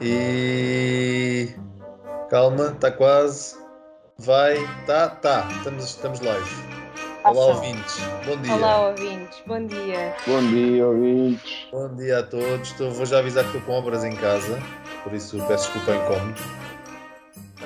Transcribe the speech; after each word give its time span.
E 0.00 1.48
calma, 2.28 2.72
está 2.72 2.90
quase. 2.92 3.56
Vai, 4.18 4.56
tá, 4.86 5.08
tá. 5.08 5.48
Estamos, 5.58 5.84
estamos 5.84 6.20
live. 6.20 6.50
Olá, 7.24 7.46
ouvintes. 7.46 7.98
Bom 8.26 8.36
dia. 8.42 8.54
Olá, 8.54 8.88
ouvintes. 8.90 9.42
Bom 9.46 9.66
dia. 9.66 10.14
Bom 10.26 10.40
dia, 10.50 10.86
ouvintes. 10.86 11.68
Bom 11.72 11.96
dia 11.96 12.18
a 12.18 12.22
todos. 12.22 12.70
Estou, 12.70 12.90
vou 12.90 13.06
já 13.06 13.18
avisar 13.18 13.44
que 13.44 13.56
estou 13.56 13.62
com 13.62 13.72
obras 13.78 14.04
em 14.04 14.14
casa, 14.16 14.58
por 15.02 15.12
isso 15.12 15.38
peço 15.48 15.72
desculpa 15.72 15.92
em 15.92 16.04
incómodo. 16.04 16.40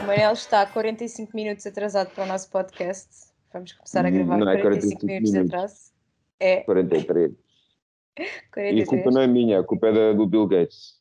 O 0.03 0.07
Manel 0.07 0.33
está 0.33 0.65
45 0.67 1.37
minutos 1.37 1.67
atrasado 1.67 2.11
para 2.11 2.25
o 2.25 2.27
nosso 2.27 2.49
podcast. 2.51 3.09
Vamos 3.53 3.73
começar 3.73 4.07
a 4.07 4.11
gravar 4.11 4.39
Não 4.39 4.49
é 4.49 4.61
45, 4.61 5.01
45 5.01 5.07
minutos 5.07 5.31
de 5.31 5.37
minutos. 5.39 5.55
atraso. 5.55 5.77
É, 6.39 6.57
43. 6.63 7.33
E 8.21 8.23
a 8.23 8.53
43. 8.53 8.89
culpa 8.89 9.11
não 9.13 9.21
é 9.23 9.27
minha, 9.27 9.61
a 9.61 9.65
culpa 9.65 9.87
é 9.89 9.93
da- 9.93 10.13
do 10.13 10.27
Bill 10.27 10.47
Gates. 10.47 11.00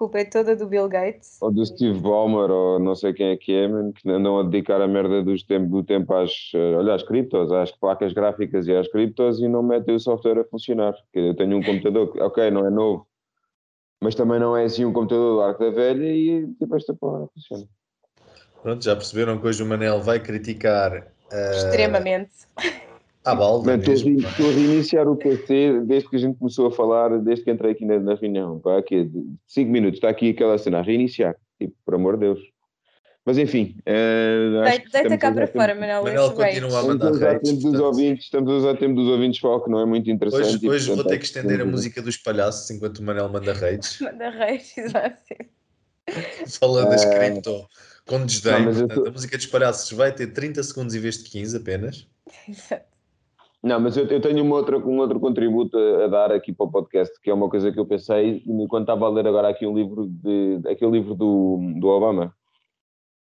A 0.00 0.02
culpa 0.02 0.20
é 0.20 0.24
toda 0.24 0.56
do 0.56 0.66
Bill 0.66 0.88
Gates. 0.88 1.36
Ou 1.42 1.52
do 1.52 1.66
Steve 1.66 2.00
Ballmer, 2.00 2.50
ou 2.50 2.78
não 2.78 2.94
sei 2.94 3.12
quem 3.12 3.32
é 3.32 3.36
que 3.36 3.52
é, 3.52 3.68
man, 3.68 3.92
que 3.92 4.10
andam 4.10 4.38
a 4.38 4.42
dedicar 4.42 4.80
a 4.80 4.88
merda 4.88 5.22
dos 5.22 5.42
tempo, 5.42 5.68
do 5.68 5.84
tempo 5.84 6.14
às, 6.14 6.50
eh, 6.54 6.74
olha, 6.74 6.94
às 6.94 7.02
criptos, 7.02 7.52
às 7.52 7.70
placas 7.70 8.14
gráficas 8.14 8.66
e 8.66 8.74
às 8.74 8.88
criptos 8.88 9.40
e 9.40 9.46
não 9.46 9.62
metem 9.62 9.94
o 9.94 10.00
software 10.00 10.40
a 10.40 10.44
funcionar. 10.44 10.94
Porque 10.94 11.18
eu 11.18 11.36
tenho 11.36 11.54
um 11.54 11.62
computador 11.62 12.10
que, 12.10 12.18
ok, 12.18 12.50
não 12.50 12.66
é 12.66 12.70
novo, 12.70 13.06
mas 14.02 14.14
também 14.14 14.40
não 14.40 14.56
é 14.56 14.64
assim 14.64 14.86
um 14.86 14.92
computador 14.94 15.34
do 15.34 15.40
arco 15.42 15.62
da 15.62 15.70
velha 15.70 16.06
e 16.06 16.50
tipo 16.54 16.74
esta 16.74 16.94
porra 16.94 17.28
funciona. 17.34 17.68
Pronto, 18.62 18.82
já 18.82 18.96
perceberam 18.96 19.38
que 19.38 19.46
hoje 19.46 19.62
o 19.62 19.66
Manel 19.66 20.00
vai 20.00 20.18
criticar 20.18 21.12
eh, 21.30 21.50
Extremamente. 21.50 22.32
À 23.24 23.34
balda 23.34 23.74
a 23.74 23.76
mesmo. 23.76 24.18
estou 24.20 24.48
a 24.48 24.52
reiniciar 24.52 25.08
o 25.08 25.16
PC 25.16 25.80
desde 25.84 26.08
que 26.08 26.16
a 26.16 26.18
gente 26.18 26.38
começou 26.38 26.66
a 26.66 26.72
falar, 26.72 27.18
desde 27.20 27.44
que 27.44 27.50
entrei 27.50 27.72
aqui 27.72 27.84
na, 27.84 27.98
na 27.98 28.14
reunião. 28.14 28.58
Pá, 28.60 28.78
aqui, 28.78 29.10
5 29.46 29.70
minutos, 29.70 29.98
está 29.98 30.08
aqui 30.08 30.30
aquela 30.30 30.56
cena, 30.58 30.78
a 30.78 30.82
reiniciar. 30.82 31.36
Tipo, 31.58 31.74
por 31.84 31.94
amor 31.94 32.14
de 32.14 32.20
Deus. 32.26 32.40
Mas 33.22 33.36
enfim. 33.36 33.76
eh, 33.84 34.62
Deita 34.64 34.86
estamos 34.98 35.18
cá 35.20 35.28
a 35.28 35.32
para 35.32 35.46
tempo- 35.46 35.58
fora, 35.58 35.74
Manel. 35.74 36.02
Manel 36.02 36.26
Isso 36.28 36.36
bem. 36.36 36.46
continua 36.60 36.68
a 36.78 36.80
Estamos 36.80 36.84
a 36.84 36.88
mandar 36.88 37.10
usar 37.12 37.30
hates, 37.32 37.50
tempo 37.50 37.54
dos 37.62 37.70
portanto, 37.72 37.84
ouvintes, 37.84 38.24
estamos 38.24 38.50
a 38.50 38.56
usar 38.56 38.76
tempo 38.78 38.94
dos 38.94 39.08
ouvintes 39.08 39.40
para 39.40 39.50
o 39.50 39.60
que 39.60 39.70
não 39.70 39.80
é 39.80 39.84
muito 39.86 40.10
interessante. 40.10 40.42
Hoje, 40.46 40.58
e, 40.62 40.68
hoje 40.70 40.86
vou 40.86 40.96
portanto, 40.96 41.12
ter 41.12 41.18
que 41.18 41.24
estender 41.26 41.54
a 41.56 41.58
temos- 41.58 41.72
música 41.72 42.00
dos 42.02 42.16
palhaços 42.16 42.70
enquanto 42.70 42.98
o 42.98 43.02
Manel 43.04 43.28
manda 43.28 43.52
redes, 43.52 43.98
Manda 44.00 44.30
reis, 44.30 44.76
exato. 44.76 45.22
falando 46.58 46.88
das 46.88 47.04
Eh, 47.04 47.30
cripto 47.30 47.66
com 48.06 48.24
desdém. 48.24 48.52
não, 48.54 48.64
mas 48.64 48.78
Portanto, 48.78 49.02
tô- 49.02 49.08
a 49.08 49.12
música 49.12 49.36
dos 49.36 49.46
palhaços 49.46 49.92
vai 49.92 50.12
ter 50.14 50.28
30 50.28 50.62
segundos 50.62 50.94
em 50.94 50.98
vez 51.00 51.22
de 51.22 51.28
15 51.30 51.56
apenas. 51.58 52.08
Exato. 52.48 52.84
Não, 53.62 53.78
mas 53.78 53.96
eu, 53.96 54.06
eu 54.06 54.20
tenho 54.20 54.42
uma 54.42 54.56
outra, 54.56 54.78
um 54.78 54.98
outro 54.98 55.20
contributo 55.20 55.76
a, 55.76 56.04
a 56.04 56.08
dar 56.08 56.32
aqui 56.32 56.52
para 56.52 56.64
o 56.66 56.70
podcast, 56.70 57.18
que 57.20 57.30
é 57.30 57.34
uma 57.34 57.48
coisa 57.50 57.70
que 57.70 57.78
eu 57.78 57.84
pensei 57.86 58.42
enquanto 58.46 58.84
estava 58.84 59.06
a 59.06 59.10
ler 59.10 59.26
agora 59.26 59.48
aqui 59.48 59.66
um 59.66 59.74
livro 59.74 60.06
de 60.08 60.60
aquele 60.66 60.92
livro 60.92 61.14
do, 61.14 61.58
do 61.78 61.88
Obama, 61.88 62.34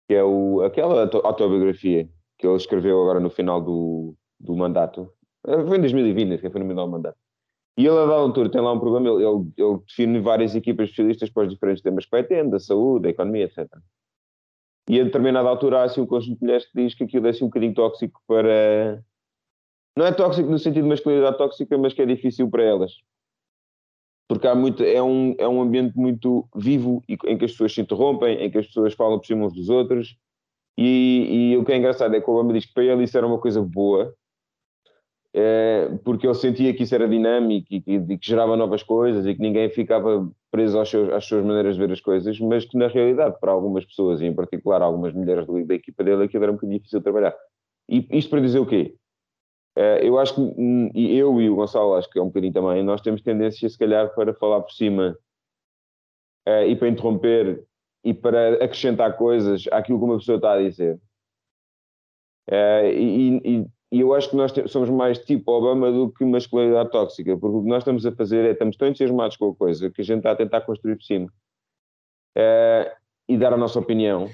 que 0.08 0.14
é 0.14 0.24
o, 0.24 0.62
aquela 0.62 1.02
auto- 1.02 1.24
autobiografia 1.24 2.08
que 2.38 2.46
ele 2.46 2.56
escreveu 2.56 3.00
agora 3.00 3.20
no 3.20 3.30
final 3.30 3.60
do, 3.60 4.14
do 4.38 4.56
mandato. 4.56 5.10
Eh, 5.46 5.64
Foi 5.64 5.78
em 5.78 5.80
2020, 5.80 6.40
que 6.40 6.50
foi 6.50 6.60
no 6.60 6.68
final 6.68 6.86
do 6.86 6.92
mandato. 6.92 7.16
E 7.78 7.86
ele, 7.86 7.96
a 7.96 8.16
altura, 8.16 8.50
tem 8.50 8.60
lá 8.60 8.72
um 8.72 8.80
problema, 8.80 9.08
ele, 9.08 9.24
ele, 9.24 9.52
ele 9.56 9.78
define 9.86 10.18
várias 10.20 10.54
equipas 10.54 10.88
especialistas 10.88 11.30
para 11.30 11.44
os 11.44 11.52
diferentes 11.52 11.82
temas 11.82 12.04
que 12.04 12.10
vai 12.10 12.24
tendo, 12.24 12.50
da 12.50 12.58
saúde, 12.58 13.02
da 13.04 13.10
economia, 13.10 13.44
etc. 13.44 13.68
E 14.88 15.00
a 15.00 15.04
determinada 15.04 15.48
altura 15.48 15.80
há 15.80 15.84
assim 15.84 16.00
um 16.00 16.06
conjunto 16.06 16.38
de 16.38 16.42
mulheres 16.42 16.64
que 16.66 16.82
diz 16.82 16.94
que 16.94 17.04
aquilo 17.04 17.26
é 17.26 17.30
assim 17.30 17.44
um 17.44 17.48
bocadinho 17.48 17.74
tóxico 17.74 18.20
para, 18.26 19.02
não 19.96 20.06
é 20.06 20.12
tóxico 20.12 20.48
no 20.50 20.58
sentido 20.58 20.82
de 20.82 20.88
masculinidade 20.90 21.38
tóxica, 21.38 21.78
mas 21.78 21.94
que 21.94 22.02
é 22.02 22.06
difícil 22.06 22.50
para 22.50 22.62
elas. 22.62 22.92
Porque 24.28 24.46
há 24.46 24.54
muito, 24.54 24.82
é, 24.82 25.02
um, 25.02 25.34
é 25.38 25.48
um 25.48 25.62
ambiente 25.62 25.96
muito 25.96 26.46
vivo 26.54 27.02
em 27.08 27.38
que 27.38 27.44
as 27.44 27.52
pessoas 27.52 27.72
se 27.72 27.80
interrompem, 27.80 28.42
em 28.42 28.50
que 28.50 28.58
as 28.58 28.66
pessoas 28.66 28.92
falam 28.92 29.18
por 29.18 29.26
cima 29.26 29.46
uns 29.46 29.54
dos 29.54 29.68
outros. 29.68 30.16
E, 30.76 31.52
e 31.52 31.56
o 31.56 31.64
que 31.64 31.72
é 31.72 31.76
engraçado 31.76 32.14
é 32.14 32.20
que 32.20 32.28
o 32.28 32.34
Obama 32.34 32.52
diz 32.52 32.66
que 32.66 32.74
para 32.74 32.84
ele 32.84 33.04
isso 33.04 33.16
era 33.16 33.26
uma 33.26 33.38
coisa 33.38 33.62
boa, 33.62 34.14
eh, 35.32 35.98
porque 36.04 36.26
ele 36.26 36.34
sentia 36.34 36.74
que 36.74 36.82
isso 36.82 36.94
era 36.94 37.08
dinâmico 37.08 37.66
e 37.70 37.80
que, 37.80 37.92
e 37.92 38.18
que 38.18 38.26
gerava 38.26 38.56
novas 38.56 38.82
coisas 38.82 39.26
e 39.26 39.34
que 39.34 39.40
ninguém 39.40 39.70
ficava 39.70 40.30
preso 40.50 40.78
aos 40.78 40.90
seus, 40.90 41.10
às 41.12 41.24
suas 41.24 41.44
maneiras 41.44 41.74
de 41.74 41.80
ver 41.80 41.92
as 41.92 42.00
coisas, 42.00 42.38
mas 42.40 42.64
que 42.64 42.76
na 42.76 42.88
realidade, 42.88 43.38
para 43.40 43.52
algumas 43.52 43.84
pessoas, 43.84 44.20
e 44.20 44.26
em 44.26 44.34
particular 44.34 44.82
algumas 44.82 45.14
mulheres 45.14 45.46
da 45.66 45.74
equipa 45.74 46.02
dele, 46.04 46.24
aquilo 46.24 46.42
era 46.42 46.52
um 46.52 46.56
bocadinho 46.56 46.78
difícil 46.78 47.00
de 47.00 47.04
trabalhar. 47.04 47.34
E 47.88 48.06
isto 48.10 48.30
para 48.30 48.40
dizer 48.40 48.58
o 48.58 48.66
quê? 48.66 48.96
Eh, 49.76 50.08
eu 50.08 50.18
acho 50.18 50.34
que, 50.34 50.40
hum, 50.40 50.90
eu 50.94 51.40
e 51.40 51.50
o 51.50 51.56
Gonçalo, 51.56 51.94
acho 51.94 52.08
que 52.08 52.18
é 52.18 52.22
um 52.22 52.26
bocadinho 52.28 52.52
também, 52.52 52.82
nós 52.82 53.00
temos 53.02 53.20
tendência, 53.22 53.68
se 53.68 53.78
calhar, 53.78 54.14
para 54.14 54.32
falar 54.34 54.62
por 54.62 54.72
cima 54.72 55.16
eh, 56.46 56.68
e 56.68 56.76
para 56.76 56.88
interromper 56.88 57.62
e 58.02 58.14
para 58.14 58.54
acrescentar 58.64 59.16
coisas 59.16 59.64
àquilo 59.70 59.98
que 59.98 60.04
uma 60.04 60.18
pessoa 60.18 60.36
está 60.36 60.52
a 60.54 60.62
dizer. 60.62 60.98
Eh, 62.48 62.92
e, 62.94 63.36
e- 63.44 63.66
e 63.92 64.00
eu 64.00 64.12
acho 64.14 64.30
que 64.30 64.36
nós 64.36 64.52
somos 64.66 64.90
mais 64.90 65.18
tipo 65.18 65.50
Obama 65.52 65.92
do 65.92 66.10
que 66.10 66.24
masculinidade 66.24 66.90
tóxica, 66.90 67.36
porque 67.36 67.56
o 67.56 67.62
que 67.62 67.68
nós 67.68 67.78
estamos 67.82 68.04
a 68.04 68.12
fazer 68.12 68.44
é, 68.44 68.50
estamos 68.52 68.76
tão 68.76 68.88
entusiasmados 68.88 69.36
com 69.36 69.50
a 69.50 69.54
coisa 69.54 69.90
que 69.90 70.00
a 70.00 70.04
gente 70.04 70.18
está 70.18 70.32
a 70.32 70.36
tentar 70.36 70.62
construir 70.62 70.96
por 70.96 71.04
cima 71.04 71.28
e 73.28 73.36
dar 73.36 73.52
a 73.52 73.56
nossa 73.56 73.78
opinião, 73.78 74.28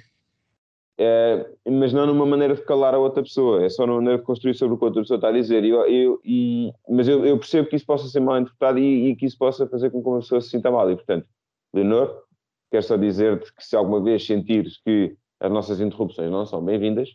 eh, 0.98 1.46
mas 1.68 1.92
não 1.92 2.06
numa 2.06 2.26
maneira 2.26 2.54
de 2.54 2.62
calar 2.64 2.94
a 2.94 2.98
outra 2.98 3.22
pessoa, 3.22 3.64
é 3.64 3.68
só 3.68 3.86
numa 3.86 3.96
maneira 3.98 4.18
de 4.18 4.24
construir 4.24 4.54
sobre 4.54 4.74
o 4.74 4.78
que 4.78 4.84
a 4.84 4.88
outra 4.88 5.02
pessoa 5.02 5.16
está 5.18 5.28
a 5.28 5.32
dizer. 5.32 5.64
Eu, 5.64 5.86
eu- 5.88 6.20
e- 6.24 6.72
mas 6.88 7.08
eu, 7.08 7.24
eu 7.26 7.38
percebo 7.38 7.68
que 7.68 7.76
isso 7.76 7.86
possa 7.86 8.08
ser 8.08 8.20
mal 8.20 8.38
interpretado 8.38 8.78
e, 8.78 9.10
e 9.10 9.16
que 9.16 9.26
isso 9.26 9.38
possa 9.38 9.66
fazer 9.68 9.90
com 9.90 10.02
que 10.02 10.08
uma 10.08 10.20
pessoa 10.20 10.40
se 10.40 10.50
sinta 10.50 10.70
mal. 10.70 10.90
E, 10.90 10.96
portanto, 10.96 11.26
Leonor, 11.74 12.22
quero 12.70 12.82
só 12.84 12.96
dizer-te 12.96 13.52
que 13.54 13.64
se 13.64 13.76
alguma 13.76 14.02
vez 14.02 14.24
sentires 14.26 14.78
que 14.84 15.16
as 15.40 15.50
nossas 15.50 15.80
interrupções 15.80 16.30
não 16.30 16.46
são 16.46 16.64
bem-vindas, 16.64 17.08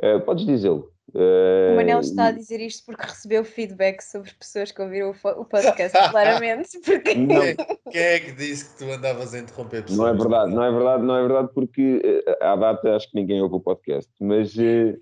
eh, 0.00 0.18
podes 0.18 0.44
dizê-lo. 0.46 0.92
Eh, 1.14 1.72
O 1.72 1.76
Manel 1.76 2.00
está 2.00 2.26
a 2.26 2.32
dizer 2.32 2.60
isto 2.60 2.84
porque 2.86 3.02
recebeu 3.02 3.44
feedback 3.44 4.00
sobre 4.02 4.32
pessoas 4.34 4.70
que 4.70 4.80
ouviram 4.80 5.10
o, 5.10 5.44
podcast, 5.44 5.96
claramente. 6.10 6.78
Porque 6.84 7.14
Não, 7.14 7.42
Quem 7.90 8.00
é 8.00 8.20
que 8.20 8.32
disse 8.32 8.70
que 8.70 8.78
tu 8.78 8.90
andavas 8.90 9.34
a 9.34 9.38
interromper 9.38 9.82
pessoas? 9.82 9.98
Não 9.98 10.08
é 10.08 10.12
verdade, 10.12 10.54
não 10.54 10.64
é 10.64 10.70
verdade, 10.70 11.02
não 11.04 11.16
é 11.16 11.22
verdade, 11.22 11.48
porque 11.54 12.00
eh, 12.04 12.38
à 12.44 12.56
data 12.56 12.96
acho 12.96 13.10
que 13.10 13.16
ninguém 13.16 13.42
ouve 13.42 13.56
o 13.56 13.60
podcast, 13.60 14.10
mas, 14.20 14.56
eh, 14.58 14.96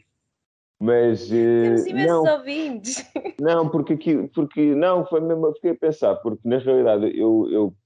mas 0.81 1.31
eh, 1.31 1.63
temos 1.63 1.87
imensos 1.87 2.09
não, 2.09 2.37
ouvintes. 2.37 3.11
não, 3.41 3.69
porque 3.69 3.93
aqui, 3.95 4.29
porque 4.35 4.75
não, 4.75 5.05
foi 5.07 5.21
mesmo, 5.21 5.47
eu 5.47 5.55
fiquei 5.55 5.73
a 5.73 5.77
pensar, 5.77 6.17
porque 6.17 6.49
na 6.49 6.59
realidade 6.59 7.19
eu, 7.19 7.49
eu 7.51 7.77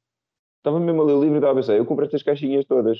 estava 0.59 0.79
mesmo 0.79 1.03
a 1.03 1.05
ler 1.05 1.15
o 1.15 1.21
livro 1.21 1.37
e 1.37 1.39
estava 1.39 1.53
a 1.53 1.57
pensar, 1.57 1.75
eu 1.75 1.87
comprei 1.87 2.07
estas 2.07 2.23
caixinhas 2.23 2.65
todas. 2.65 2.99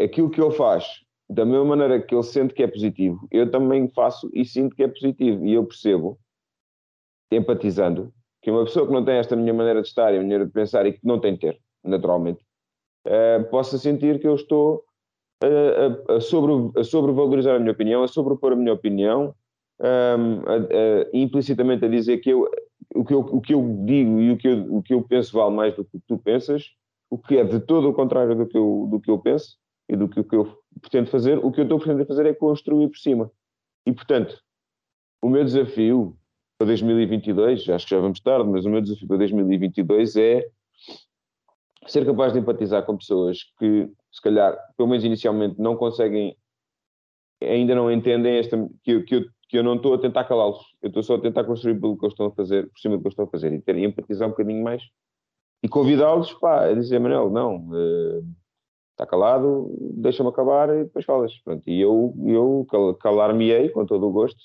Aquilo 0.00 0.30
que 0.30 0.40
ele 0.40 0.52
faz, 0.52 0.86
da 1.28 1.44
mesma 1.44 1.64
maneira 1.64 2.00
que 2.02 2.14
ele 2.14 2.22
sente 2.22 2.54
que 2.54 2.62
é 2.62 2.66
positivo, 2.68 3.26
eu 3.30 3.50
também 3.50 3.88
faço 3.94 4.30
e 4.32 4.44
sinto 4.44 4.76
que 4.76 4.82
é 4.82 4.88
positivo, 4.88 5.44
e 5.46 5.54
eu 5.54 5.66
percebo, 5.66 6.18
empatizando, 7.30 8.12
que 8.42 8.50
uma 8.50 8.64
pessoa 8.64 8.86
que 8.86 8.92
não 8.92 9.04
tem 9.04 9.16
esta 9.16 9.34
minha 9.36 9.52
maneira 9.52 9.82
de 9.82 9.88
estar 9.88 10.12
e 10.14 10.16
a 10.18 10.20
maneira 10.20 10.46
de 10.46 10.52
pensar 10.52 10.86
e 10.86 10.92
que 10.92 11.00
não 11.04 11.20
tem 11.20 11.34
de 11.34 11.40
ter, 11.40 11.60
naturalmente, 11.84 12.44
eh, 13.06 13.40
possa 13.50 13.78
sentir 13.78 14.20
que 14.20 14.28
eu 14.28 14.34
estou 14.36 14.84
a, 15.42 16.12
a, 16.14 16.16
a, 16.16 16.20
sobre, 16.20 16.80
a 16.80 16.84
sobrevalorizar 16.84 17.56
a 17.56 17.60
minha 17.60 17.72
opinião, 17.72 18.02
a 18.04 18.08
sobrepor 18.08 18.52
a 18.52 18.56
minha 18.56 18.72
opinião, 18.74 19.34
a- 19.80 20.16
a- 20.16 21.10
implicitamente 21.12 21.84
a 21.84 21.88
dizer 21.88 22.18
que 22.18 22.30
eu, 22.30 22.48
o, 22.94 23.04
que 23.04 23.14
eu, 23.14 23.20
o 23.20 23.40
que 23.40 23.54
eu 23.54 23.84
digo 23.86 24.20
e 24.20 24.32
o 24.32 24.38
que 24.38 24.48
eu, 24.48 24.76
o 24.76 24.82
que 24.82 24.94
eu 24.94 25.02
penso 25.02 25.32
vale 25.36 25.54
mais 25.54 25.74
do 25.76 25.84
que 25.84 26.00
tu 26.06 26.18
pensas, 26.18 26.64
o 27.10 27.18
que 27.18 27.38
é 27.38 27.44
de 27.44 27.60
todo 27.60 27.88
o 27.90 27.94
contrário 27.94 28.36
do 28.36 28.46
que 28.46 28.56
eu, 28.58 28.88
do 28.90 29.00
que 29.00 29.10
eu 29.10 29.18
penso 29.18 29.56
e 29.88 29.96
do 29.96 30.08
que, 30.08 30.20
o 30.20 30.24
que 30.24 30.36
eu 30.36 30.58
pretendo 30.80 31.10
fazer. 31.10 31.38
O 31.38 31.50
que 31.50 31.60
eu 31.60 31.64
estou 31.64 31.78
pretendendo 31.78 32.06
fazer 32.06 32.26
é 32.26 32.34
construir 32.34 32.88
por 32.88 32.98
cima. 32.98 33.30
E, 33.86 33.92
portanto, 33.92 34.38
o 35.22 35.28
meu 35.28 35.44
desafio 35.44 36.16
para 36.58 36.68
2022, 36.68 37.68
acho 37.68 37.86
que 37.86 37.94
já 37.94 38.00
vamos 38.00 38.20
tarde, 38.20 38.48
mas 38.48 38.64
o 38.64 38.70
meu 38.70 38.80
desafio 38.80 39.06
para 39.06 39.18
2022 39.18 40.16
é 40.16 40.46
ser 41.86 42.04
capaz 42.04 42.32
de 42.32 42.38
empatizar 42.40 42.84
com 42.84 42.96
pessoas 42.96 43.44
que, 43.58 43.88
se 44.10 44.20
calhar, 44.20 44.56
pelo 44.76 44.88
menos 44.88 45.04
inicialmente, 45.04 45.60
não 45.60 45.76
conseguem, 45.76 46.36
ainda 47.42 47.74
não 47.74 47.90
entendem 47.92 48.38
esta, 48.38 48.56
que, 48.82 48.90
eu- 48.92 49.04
que, 49.04 49.14
eu, 49.16 49.24
que 49.48 49.58
eu 49.58 49.62
não 49.62 49.76
estou 49.76 49.94
a 49.94 49.98
tentar 49.98 50.24
calá-los, 50.24 50.58
eu 50.82 50.88
estou 50.88 51.02
só 51.02 51.14
a 51.14 51.20
tentar 51.20 51.44
construir 51.44 51.78
pelo 51.78 51.96
que 51.96 52.04
eles 52.04 52.12
estão 52.14 52.26
a 52.26 52.32
fazer, 52.32 52.68
por 52.70 52.78
cima 52.80 52.96
do 52.96 53.02
que 53.02 53.06
eles 53.06 53.12
estão 53.12 53.26
a 53.26 53.30
fazer, 53.30 53.52
e 53.52 53.60
ter, 53.60 53.76
empatizar 53.78 54.26
um 54.26 54.32
bocadinho 54.32 54.64
mais 54.64 54.82
e 55.62 55.68
convidá-los 55.68 56.36
a 56.42 56.72
dizer, 56.74 56.98
Manuel, 56.98 57.30
não, 57.30 57.70
eh, 57.74 58.22
está 58.96 59.06
calado, 59.06 59.70
deixa-me 59.78 60.30
acabar 60.30 60.70
e 60.74 60.84
depois 60.84 61.04
falas. 61.04 61.32
Pronto, 61.44 61.62
e 61.68 61.80
eu, 61.80 62.14
eu 62.26 62.66
cal- 62.70 62.94
calar-me-ei 62.94 63.68
com 63.68 63.84
todo 63.84 64.08
o 64.08 64.12
gosto 64.12 64.40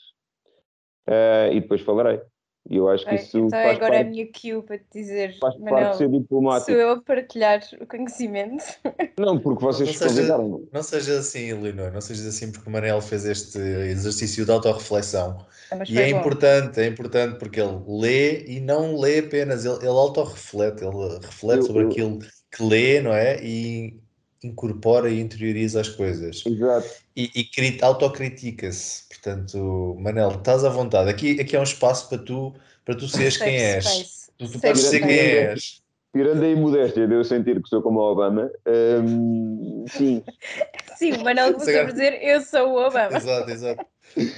eh, 1.08 1.52
e 1.54 1.62
depois 1.62 1.82
falarei. 1.82 2.22
E 2.70 2.76
eu 2.78 2.88
acho 2.90 3.06
que 3.08 3.16
isso 3.16 3.38
então 3.40 3.50
faz 3.50 3.76
agora 3.78 3.96
é 3.96 3.98
a 3.98 4.04
parte, 4.04 4.10
minha 4.12 4.28
cue 4.32 4.62
para 4.62 4.78
te 4.78 4.86
dizer, 4.94 5.36
faz 5.40 5.56
parte 5.56 5.64
Manel, 5.72 5.92
de 5.92 5.98
ser 5.98 6.10
diplomático. 6.12 6.72
sou 6.72 6.80
eu 6.80 6.92
a 6.92 7.02
partilhar 7.02 7.60
o 7.82 7.88
conhecimento. 7.88 8.64
Não, 9.18 9.40
porque 9.40 9.64
vocês 9.64 9.90
Não 9.90 10.10
seja- 10.10 10.10
convidaram. 10.34 10.68
Não 10.72 10.84
seja 10.84 11.18
assim, 11.20 11.54
Leonor, 11.54 11.92
não 11.92 12.02
seja 12.02 12.28
assim 12.30 12.52
porque 12.52 12.70
o 12.70 12.72
Manel 12.72 13.02
fez 13.02 13.26
este 13.26 13.58
exercício 13.58 14.46
de 14.46 14.52
autorreflexão. 14.52 15.38
Mas 15.76 15.90
E 15.90 16.00
é 16.00 16.12
bom. 16.12 16.20
importante, 16.20 16.80
é 16.80 16.86
importante 16.88 17.40
porque 17.40 17.60
ele 17.60 17.78
lê 17.88 18.46
e 18.46 18.60
não 18.60 18.96
lê 19.00 19.20
apenas, 19.20 19.66
ele, 19.66 19.78
ele 19.78 19.88
autorreflete, 19.88 20.84
ele 20.84 21.20
reflete 21.24 21.58
Eu- 21.60 21.64
sobre 21.64 21.84
eu- 21.84 21.88
aquilo 21.90 22.20
que 22.52 22.64
lê, 22.64 23.02
não 23.02 23.14
é? 23.14 23.44
E 23.44 24.00
incorpora 24.44 25.10
e 25.10 25.20
interioriza 25.20 25.82
as 25.82 25.90
coisas. 25.90 26.44
Exato. 26.46 26.90
E, 27.16 27.30
e 27.36 27.44
cri- 27.44 27.78
autocritica-se. 27.82 29.04
Portanto, 29.10 29.96
Manel, 30.00 30.32
estás 30.32 30.64
à 30.66 30.70
vontade. 30.70 31.10
Aqui, 31.10 31.40
aqui 31.40 31.56
é 31.56 31.60
um 31.60 31.64
espaço 31.64 32.10
para 32.10 32.18
tu, 32.18 32.54
para 32.84 32.96
tu 32.96 33.08
seres 33.08 33.38
quem 33.38 33.56
és. 33.56 33.86
space. 33.86 34.32
Tu, 34.38 34.52
tu 34.52 34.60
podes 34.60 34.82
ser 34.82 35.00
quem 35.00 35.12
és. 35.12 35.82
Tirando 36.14 36.44
a 36.44 36.50
imodéstia 36.50 37.08
de 37.08 37.14
eu 37.16 37.24
sentir 37.24 37.62
que 37.62 37.70
sou 37.70 37.82
como 37.82 38.00
o 38.00 38.12
Obama, 38.12 38.52
hum, 38.68 39.86
sim, 39.88 40.22
Sim, 40.98 41.14
o 41.14 41.24
Manel 41.24 41.54
começou 41.54 41.74
Agora- 41.74 41.86
por 41.86 41.92
dizer 41.94 42.20
eu 42.22 42.42
sou 42.42 42.68
o 42.74 42.86
Obama. 42.86 43.16
Exato, 43.18 43.50
exato. 43.50 43.86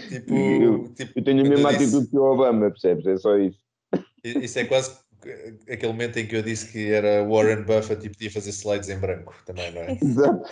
Tipo, 0.08 0.34
Eu- 0.38 0.90
tipo, 0.94 1.12
eu 1.20 1.24
tenho 1.24 1.44
a 1.46 1.50
mesma 1.50 1.72
disse- 1.74 1.86
atitude 1.86 2.12
que 2.12 2.18
o 2.18 2.24
Obama, 2.32 2.70
percebes? 2.70 3.06
É 3.08 3.18
só 3.18 3.36
isso. 3.38 3.58
Isso 4.24 4.60
é 4.60 4.66
quase 4.66 4.92
aquele 5.70 5.92
momento 5.92 6.18
em 6.18 6.28
que 6.28 6.36
eu 6.36 6.42
disse 6.42 6.72
que 6.72 6.92
era 6.92 7.24
Warren 7.28 7.64
Buffett 7.64 8.06
e 8.06 8.10
podia 8.10 8.32
fazer 8.32 8.50
slides 8.52 8.90
em 8.90 8.98
branco 9.00 9.34
também, 9.46 9.72
não 9.72 9.82
é? 9.82 9.98
Exato. 10.02 10.50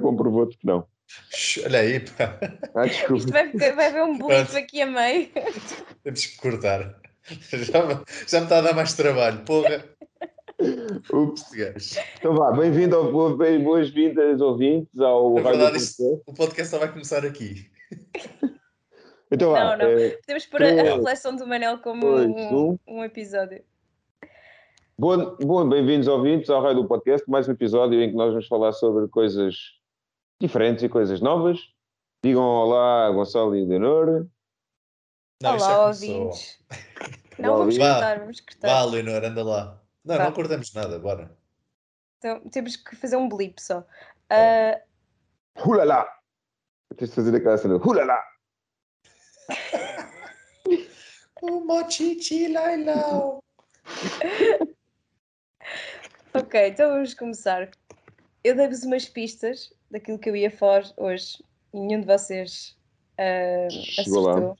Comprovou-te 0.00 0.56
que 0.58 0.66
não. 0.66 0.86
Olha 1.64 1.80
aí, 1.80 2.00
pá. 2.00 2.38
Ah, 2.74 2.86
Isto 2.86 3.14
desculpa. 3.16 3.32
vai, 3.32 3.50
ficar- 3.50 3.74
vai 3.74 3.86
haver 3.86 4.02
um 4.02 4.18
blip 4.18 4.56
aqui 4.56 4.82
a 4.82 4.86
meio. 4.86 5.28
Temos 6.04 6.26
que 6.26 6.36
cortar. 6.38 7.00
Já, 7.52 7.84
me- 7.86 8.04
já 8.26 8.38
me 8.40 8.44
está 8.44 8.58
a 8.58 8.60
dar 8.62 8.74
mais 8.74 8.94
trabalho, 8.94 9.44
porra. 9.44 9.84
Ups. 11.12 11.44
Então 12.18 12.34
vá, 12.34 12.52
bem-vindo 12.52 12.96
ao 12.96 13.36
bem- 13.36 13.62
boas-vindas 13.62 14.40
ouvintes 14.40 14.98
ao 14.98 15.34
Na 15.34 15.42
verdade, 15.42 15.76
isto-. 15.76 16.22
O 16.26 16.32
podcast 16.34 16.70
só 16.70 16.78
vai 16.78 16.90
começar 16.90 17.24
aqui. 17.24 17.70
Então 19.30 19.52
vá, 19.52 19.76
Não, 19.76 19.78
não. 19.78 19.98
eh, 19.98 20.16
Podemos 20.20 20.46
pôr 20.46 20.62
a, 20.62 20.68
a 20.68 20.82
reflexão 20.96 21.36
do 21.36 21.46
Manel 21.46 21.78
como 21.78 22.00
dois, 22.00 22.26
um, 22.30 22.78
um. 22.86 23.04
episódio. 23.04 23.62
bom, 24.98 25.36
bom, 25.36 25.68
bem-vindos 25.68 26.08
ouvintes 26.08 26.48
ao 26.48 26.62
Rádio 26.62 26.86
Podcast, 26.86 27.28
mais 27.28 27.46
um 27.48 27.52
episódio 27.52 28.02
em 28.02 28.10
que 28.10 28.16
nós 28.16 28.30
vamos 28.30 28.46
falar 28.46 28.72
sobre 28.72 29.06
coisas 29.08 29.54
diferentes 30.40 30.82
e 30.82 30.88
coisas 30.88 31.20
novas. 31.20 31.58
Digam 32.24 32.42
olá, 32.42 33.10
Gonçalo 33.10 33.54
e 33.54 33.64
Leonor. 33.64 34.26
Não, 35.42 35.58
já 35.58 35.66
Olá, 35.78 35.86
ouvintes. 35.88 36.58
Não, 37.38 37.58
vamos 37.58 37.76
Vá. 37.76 37.92
cortar, 37.92 38.18
vamos 38.18 38.40
cortar. 38.40 38.68
Vá, 38.68 38.84
Leonor, 38.90 39.24
anda 39.24 39.44
lá. 39.44 39.80
Não, 40.04 40.16
Vá. 40.16 40.24
não 40.24 40.32
cortamos 40.32 40.72
nada, 40.74 40.98
bora. 40.98 41.36
Então, 42.18 42.40
temos 42.50 42.74
que 42.76 42.96
fazer 42.96 43.16
um 43.16 43.28
blip 43.28 43.60
só. 43.62 43.84
Ah, 44.30 44.80
Hulala! 45.64 46.08
Tens 46.96 47.10
de 47.10 47.14
fazer 47.14 47.36
aquela 47.36 47.56
cena. 47.56 47.76
Hulala! 47.76 48.18
O 51.40 51.60
mochichi 51.60 52.48
lailau. 52.48 53.42
ok, 56.34 56.68
então 56.68 56.90
vamos 56.90 57.14
começar. 57.14 57.70
Eu 58.42 58.56
dei-vos 58.56 58.82
umas 58.82 59.08
pistas 59.08 59.72
daquilo 59.90 60.18
que 60.18 60.28
eu 60.28 60.36
ia 60.36 60.50
falar 60.50 60.84
hoje 60.96 61.42
e 61.72 61.78
nenhum 61.78 62.00
de 62.00 62.06
vocês 62.06 62.76
lá. 63.18 63.66
acertou. 63.98 64.56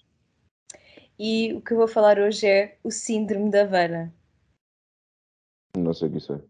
E 1.19 1.53
o 1.55 1.61
que 1.61 1.73
eu 1.73 1.79
vou 1.79 1.89
falar 1.89 2.19
hoje 2.19 2.47
é 2.47 2.79
o 2.85 2.93
Síndrome 2.93 3.51
da 3.51 3.63
Havana. 3.63 4.15
Não 5.77 5.93
sei 5.93 6.09
o 6.09 6.13
que 6.13 6.19
isso 6.19 6.33
é. 6.33 6.41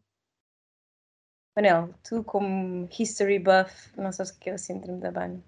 Manel, 1.56 1.94
tu 2.04 2.22
como 2.22 2.88
history 2.98 3.38
buff, 3.38 3.90
não 3.96 4.12
sabes 4.12 4.30
o 4.30 4.38
que 4.38 4.50
é 4.50 4.54
o 4.54 4.58
Síndrome 4.58 5.00
da 5.00 5.08
Havana. 5.08 5.42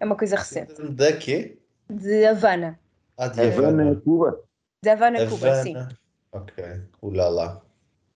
É 0.00 0.04
uma 0.04 0.16
coisa 0.16 0.36
recente. 0.36 0.74
Da 0.90 1.16
quê? 1.16 1.58
De 1.88 2.26
Havana. 2.26 2.78
Ah, 3.16 3.28
de 3.28 3.40
Havana 3.40 3.90
é 3.90 3.94
Cuba? 3.96 4.40
De 4.82 4.90
Havana, 4.90 5.26
Cuba, 5.26 5.62
sim. 5.62 5.76
Havana. 5.76 5.98
Ok. 6.32 6.64
Ulala. 7.02 7.64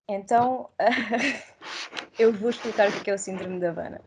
Então, 0.08 0.70
eu 2.18 2.32
vou 2.32 2.50
explicar 2.50 2.88
o 2.88 2.92
que 2.92 3.10
é 3.10 3.14
o 3.14 3.18
Síndrome 3.18 3.60
da 3.60 3.70
Havana. 3.70 4.00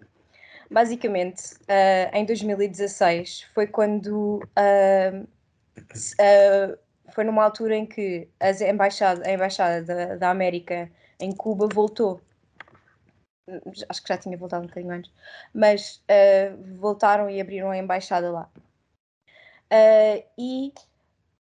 Basicamente, 0.69 1.55
ah, 1.67 2.17
em 2.17 2.25
2016 2.25 3.43
foi 3.53 3.67
quando 3.67 4.41
ah, 4.55 5.25
foi 7.13 7.23
numa 7.23 7.43
altura 7.43 7.75
em 7.75 7.85
que 7.85 8.27
as 8.39 8.61
embaixada, 8.61 9.27
a 9.27 9.31
embaixada 9.31 9.83
da, 9.83 10.15
da 10.15 10.29
América 10.29 10.89
em 11.19 11.31
Cuba 11.31 11.67
voltou. 11.67 12.19
Acho 13.89 14.01
que 14.01 14.07
já 14.07 14.17
tinha 14.17 14.37
voltado 14.37 14.63
um 14.63 14.67
bocadinho 14.67 14.93
antes, 14.93 15.11
mas 15.53 16.03
ah, 16.09 16.55
voltaram 16.79 17.29
e 17.29 17.39
abriram 17.39 17.69
a 17.69 17.77
embaixada 17.77 18.31
lá. 18.31 18.49
Ah, 19.71 20.23
e 20.37 20.73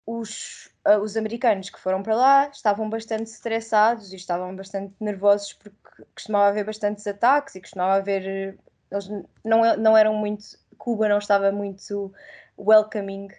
os, 0.05 0.69
ah, 0.85 0.99
os 0.99 1.17
americanos 1.17 1.69
que 1.69 1.79
foram 1.79 2.03
para 2.03 2.15
lá 2.15 2.49
estavam 2.49 2.89
bastante 2.89 3.25
estressados 3.31 4.13
e 4.13 4.15
estavam 4.17 4.55
bastante 4.55 4.93
nervosos 4.99 5.53
porque 5.53 5.77
costumava 6.15 6.49
haver 6.49 6.65
bastantes 6.65 7.05
ataques 7.07 7.55
e 7.55 7.61
costumava 7.61 7.95
haver. 7.95 8.25
eh, 8.27 8.57
Eles 8.91 9.09
não, 9.45 9.65
e- 9.65 9.77
não 9.77 9.97
eram 9.97 10.13
muito. 10.15 10.45
Cuba 10.77 11.07
não 11.09 11.17
estava 11.19 11.51
muito 11.51 12.13
welcoming 12.57 13.29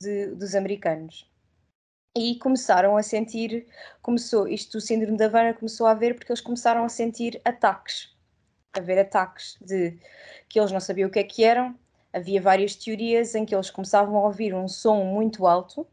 de- 0.00 0.28
dos 0.36 0.54
americanos. 0.54 1.30
E 2.16 2.36
começaram 2.38 2.96
a 2.96 3.02
sentir. 3.02 3.66
Começou, 4.02 4.48
isto 4.48 4.78
o 4.78 4.80
síndrome 4.80 5.16
da 5.18 5.26
Havana 5.26 5.54
começou 5.54 5.86
a 5.86 5.92
haver 5.92 6.14
porque 6.16 6.32
eles 6.32 6.40
começaram 6.42 6.84
a 6.84 6.88
sentir 6.88 7.40
ataques. 7.44 8.16
A 8.74 8.80
ver 8.80 8.98
ataques 9.00 9.58
de 9.60 9.98
que 10.48 10.58
eles 10.60 10.72
não 10.72 10.80
sabiam 10.80 11.08
o 11.08 11.12
que 11.12 11.18
é 11.20 11.24
que 11.24 11.44
eram. 11.44 11.78
Havia 12.12 12.40
várias 12.40 12.74
teorias 12.74 13.34
em 13.34 13.44
que 13.44 13.54
eles 13.54 13.70
começavam 13.70 14.16
a 14.16 14.26
ouvir 14.26 14.54
um 14.54 14.66
som 14.66 15.04
muito 15.04 15.46
alto 15.46 15.86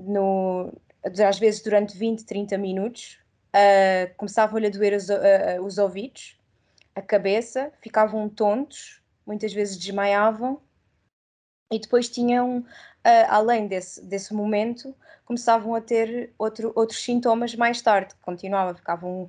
no, 0.00 0.72
às 1.04 1.38
vezes 1.38 1.62
durante 1.62 1.96
20, 1.96 2.24
30 2.24 2.56
minutos, 2.56 3.18
ah, 3.52 4.10
começavam-lhe 4.16 4.66
a 4.66 4.70
doer 4.70 4.94
os, 4.94 5.10
ah, 5.10 5.60
os 5.62 5.78
ouvidos, 5.78 6.38
a 6.94 7.02
cabeça, 7.02 7.72
ficavam 7.80 8.28
tontos, 8.28 9.00
muitas 9.26 9.52
vezes 9.52 9.76
desmaiavam, 9.76 10.60
e 11.70 11.78
depois 11.78 12.08
tinham, 12.08 12.64
ah, 13.04 13.36
além 13.36 13.66
desse, 13.66 14.04
desse 14.04 14.32
momento, 14.32 14.94
começavam 15.24 15.74
a 15.74 15.80
ter 15.80 16.32
outro, 16.38 16.72
outros 16.74 17.02
sintomas 17.02 17.54
mais 17.54 17.82
tarde, 17.82 18.14
continuava, 18.22 18.74
ficavam, 18.74 19.28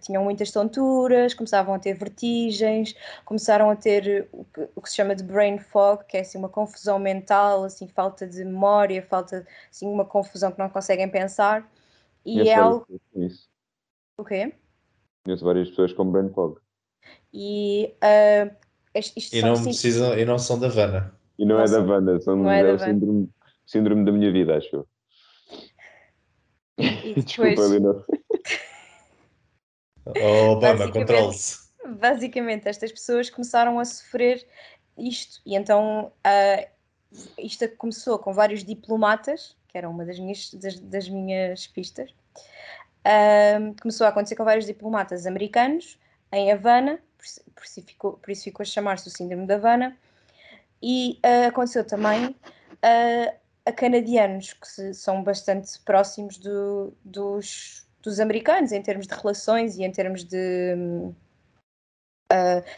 tinham 0.00 0.24
muitas 0.24 0.50
tonturas, 0.50 1.34
começavam 1.34 1.74
a 1.74 1.78
ter 1.78 1.92
vertigens, 1.94 2.94
começaram 3.26 3.68
a 3.68 3.76
ter 3.76 4.26
o 4.32 4.44
que, 4.46 4.68
o 4.74 4.80
que 4.80 4.88
se 4.88 4.96
chama 4.96 5.14
de 5.14 5.22
brain 5.22 5.58
fog, 5.58 6.04
que 6.06 6.16
é 6.16 6.20
assim 6.20 6.38
uma 6.38 6.48
confusão 6.48 6.98
mental, 6.98 7.64
assim 7.64 7.86
falta 7.86 8.26
de 8.26 8.42
memória, 8.42 9.02
falta 9.02 9.46
assim 9.70 9.86
uma 9.86 10.06
confusão 10.06 10.50
que 10.50 10.58
não 10.58 10.70
conseguem 10.70 11.08
pensar. 11.10 11.70
E 12.24 12.32
Conheço 12.36 12.50
é 12.50 12.54
algo 12.54 12.86
isso. 13.16 13.48
o 14.16 14.24
quê? 14.24 14.54
Conheço 15.26 15.44
várias 15.44 15.68
pessoas 15.68 15.92
com 15.92 16.10
brain 16.10 16.30
fog. 16.32 16.58
E 17.30 17.94
ah, 18.00 18.50
isto, 18.94 19.18
isto 19.18 19.36
E 19.36 19.42
não, 19.42 19.52
assim- 19.52 19.64
precisam, 19.64 20.18
e 20.18 20.24
não 20.24 20.38
são 20.38 20.58
da 20.58 20.68
Havana. 20.68 21.14
E 21.38 21.44
não 21.44 21.60
é 21.60 21.64
da 21.68 21.80
Wanda, 21.80 22.20
são, 22.20 22.36
não 22.36 22.50
é 22.50 22.60
é, 22.60 22.64
da 22.64 22.74
o 22.74 22.78
síndrome, 22.78 23.30
síndrome 23.66 24.04
da 24.04 24.12
minha 24.12 24.30
vida, 24.32 24.56
acho 24.56 24.76
eu. 24.76 24.88
e 26.78 27.14
Desculpa, 27.22 27.50
depois, 27.50 27.70
Leonor. 27.70 28.04
Oh, 30.06 30.50
Obama, 30.52 30.78
Basicamente- 30.78 30.92
controle-se. 30.92 31.58
basicamente 31.96 32.68
estas 32.68 32.92
pessoas 32.92 33.30
começaram 33.30 33.78
a 33.78 33.84
sofrer 33.84 34.46
isto 34.98 35.40
e 35.46 35.56
então 35.56 36.12
ah, 36.22 36.66
isto 37.38 37.66
começou 37.76 38.18
com 38.18 38.32
vários 38.32 38.62
diplomatas 38.64 39.56
que 39.68 39.78
era 39.78 39.88
uma 39.88 40.04
das 40.04 40.18
minhas, 40.18 40.52
das, 40.54 40.78
das 40.78 41.08
minhas 41.08 41.66
pistas 41.66 42.14
Ah, 43.04 43.58
começou 43.80 44.06
a 44.06 44.10
acontecer 44.10 44.36
com 44.36 44.44
vários 44.44 44.66
diplomatas 44.66 45.26
americanos 45.26 45.98
em 46.32 46.52
Havana 46.52 46.98
por, 47.16 47.24
isso- 47.24 47.40
por 47.54 47.64
isso 47.64 47.82
ficou, 47.82 48.12
por 48.18 48.30
isso 48.30 48.44
ficou 48.44 48.62
a 48.62 48.66
chamar-se 48.66 49.08
o 49.08 49.10
síndrome 49.10 49.46
da 49.46 49.54
Havana 49.56 49.96
e 50.84 51.18
ah, 51.22 51.46
aconteceu 51.48 51.84
também 51.86 52.36
ah, 52.82 53.34
a 53.66 53.72
canadianos 53.72 54.52
que 54.52 54.68
se- 54.68 54.92
são 54.94 55.22
bastante 55.22 55.78
próximos 55.80 56.36
do- 56.36 56.92
dos, 57.04 57.86
dos 58.02 58.20
americanos 58.20 58.72
em 58.72 58.82
termos 58.82 59.06
de 59.06 59.14
relações 59.14 59.76
e 59.78 59.82
em 59.84 59.90
termos 59.90 60.22
de 60.24 60.74
hum, 60.76 61.14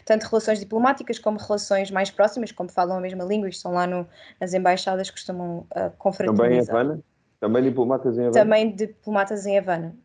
tanto 0.05 0.27
relações 0.27 0.59
diplomáticas 0.59 1.17
como 1.19 1.37
relações 1.37 1.89
mais 1.91 2.11
próximas, 2.11 2.51
como 2.51 2.69
falam 2.69 2.97
a 2.97 3.01
mesma 3.01 3.23
língua 3.23 3.47
e 3.47 3.51
estão 3.51 3.73
lá 3.73 3.87
no, 3.87 4.07
nas 4.39 4.53
embaixadas, 4.53 5.09
costumam 5.09 5.59
uh, 5.59 5.65
Também 5.65 5.89
em 5.89 5.97
confraternizar. 5.97 6.75
Havana? 6.75 7.03
Também 7.39 7.63
diplomatas 7.63 8.17
em 8.17 8.21
Havana? 8.21 8.33
Também 8.33 8.75
diplomatas 8.75 9.45
em 9.45 9.57
Havana. 9.57 9.95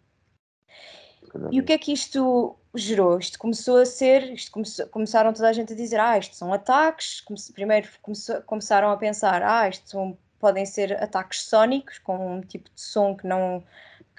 E 1.52 1.60
o 1.60 1.64
que 1.64 1.72
é 1.72 1.78
que 1.78 1.92
isto 1.92 2.56
gerou? 2.74 3.18
Isto 3.18 3.38
começou 3.38 3.76
a 3.78 3.86
ser, 3.86 4.32
isto 4.32 4.50
começou- 4.50 4.86
começaram 4.88 5.32
toda 5.32 5.48
a 5.48 5.52
gente 5.52 5.72
a 5.72 5.76
dizer, 5.76 6.00
ah, 6.00 6.18
isto 6.18 6.34
são 6.36 6.52
ataques. 6.52 7.20
Come- 7.20 7.38
primeiro 7.52 7.88
começou- 8.00 8.40
começaram 8.42 8.90
a 8.90 8.96
pensar, 8.96 9.42
ah, 9.42 9.68
isto 9.68 9.90
são- 9.90 10.18
podem 10.38 10.66
ser 10.66 11.00
ataques 11.02 11.42
sónicos, 11.44 11.98
com 11.98 12.36
um 12.38 12.40
tipo 12.40 12.68
de 12.74 12.80
som 12.80 13.16
que 13.16 13.26
não, 13.26 13.62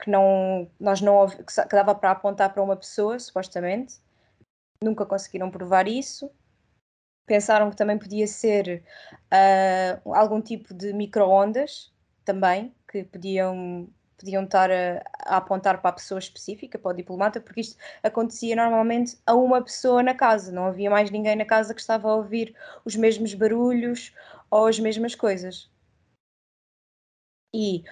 que 0.01 0.09
não, 0.09 0.69
nós 0.79 1.01
não 1.01 1.27
que, 1.27 1.75
dava 1.75 1.93
para 1.93 2.11
apontar 2.11 2.53
para 2.53 2.63
uma 2.63 2.75
pessoa, 2.75 3.19
supostamente. 3.19 3.95
Nunca 4.83 5.05
conseguiram 5.05 5.51
provar 5.51 5.87
isso. 5.87 6.31
Pensaram 7.25 7.69
que 7.69 7.77
também 7.77 7.97
podia 7.97 8.27
ser 8.27 8.83
ah, 9.31 9.99
algum 10.05 10.41
tipo 10.41 10.73
de 10.73 10.93
micro-ondas, 10.93 11.91
também, 12.25 12.73
que 12.89 13.03
podiam, 13.03 13.89
podiam 14.23 14.45
estar 14.45 14.71
a, 14.71 15.03
a, 15.19 15.37
apontar 15.37 15.81
para 15.81 15.89
a 15.89 15.93
pessoa 15.93 16.17
específica, 16.17 16.79
para 16.79 16.91
o 16.91 16.95
diplomata, 16.95 17.41
porque 17.41 17.59
isto 17.59 17.77
acontecia 18.01 18.55
normalmente 18.55 19.17
a 19.25 19.35
uma 19.35 19.61
pessoa 19.61 20.01
na 20.01 20.15
casa, 20.15 20.51
não 20.51 20.65
havia 20.65 20.89
mais 20.89 21.11
ninguém 21.11 21.35
na 21.35 21.43
casa 21.43 21.73
que 21.73 21.81
estava 21.81 22.09
a 22.09 22.15
ouvir 22.15 22.55
os 22.85 22.95
mesmos 22.95 23.33
barulhos 23.33 24.13
ou 24.49 24.65
as 24.65 24.79
mesmas 24.79 25.13
coisas. 25.13 25.69
E 27.53 27.83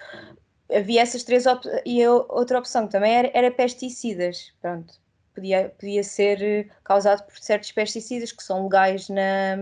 havia 0.74 1.02
essas 1.02 1.22
três 1.22 1.44
e 1.84 2.06
outra 2.06 2.58
opção 2.58 2.88
também 2.88 3.12
era, 3.14 3.30
era 3.34 3.50
pesticidas, 3.50 4.52
pronto. 4.60 5.00
Podia, 5.34 5.70
podia 5.78 6.04
ser 6.04 6.70
causado 6.84 7.24
por 7.24 7.38
certos 7.38 7.72
pesticidas 7.72 8.32
que 8.32 8.42
são 8.42 8.64
legais 8.64 9.08
na, 9.08 9.56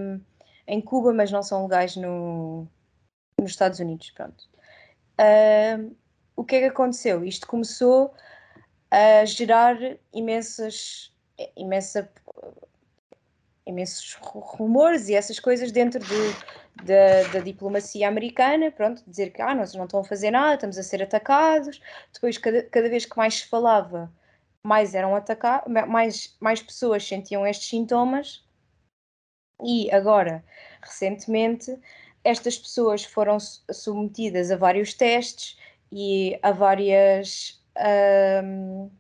em 0.67 0.81
Cuba, 0.81 1.13
mas 1.13 1.31
não 1.31 1.43
são 1.43 1.65
legais 1.65 1.97
no, 1.97 2.67
nos 3.39 3.51
Estados 3.51 3.79
Unidos, 3.79 4.11
pronto. 4.11 4.49
Uh, 5.21 5.95
o 6.37 6.45
que 6.45 6.57
é 6.57 6.61
que 6.61 6.67
aconteceu? 6.67 7.25
Isto 7.25 7.47
começou 7.47 8.15
a 8.91 9.25
gerar 9.25 9.77
imensas, 10.13 11.13
imensa, 11.57 12.11
imensos 13.67 14.19
rumores 14.21 15.09
e 15.09 15.15
essas 15.15 15.39
coisas 15.39 15.71
dentro 15.71 16.01
de, 16.01 16.85
de, 16.85 17.33
da 17.33 17.41
diplomacia 17.41 18.09
americana, 18.09 18.71
pronto, 18.71 19.03
dizer 19.07 19.31
que 19.31 19.41
ah, 19.41 19.55
nós 19.55 19.75
não 19.75 19.85
estão 19.85 20.01
a 20.01 20.05
fazer 20.05 20.31
nada, 20.31 20.55
estamos 20.55 20.79
a 20.79 20.83
ser 20.83 21.03
atacados. 21.03 21.81
Depois, 22.13 22.37
cada, 22.37 22.63
cada 22.65 22.89
vez 22.89 23.05
que 23.07 23.17
mais 23.17 23.41
se 23.41 23.47
falava, 23.47 24.13
mais 24.63 24.95
eram 24.95 25.15
atacados, 25.15 25.73
mais, 25.89 26.37
mais 26.41 26.63
pessoas 26.63 27.07
sentiam 27.07 27.47
estes 27.47 27.69
sintomas. 27.69 28.45
E 29.63 29.91
agora, 29.93 30.43
recentemente, 30.83 31.79
estas 32.25 32.59
pessoas 32.59 33.05
foram 33.05 33.39
submetidas 33.71 34.51
a 34.51 34.57
vários 34.57 34.95
testes 34.95 35.59
e 35.93 36.39
a 36.43 36.53
várias. 36.53 37.61
Um, 38.45 38.91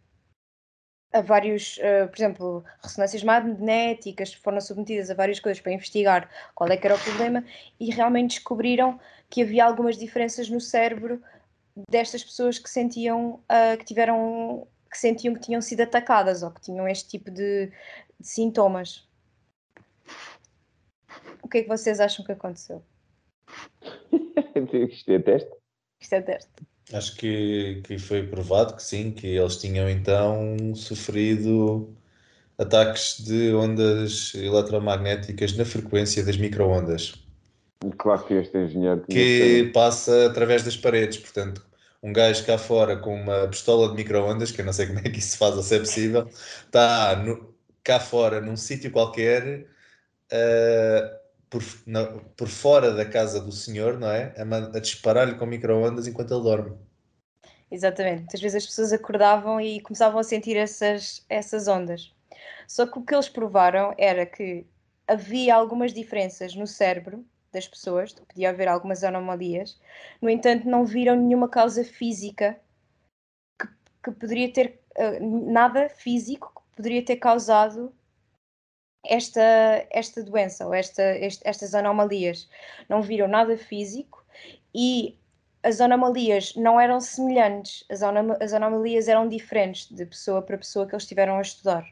a 1.12 1.20
vários, 1.22 1.76
uh, 1.78 2.08
por 2.08 2.16
exemplo, 2.16 2.64
ressonâncias 2.82 3.24
magnéticas, 3.24 4.32
foram 4.32 4.60
submetidas 4.60 5.10
a 5.10 5.14
várias 5.14 5.40
coisas 5.40 5.60
para 5.60 5.72
investigar 5.72 6.30
qual 6.54 6.70
é 6.70 6.76
que 6.76 6.86
era 6.86 6.94
o 6.94 7.00
problema 7.00 7.44
e 7.80 7.90
realmente 7.90 8.36
descobriram 8.36 8.98
que 9.28 9.42
havia 9.42 9.64
algumas 9.64 9.98
diferenças 9.98 10.48
no 10.48 10.60
cérebro 10.60 11.20
destas 11.88 12.22
pessoas 12.22 12.58
que 12.58 12.70
sentiam 12.70 13.34
uh, 13.50 13.76
que 13.78 13.84
tiveram 13.84 14.68
que 14.90 14.98
sentiam 14.98 15.34
que 15.34 15.40
tinham 15.40 15.60
sido 15.60 15.82
atacadas 15.82 16.42
ou 16.42 16.50
que 16.50 16.60
tinham 16.60 16.86
este 16.86 17.08
tipo 17.08 17.30
de, 17.30 17.66
de 18.18 18.26
sintomas. 18.26 19.08
O 21.42 21.48
que 21.48 21.58
é 21.58 21.62
que 21.62 21.68
vocês 21.68 22.00
acham 22.00 22.24
que 22.24 22.32
aconteceu? 22.32 22.82
Isto 24.90 25.12
é 25.12 25.18
teste? 25.20 25.50
Isto 26.00 26.14
é 26.14 26.22
teste. 26.22 26.52
Acho 26.92 27.14
que, 27.16 27.80
que 27.84 27.98
foi 27.98 28.26
provado 28.26 28.74
que 28.74 28.82
sim, 28.82 29.12
que 29.12 29.26
eles 29.26 29.56
tinham 29.56 29.88
então 29.88 30.74
sofrido 30.74 31.94
ataques 32.58 33.20
de 33.20 33.54
ondas 33.54 34.34
eletromagnéticas 34.34 35.56
na 35.56 35.64
frequência 35.64 36.24
das 36.24 36.36
microondas. 36.36 37.14
Claro 37.96 38.24
que 38.24 38.34
este 38.34 38.58
engenheiro 38.58 39.04
que 39.08 39.70
passa 39.72 40.26
através 40.26 40.62
das 40.62 40.76
paredes, 40.76 41.16
portanto, 41.18 41.64
um 42.02 42.12
gajo 42.12 42.44
cá 42.44 42.58
fora 42.58 42.96
com 42.96 43.14
uma 43.14 43.48
pistola 43.48 43.88
de 43.88 43.94
microondas, 43.94 44.50
que 44.50 44.60
eu 44.60 44.64
não 44.64 44.72
sei 44.72 44.86
como 44.86 44.98
é 44.98 45.02
que 45.02 45.18
isso 45.18 45.30
se 45.30 45.38
faz 45.38 45.56
a 45.56 45.62
ser 45.62 45.80
possível, 45.80 46.28
está 46.66 47.16
no, 47.16 47.54
cá 47.82 48.00
fora 48.00 48.40
num 48.40 48.56
sítio 48.56 48.90
qualquer 48.90 49.66
uh, 50.32 51.19
por, 51.50 51.62
na, 51.84 52.06
por 52.36 52.48
fora 52.48 52.94
da 52.94 53.04
casa 53.04 53.40
do 53.40 53.50
senhor, 53.50 53.98
não 53.98 54.08
é? 54.08 54.32
A, 54.38 54.76
a 54.76 54.80
disparar-lhe 54.80 55.34
com 55.34 55.44
microondas 55.44 56.06
enquanto 56.06 56.32
ele 56.32 56.44
dorme. 56.44 56.78
Exatamente. 57.70 58.20
Muitas 58.20 58.40
vezes 58.40 58.56
as 58.62 58.66
pessoas 58.66 58.92
acordavam 58.92 59.60
e 59.60 59.80
começavam 59.80 60.20
a 60.20 60.24
sentir 60.24 60.56
essas, 60.56 61.24
essas 61.28 61.68
ondas. 61.68 62.14
Só 62.66 62.86
que 62.86 62.98
o 62.98 63.02
que 63.02 63.14
eles 63.14 63.28
provaram 63.28 63.92
era 63.98 64.24
que 64.24 64.64
havia 65.06 65.54
algumas 65.54 65.92
diferenças 65.92 66.54
no 66.54 66.66
cérebro 66.66 67.24
das 67.52 67.66
pessoas, 67.66 68.12
podia 68.12 68.50
haver 68.50 68.68
algumas 68.68 69.02
anomalias, 69.02 69.76
no 70.22 70.30
entanto, 70.30 70.68
não 70.68 70.84
viram 70.84 71.16
nenhuma 71.16 71.48
causa 71.48 71.82
física 71.82 72.60
que, 73.60 73.66
que 74.04 74.12
poderia 74.12 74.52
ter, 74.52 74.80
uh, 74.96 75.50
nada 75.50 75.88
físico 75.88 76.52
que 76.54 76.76
poderia 76.76 77.04
ter 77.04 77.16
causado 77.16 77.92
esta, 79.04 79.86
esta 79.90 80.22
doença 80.22 80.66
ou 80.66 80.74
esta, 80.74 81.02
este, 81.16 81.46
estas 81.46 81.74
anomalias. 81.74 82.48
Não 82.88 83.02
viram 83.02 83.28
nada 83.28 83.56
físico 83.56 84.24
e 84.74 85.18
as 85.62 85.80
anomalias 85.80 86.54
não 86.56 86.80
eram 86.80 87.00
semelhantes, 87.00 87.84
as, 87.90 88.02
anom 88.02 88.36
as 88.40 88.52
anomalias 88.52 89.08
eram 89.08 89.28
diferentes 89.28 89.90
de 89.90 90.06
pessoa 90.06 90.42
para 90.42 90.58
pessoa 90.58 90.86
que 90.86 90.94
eles 90.94 91.02
estiveram 91.02 91.36
a 91.36 91.42
estudar. 91.42 91.86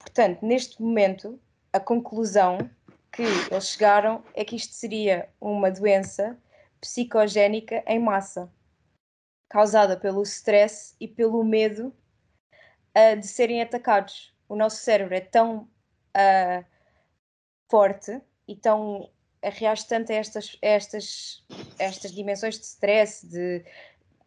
Portanto, 0.00 0.44
neste 0.44 0.80
momento, 0.82 1.40
a 1.72 1.78
conclusão 1.78 2.58
que 3.12 3.22
eles 3.22 3.68
chegaram 3.68 4.24
é 4.34 4.44
que 4.44 4.56
isto 4.56 4.74
seria 4.74 5.28
uma 5.40 5.70
doença 5.70 6.36
psicogénica 6.80 7.82
em 7.86 7.98
massa, 7.98 8.50
causada 9.48 9.96
pelo 9.96 10.22
stress 10.22 10.94
e 11.00 11.06
pelo 11.06 11.44
medo 11.44 11.92
uh, 12.96 13.18
de 13.18 13.26
serem 13.26 13.62
atacados 13.62 14.32
o 14.48 14.56
nosso 14.56 14.76
cérebro 14.76 15.14
é 15.14 15.20
tão 15.20 15.68
uh, 16.16 16.64
forte 17.68 18.20
e 18.46 18.56
tão 18.56 19.10
reage 19.42 19.86
tanto 19.86 20.10
a 20.10 20.16
estas, 20.16 20.56
estas, 20.60 21.44
estas 21.78 22.12
dimensões 22.12 22.58
de 22.58 22.64
stress, 22.64 23.26
de 23.26 23.64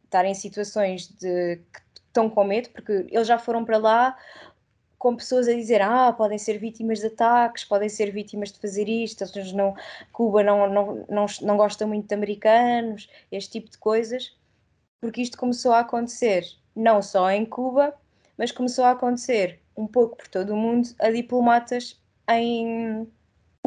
estar 0.05 0.25
em 0.25 0.33
situações 0.33 1.07
de 1.07 1.57
que 1.73 1.81
estão 2.07 2.29
com 2.29 2.43
medo, 2.43 2.69
porque 2.69 3.07
eles 3.09 3.27
já 3.27 3.39
foram 3.39 3.63
para 3.65 3.77
lá 3.77 4.17
com 4.97 5.15
pessoas 5.15 5.47
a 5.47 5.53
dizer 5.53 5.81
ah, 5.81 6.13
podem 6.13 6.37
ser 6.37 6.59
vítimas 6.59 6.99
de 6.99 7.07
ataques, 7.07 7.63
podem 7.63 7.89
ser 7.89 8.11
vítimas 8.11 8.51
de 8.51 8.59
fazer 8.59 8.87
isto, 8.87 9.23
não, 9.55 9.73
Cuba 10.11 10.43
não, 10.43 10.69
não, 10.69 11.05
não, 11.09 11.25
não 11.41 11.57
gosta 11.57 11.87
muito 11.87 12.07
de 12.07 12.13
americanos, 12.13 13.09
este 13.31 13.53
tipo 13.53 13.71
de 13.71 13.79
coisas, 13.79 14.37
porque 14.99 15.21
isto 15.21 15.37
começou 15.37 15.71
a 15.71 15.79
acontecer 15.79 16.45
não 16.75 17.01
só 17.01 17.31
em 17.31 17.45
Cuba, 17.45 17.95
mas 18.37 18.51
começou 18.51 18.85
a 18.85 18.91
acontecer 18.91 19.60
um 19.75 19.87
pouco 19.87 20.17
por 20.17 20.27
todo 20.27 20.53
o 20.53 20.57
mundo 20.57 20.89
a 20.99 21.09
diplomatas 21.09 21.99
em 22.29 23.07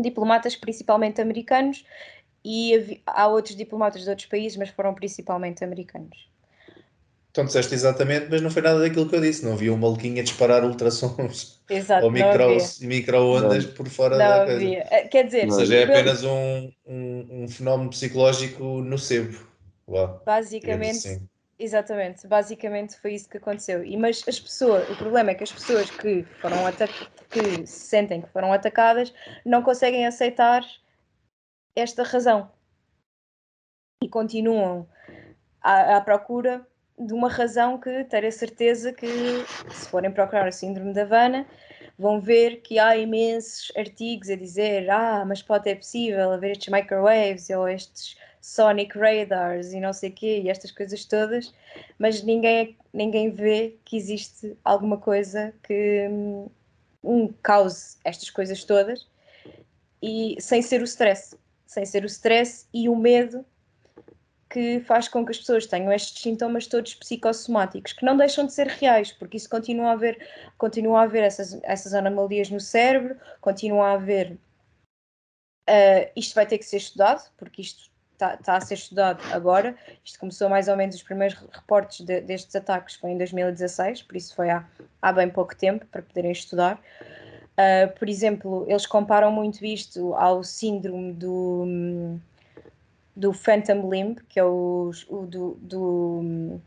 diplomatas 0.01 0.57
principalmente 0.57 1.21
americanos 1.21 1.85
e 2.45 3.01
há 3.07 3.27
outros 3.27 3.57
diplomatas 3.57 4.03
de 4.03 4.11
outros 4.11 4.29
países, 4.29 4.57
mas 4.59 4.69
foram 4.69 4.95
principalmente 4.95 5.65
americanos. 5.65 6.29
Então 7.31 7.45
disseste 7.45 7.75
exatamente, 7.75 8.29
mas 8.31 8.41
não 8.41 8.49
foi 8.51 8.63
nada 8.63 8.79
daquilo 8.79 9.09
que 9.09 9.17
eu 9.17 9.21
disse. 9.21 9.45
Não 9.45 9.55
havia 9.55 9.73
um 9.73 9.77
maluquinho 9.77 10.21
a 10.21 10.23
disparar 10.23 10.65
ultrassons 10.65 11.61
Exato, 11.69 12.05
ou 12.05 12.13
micro-ondas 12.13 12.79
micro 12.81 13.75
por 13.75 13.89
fora 13.89 14.17
não 14.17 14.19
da 14.19 14.43
havia. 14.43 14.87
coisa. 14.87 15.09
Quer 15.09 15.25
dizer, 15.25 15.47
ou 15.47 15.53
seja, 15.53 15.75
é 15.75 15.85
apenas 15.85 16.23
um, 16.23 16.71
um, 16.87 17.27
um 17.31 17.49
fenómeno 17.49 17.91
psicológico 17.91 18.63
nocebo. 18.83 19.37
Lá, 19.89 20.21
Basicamente, 20.25 21.09
assim. 21.09 21.29
Exatamente, 21.59 22.27
basicamente 22.27 22.97
foi 22.99 23.15
isso 23.15 23.29
que 23.29 23.37
aconteceu. 23.37 23.85
E, 23.85 23.97
mas 23.97 24.25
as 24.27 24.41
pessoas, 24.41 24.89
o 24.91 24.97
problema 24.97 25.31
é 25.31 25.35
que 25.35 25.45
as 25.45 25.53
pessoas 25.53 25.89
que 25.89 26.25
foram 26.41 26.57
que 27.31 27.67
sentem 27.67 28.21
que 28.21 28.29
foram 28.29 28.53
atacadas 28.53 29.15
não 29.45 29.63
conseguem 29.63 30.07
aceitar 30.07 30.65
esta 31.77 32.03
razão 32.03 32.51
e 34.03 34.09
continuam 34.09 34.89
à, 35.61 35.97
à 35.97 36.01
procura 36.01 36.67
de 36.99 37.13
uma 37.13 37.29
razão 37.29 37.79
que 37.79 38.05
ter 38.05 38.25
a 38.25 38.33
certeza 38.33 38.93
que 38.93 39.07
se 39.73 39.89
forem 39.89 40.11
procurar 40.11 40.47
a 40.47 40.53
síndrome 40.53 40.93
da 40.93 41.03
Havana 41.03 41.47
vão 41.99 42.21
ver 42.21 42.63
que 42.63 42.79
há 42.79 42.97
imensos 42.97 43.73
artigos 43.77 44.29
a 44.29 44.37
dizer 44.37 44.91
ah, 44.91 45.25
mas 45.27 45.43
pode 45.43 45.65
ser 45.65 45.77
possível 45.77 46.33
haver 46.33 46.53
estes 46.53 46.69
microwaves 46.69 47.51
ou 47.51 47.69
estes 47.69 48.17
sonic 48.45 48.99
radars 48.99 49.73
e 49.73 49.81
não 49.81 49.95
sei 49.95 50.11
quê, 50.11 50.43
e 50.45 50.51
estas 50.51 50.71
coisas 50.71 51.03
todas, 51.07 51.55
mas 51.99 52.23
ninguém, 52.23 52.77
ninguém 52.93 53.31
vê 53.31 53.79
que 53.87 53.97
existe 53.97 54.55
alguma 54.63 54.99
coisa 54.99 55.55
que 55.63 56.07
um, 57.03 57.33
cause 57.43 57.97
estas 58.05 58.29
coisas 58.29 58.63
todas 58.63 59.09
e 60.03 60.37
sem 60.39 60.61
ser 60.61 60.83
o 60.83 60.85
stress, 60.85 61.35
sem 61.65 61.87
ser 61.87 62.05
o 62.05 62.07
stress 62.07 62.67
e 62.75 62.87
o 62.87 62.95
medo 62.95 63.47
que 64.51 64.79
faz 64.81 65.09
com 65.09 65.25
que 65.25 65.33
as 65.33 65.39
pessoas 65.39 65.67
tenham 65.67 65.91
estes 65.91 66.23
sintomas 66.23 66.67
todos 66.67 66.95
psicossomáticos, 66.95 67.95
que 67.95 68.05
não 68.05 68.15
deixam 68.15 68.45
de 68.45 68.53
ser 68.53 68.67
reais, 68.67 69.11
porque 69.11 69.39
isso 69.39 69.49
continua 69.49 69.89
a 69.89 69.93
haver, 69.93 70.29
continua 70.59 71.01
a 71.01 71.03
haver 71.05 71.25
essas, 71.25 71.59
essas 71.63 71.95
anomalias 71.95 72.51
no 72.51 72.61
cérebro, 72.61 73.17
continua 73.41 73.87
a 73.89 73.93
haver. 73.95 74.39
Uh, 75.67 76.13
isto 76.15 76.35
vai 76.35 76.47
ter 76.47 76.59
que 76.59 76.67
ser 76.67 76.77
estudado, 76.77 77.27
porque 77.39 77.63
isto 77.63 77.94
está, 78.25 78.35
está 78.35 78.57
a 78.57 78.61
ser 78.61 78.75
estudado 78.75 79.23
agora. 79.33 79.76
Isto 80.04 80.19
começou 80.19 80.49
mais 80.49 80.69
ou 80.69 80.76
menos, 80.76 80.97
os 80.97 81.02
primeiros 81.02 81.37
reportes 81.52 82.04
de, 82.04 82.21
destes 82.21 82.54
ataques 82.57 82.95
foi 82.97 83.11
em 83.11 83.19
2016, 83.19 84.02
por 84.02 84.16
isso 84.16 84.35
foi 84.35 84.50
há, 84.50 84.66
há 85.02 85.12
bem 85.12 85.28
pouco 85.28 85.54
tempo 85.54 85.85
para 85.87 86.02
poderem 86.02 86.33
estudar. 86.33 86.81
Uh, 87.54 87.97
por 87.99 88.09
exemplo, 88.09 88.64
eles 88.69 88.87
comparam 88.87 89.31
muito 89.31 89.64
isto 89.64 90.14
ao 90.14 90.43
síndrome 90.43 91.12
do. 91.12 92.19
do 93.14 93.33
Phantom 93.33 93.88
Limb, 93.88 94.19
que 94.28 94.40
é 94.40 94.45
o, 94.45 94.90
o 95.09 95.26
do, 95.26 95.54
do, 95.61 96.61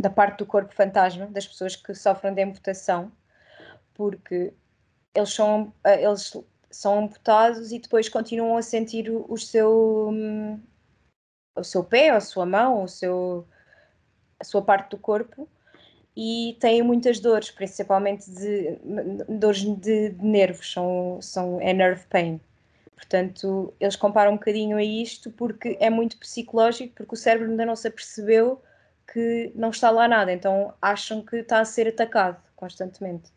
da 0.00 0.10
parte 0.10 0.38
do 0.38 0.46
corpo 0.46 0.74
fantasma 0.74 1.26
das 1.26 1.46
pessoas 1.46 1.76
que 1.76 1.94
sofrem 1.94 2.34
de 2.34 2.42
amputação, 2.42 3.10
porque 3.94 4.52
eles 5.14 5.32
são, 5.32 5.72
eh, 5.82 6.04
eles 6.04 6.36
são 6.70 7.04
amputados 7.04 7.72
e 7.72 7.78
depois 7.78 8.08
continuam 8.08 8.56
a 8.56 8.62
sentir 8.62 9.10
o, 9.10 9.26
o 9.28 9.36
seu 9.36 10.12
o 11.56 11.64
seu 11.64 11.84
pé, 11.84 12.10
a 12.10 12.20
sua 12.20 12.46
mão, 12.46 12.84
o 12.84 12.88
seu, 12.88 13.46
a 14.38 14.44
sua 14.44 14.62
parte 14.62 14.90
do 14.90 14.98
corpo 14.98 15.48
e 16.16 16.56
têm 16.60 16.82
muitas 16.82 17.20
dores, 17.20 17.50
principalmente 17.50 18.30
de 18.30 18.78
dores 19.28 19.62
de, 19.62 20.10
de 20.10 20.24
nervos, 20.24 20.72
são, 20.72 21.18
são, 21.22 21.60
é 21.60 21.72
nerve 21.72 22.04
pain. 22.08 22.40
Portanto, 22.94 23.72
eles 23.80 23.96
comparam 23.96 24.32
um 24.32 24.36
bocadinho 24.36 24.76
a 24.76 24.82
isto 24.82 25.30
porque 25.30 25.76
é 25.80 25.88
muito 25.88 26.18
psicológico, 26.18 26.94
porque 26.94 27.14
o 27.14 27.16
cérebro 27.16 27.50
ainda 27.50 27.64
não 27.64 27.76
se 27.76 27.88
apercebeu 27.88 28.60
que 29.10 29.50
não 29.54 29.70
está 29.70 29.90
lá 29.90 30.06
nada, 30.06 30.32
então 30.32 30.74
acham 30.80 31.22
que 31.24 31.36
está 31.36 31.60
a 31.60 31.64
ser 31.64 31.88
atacado 31.88 32.40
constantemente. 32.54 33.32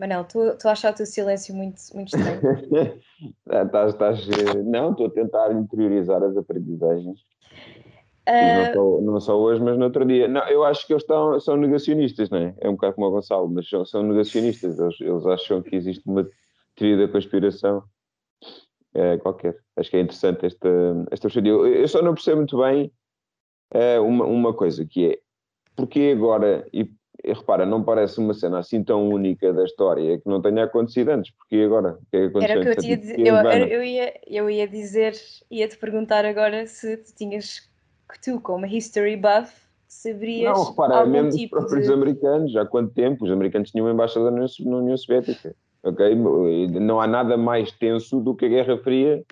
Manel, 0.00 0.24
tu, 0.24 0.56
tu 0.56 0.66
achas 0.66 0.94
o 0.94 0.96
teu 0.96 1.06
silêncio 1.06 1.54
muito, 1.54 1.78
muito 1.94 2.16
estranho? 2.16 2.40
estás, 3.46 3.92
estás, 3.92 4.26
não, 4.64 4.92
estou 4.92 5.06
a 5.06 5.10
tentar 5.10 5.52
interiorizar 5.52 6.22
as 6.22 6.34
aprendizagens. 6.38 7.20
Uh... 8.26 8.32
Não, 8.32 8.72
só, 8.72 9.00
não, 9.02 9.20
só, 9.20 9.38
hoje, 9.38 9.62
mas 9.62 9.76
no 9.76 9.84
outro 9.84 10.06
dia. 10.06 10.26
Não, 10.26 10.48
eu 10.48 10.64
acho 10.64 10.86
que 10.86 10.94
eles 10.94 11.02
estão, 11.02 11.38
são 11.38 11.54
negacionistas, 11.56 12.30
não 12.30 12.38
é? 12.38 12.54
É 12.60 12.68
um 12.68 12.72
bocado 12.72 12.94
como 12.94 13.08
o 13.08 13.10
Gonçalo, 13.10 13.48
mas 13.50 13.68
são, 13.68 13.84
são 13.84 14.02
negacionistas. 14.02 14.78
Eles, 14.78 15.00
eles 15.02 15.26
acham 15.26 15.60
que 15.60 15.76
existe 15.76 16.02
uma 16.06 16.26
teoria 16.74 17.06
da 17.06 17.12
conspiração 17.12 17.84
é, 18.94 19.18
qualquer. 19.18 19.54
Acho 19.76 19.90
que 19.90 19.98
é 19.98 20.00
interessante 20.00 20.46
esta, 20.46 20.68
esta 21.10 21.28
eu, 21.46 21.66
eu 21.66 21.88
só 21.88 22.00
não 22.00 22.14
percebo 22.14 22.38
muito 22.38 22.58
bem 22.58 22.90
é, 23.70 24.00
uma, 24.00 24.24
uma 24.24 24.54
coisa 24.54 24.86
que 24.86 25.12
é 25.12 25.18
porque 25.76 26.14
agora, 26.16 26.66
e 26.72 26.90
repara, 27.24 27.66
não 27.66 27.82
parece 27.82 28.18
uma 28.18 28.34
cena 28.34 28.58
assim 28.58 28.82
tão 28.82 29.08
única 29.08 29.52
da 29.52 29.64
história 29.64 30.18
que 30.18 30.28
não 30.28 30.40
tenha 30.40 30.64
acontecido 30.64 31.10
antes, 31.10 31.32
porque 31.32 31.56
agora? 31.56 31.98
O 32.00 32.10
que 32.10 32.16
é 32.16 32.20
que 32.20 32.26
aconteceu? 32.26 32.50
Era 32.50 32.60
o 32.60 32.62
que 32.62 32.68
eu, 32.68 32.76
tinha 32.76 32.96
dizer, 32.96 33.20
eu, 33.20 33.34
eu, 33.36 33.82
ia, 33.82 34.20
eu 34.26 34.50
ia 34.50 34.68
dizer, 34.68 35.14
ia-te 35.50 35.76
perguntar 35.76 36.24
agora 36.24 36.66
se 36.66 36.96
tu 36.96 37.14
tinhas, 37.14 37.60
que 38.10 38.20
tu, 38.22 38.40
como 38.40 38.66
history 38.66 39.16
buff, 39.16 39.52
saberias. 39.86 40.56
Não, 40.56 40.64
repara, 40.64 40.96
algum 40.98 41.10
mesmo 41.10 41.30
tipo 41.30 41.56
os 41.56 41.64
próprios 41.64 41.86
de... 41.86 41.92
americanos, 41.92 42.56
há 42.56 42.64
quanto 42.64 42.92
tempo? 42.92 43.24
Os 43.24 43.30
americanos 43.30 43.70
tinham 43.70 43.86
uma 43.86 43.92
embaixada 43.92 44.30
na 44.30 44.46
União 44.76 44.96
Soviética, 44.96 45.54
ok? 45.82 46.14
Não 46.80 47.00
há 47.00 47.06
nada 47.06 47.36
mais 47.36 47.72
tenso 47.72 48.20
do 48.20 48.34
que 48.34 48.46
a 48.46 48.48
Guerra 48.48 48.78
Fria 48.78 49.22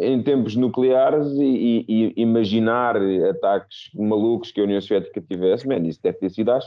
em 0.00 0.22
tempos 0.22 0.56
nucleares 0.56 1.26
e, 1.32 1.44
e, 1.44 1.84
e, 1.88 2.22
imaginar 2.22 2.96
ataques 3.30 3.90
malucos 3.94 4.50
que 4.50 4.60
a 4.60 4.64
União 4.64 4.80
Soviética 4.80 5.20
tivesse, 5.20 5.66
man, 5.66 5.78
isso 5.86 6.00
deve 6.02 6.18
ter 6.18 6.30
sido 6.30 6.50
às, 6.50 6.64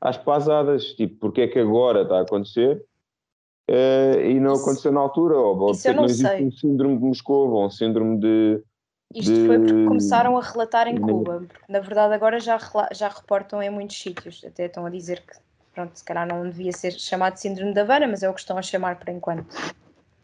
às 0.00 0.16
pasadas. 0.16 0.94
Tipo, 0.94 1.16
porque 1.20 1.42
é 1.42 1.48
que 1.48 1.58
agora 1.58 2.02
está 2.02 2.18
a 2.18 2.22
acontecer 2.22 2.84
uh, 3.70 4.20
e 4.20 4.38
não 4.40 4.52
isso, 4.52 4.62
aconteceu 4.62 4.92
na 4.92 5.00
altura? 5.00 5.36
Ou, 5.36 5.58
ou 5.58 5.72
porque 5.72 5.88
não, 5.88 5.96
não 5.96 6.04
existe 6.04 6.26
sei. 6.26 6.44
um 6.44 6.50
síndrome 6.52 6.96
de 6.98 7.04
Moscou 7.04 7.50
ou 7.50 7.66
um 7.66 7.70
síndrome 7.70 8.18
de. 8.18 8.62
Isto 9.14 9.32
de... 9.32 9.46
foi 9.46 9.58
porque 9.58 9.84
começaram 9.84 10.36
a 10.36 10.42
relatar 10.42 10.88
em 10.88 11.00
Cuba, 11.00 11.44
porque 11.46 11.72
na 11.72 11.78
verdade 11.78 12.12
agora 12.14 12.40
já, 12.40 12.58
já 12.92 13.08
reportam 13.08 13.62
em 13.62 13.70
muitos 13.70 14.00
sítios, 14.00 14.44
até 14.44 14.66
estão 14.66 14.84
a 14.84 14.90
dizer 14.90 15.22
que, 15.24 15.38
pronto, 15.72 15.96
se 15.96 16.04
calhar 16.04 16.26
não 16.26 16.42
devia 16.42 16.72
ser 16.72 16.92
chamado 16.92 17.36
síndrome 17.36 17.72
da 17.72 17.82
Havana, 17.82 18.08
mas 18.08 18.24
é 18.24 18.28
o 18.28 18.34
que 18.34 18.40
estão 18.40 18.58
a 18.58 18.62
chamar 18.62 18.98
por 18.98 19.08
enquanto. 19.08 19.46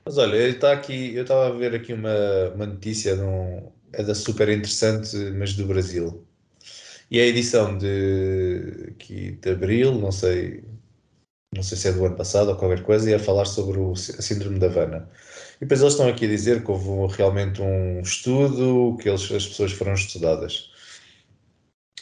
Mas 0.04 0.18
olha, 0.18 0.48
está 0.48 0.72
aqui, 0.72 1.14
eu 1.14 1.22
estava 1.22 1.46
a 1.48 1.50
ver 1.50 1.74
aqui 1.74 1.92
uma, 1.92 2.10
uma 2.54 2.66
notícia 2.66 3.16
é 3.92 4.02
da 4.02 4.14
super 4.14 4.48
interessante, 4.48 5.16
mas 5.36 5.54
do 5.54 5.66
Brasil. 5.66 6.26
E 7.10 7.18
é 7.20 7.22
a 7.24 7.26
edição 7.26 7.76
de, 7.78 8.88
aqui, 8.90 9.32
de 9.32 9.50
abril, 9.50 9.92
não 9.94 10.10
sei, 10.10 10.64
não 11.54 11.62
sei 11.62 11.78
se 11.78 11.88
é 11.88 11.92
do 11.92 12.04
ano 12.06 12.16
passado 12.16 12.50
ou 12.50 12.56
qualquer 12.56 12.82
coisa, 12.82 13.10
e 13.10 13.14
a 13.14 13.18
falar 13.18 13.44
sobre 13.44 13.78
o, 13.78 13.92
a 13.92 13.96
síndrome 13.96 14.58
da 14.58 14.66
Havana. 14.66 15.08
E 15.56 15.60
depois 15.60 15.80
eles 15.80 15.94
estão 15.94 16.08
aqui 16.08 16.24
a 16.24 16.28
dizer 16.28 16.64
que 16.64 16.70
houve 16.70 17.14
realmente 17.16 17.62
um 17.62 18.00
estudo, 18.00 18.96
que 19.00 19.08
eles, 19.08 19.30
as 19.30 19.46
pessoas 19.46 19.72
foram 19.72 19.94
estudadas. 19.94 20.70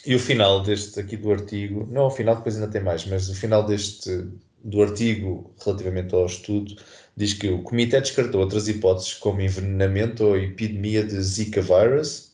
E 0.05 0.15
o 0.15 0.19
final 0.19 0.63
deste 0.63 0.99
aqui 0.99 1.15
do 1.17 1.31
artigo, 1.31 1.87
não 1.91 2.05
o 2.07 2.11
final, 2.11 2.35
depois 2.37 2.55
ainda 2.55 2.71
tem 2.71 2.81
mais, 2.81 3.05
mas 3.05 3.29
o 3.29 3.35
final 3.35 3.65
deste 3.65 4.27
do 4.63 4.81
artigo 4.81 5.53
relativamente 5.63 6.13
ao 6.13 6.25
estudo 6.25 6.75
diz 7.21 7.33
que 7.35 7.49
o 7.49 7.61
comitê 7.61 8.01
descartou 8.01 8.41
outras 8.41 8.67
hipóteses 8.67 9.13
como 9.13 9.41
envenenamento 9.41 10.25
ou 10.25 10.35
epidemia 10.35 11.03
de 11.03 11.21
Zika 11.21 11.61
virus 11.61 12.31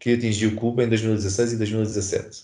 que 0.00 0.14
atingiu 0.14 0.56
Cuba 0.56 0.82
em 0.82 0.88
2016 0.88 1.52
e 1.52 1.56
2017. 1.58 2.42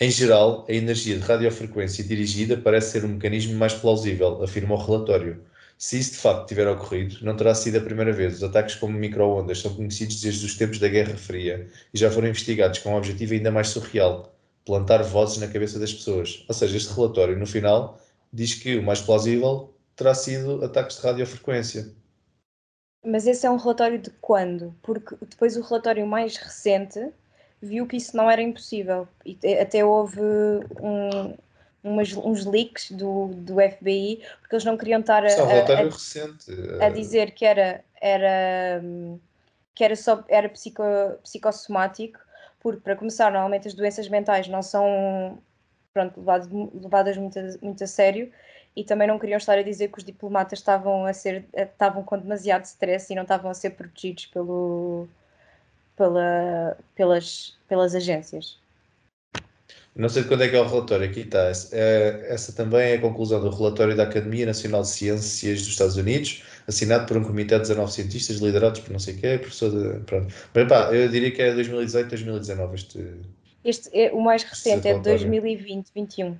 Em 0.00 0.10
geral, 0.10 0.66
a 0.68 0.72
energia 0.72 1.16
de 1.16 1.22
radiofrequência 1.22 2.02
dirigida 2.02 2.56
parece 2.56 2.90
ser 2.90 3.04
um 3.04 3.08
mecanismo 3.08 3.54
mais 3.54 3.72
plausível, 3.72 4.42
afirma 4.42 4.74
o 4.74 4.84
relatório. 4.84 5.40
Se 5.78 5.96
isso 5.96 6.12
de 6.12 6.18
facto 6.18 6.48
tiver 6.48 6.66
ocorrido, 6.66 7.18
não 7.22 7.36
terá 7.36 7.54
sido 7.54 7.78
a 7.78 7.82
primeira 7.82 8.12
vez. 8.12 8.38
Os 8.38 8.42
ataques 8.42 8.74
como 8.74 8.98
microondas 8.98 9.60
são 9.60 9.72
conhecidos 9.72 10.20
desde 10.20 10.44
os 10.44 10.56
tempos 10.56 10.80
da 10.80 10.88
Guerra 10.88 11.16
Fria 11.16 11.68
e 11.94 11.98
já 11.98 12.10
foram 12.10 12.26
investigados 12.26 12.80
com 12.80 12.90
um 12.90 12.96
objetivo 12.96 13.34
ainda 13.34 13.52
mais 13.52 13.68
surreal: 13.68 14.34
plantar 14.64 15.04
vozes 15.04 15.38
na 15.38 15.46
cabeça 15.46 15.78
das 15.78 15.94
pessoas. 15.94 16.44
Ou 16.48 16.54
seja, 16.54 16.76
este 16.76 16.92
relatório, 16.92 17.38
no 17.38 17.46
final, 17.46 18.00
diz 18.32 18.54
que 18.54 18.76
o 18.76 18.82
mais 18.82 19.00
plausível 19.00 19.69
terá 20.00 20.14
sido 20.14 20.64
ataques 20.64 20.96
de 20.96 21.02
radiofrequência. 21.02 21.92
Mas 23.04 23.26
esse 23.26 23.46
é 23.46 23.50
um 23.50 23.56
relatório 23.56 23.98
de 23.98 24.10
quando? 24.10 24.74
Porque 24.82 25.14
depois 25.20 25.56
o 25.58 25.62
relatório 25.62 26.06
mais 26.06 26.36
recente 26.36 27.10
viu 27.60 27.86
que 27.86 27.98
isso 27.98 28.16
não 28.16 28.30
era 28.30 28.40
impossível. 28.40 29.06
E 29.26 29.38
até 29.58 29.84
houve 29.84 30.20
um, 30.20 31.36
umas, 31.84 32.14
uns 32.14 32.46
leaks 32.46 32.92
do, 32.92 33.28
do 33.28 33.56
FBI, 33.56 34.22
porque 34.40 34.54
eles 34.54 34.64
não 34.64 34.78
queriam 34.78 35.00
estar 35.00 35.22
a, 35.22 35.28
é 35.28 35.34
relatório 35.34 35.88
a, 35.88 35.90
recente. 35.90 36.50
a 36.80 36.88
dizer 36.88 37.32
que 37.32 37.44
era, 37.44 37.84
era, 38.00 38.82
que 39.74 39.84
era, 39.84 39.96
só, 39.96 40.24
era 40.28 40.48
psico, 40.48 40.82
psicossomático, 41.22 42.18
porque 42.58 42.80
para 42.80 42.96
começar, 42.96 43.30
normalmente 43.30 43.68
as 43.68 43.74
doenças 43.74 44.08
mentais 44.08 44.48
não 44.48 44.62
são 44.62 45.38
pronto, 45.92 46.20
levadas, 46.20 46.48
levadas 46.50 47.16
muito, 47.18 47.38
a, 47.38 47.42
muito 47.60 47.84
a 47.84 47.86
sério 47.86 48.32
e 48.76 48.84
também 48.84 49.08
não 49.08 49.18
queriam 49.18 49.36
estar 49.36 49.58
a 49.58 49.62
dizer 49.62 49.88
que 49.88 49.98
os 49.98 50.04
diplomatas 50.04 50.58
estavam 50.58 51.04
a 51.04 51.12
ser 51.12 51.44
estavam 51.54 52.02
com 52.02 52.18
demasiado 52.18 52.64
stress 52.64 53.12
e 53.12 53.16
não 53.16 53.22
estavam 53.22 53.50
a 53.50 53.54
ser 53.54 53.70
protegidos 53.70 54.26
pelo, 54.26 55.08
pela, 55.96 56.76
pelas, 56.94 57.58
pelas 57.68 57.94
agências. 57.94 58.58
Não 59.94 60.08
sei 60.08 60.22
de 60.22 60.28
quando 60.28 60.44
é 60.44 60.48
que 60.48 60.54
é 60.56 60.60
o 60.60 60.66
relatório, 60.66 61.04
aqui 61.04 61.20
está. 61.20 61.50
É, 61.72 62.26
essa 62.28 62.52
também 62.52 62.92
é 62.92 62.94
a 62.94 63.00
conclusão 63.00 63.40
do 63.40 63.50
relatório 63.50 63.96
da 63.96 64.04
Academia 64.04 64.46
Nacional 64.46 64.82
de 64.82 64.88
Ciências 64.88 65.60
dos 65.60 65.68
Estados 65.68 65.96
Unidos, 65.96 66.44
assinado 66.66 67.06
por 67.06 67.16
um 67.16 67.24
comitê 67.24 67.56
de 67.56 67.62
19 67.62 67.92
cientistas 67.92 68.36
liderados 68.36 68.80
por 68.80 68.92
não 68.92 69.00
sei 69.00 69.14
quem, 69.14 69.38
professor 69.38 69.70
de. 69.70 70.00
Pronto. 70.04 70.32
Mas 70.54 70.68
pá, 70.68 70.94
eu 70.94 71.08
diria 71.08 71.30
que 71.32 71.42
é 71.42 71.52
2018, 71.52 72.08
2019 72.08 72.74
este. 72.76 73.04
Este 73.62 73.90
é 73.92 74.12
o 74.12 74.20
mais 74.20 74.42
recente, 74.42 74.88
é 74.88 74.94
de 74.94 75.00
2020, 75.00 75.90
21. 75.94 76.38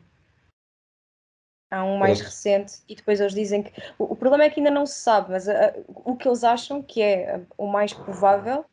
Há 1.70 1.84
um 1.84 1.98
mais 1.98 2.20
recente 2.20 2.82
e 2.88 2.96
depois 2.96 3.20
eles 3.20 3.32
dizem 3.32 3.62
que. 3.62 3.72
O, 3.96 4.12
o, 4.12 4.16
problema 4.16 4.44
é 4.44 4.50
que 4.50 4.58
ainda 4.58 4.72
não 4.72 4.84
se 4.84 4.94
sabe, 4.94 5.30
mas 5.30 5.46
uh, 5.46 5.52
o 5.86 6.16
que 6.16 6.26
eles 6.26 6.42
acham 6.42 6.82
que 6.82 7.00
é 7.00 7.36
uh, 7.36 7.46
o 7.56 7.68
mais 7.68 7.92
provável 7.92 8.64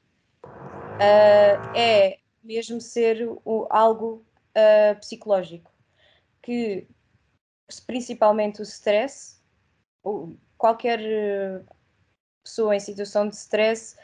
uh, 0.43 1.77
é 1.77 2.17
mesmo 2.43 2.81
ser 2.81 3.29
o, 3.45 3.67
algo 3.69 4.25
psicológico. 4.99 5.71
Que 6.41 6.88
principalmente 7.86 8.60
o 8.60 8.63
stress, 8.63 9.39
qualquer 10.57 10.99
pessoa 12.43 12.75
em 12.75 12.79
situação 12.79 13.27
de 13.29 13.36
stress 13.36 13.95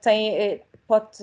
tem, 0.00 0.36
eh, 0.36 0.60
pode 0.88 1.18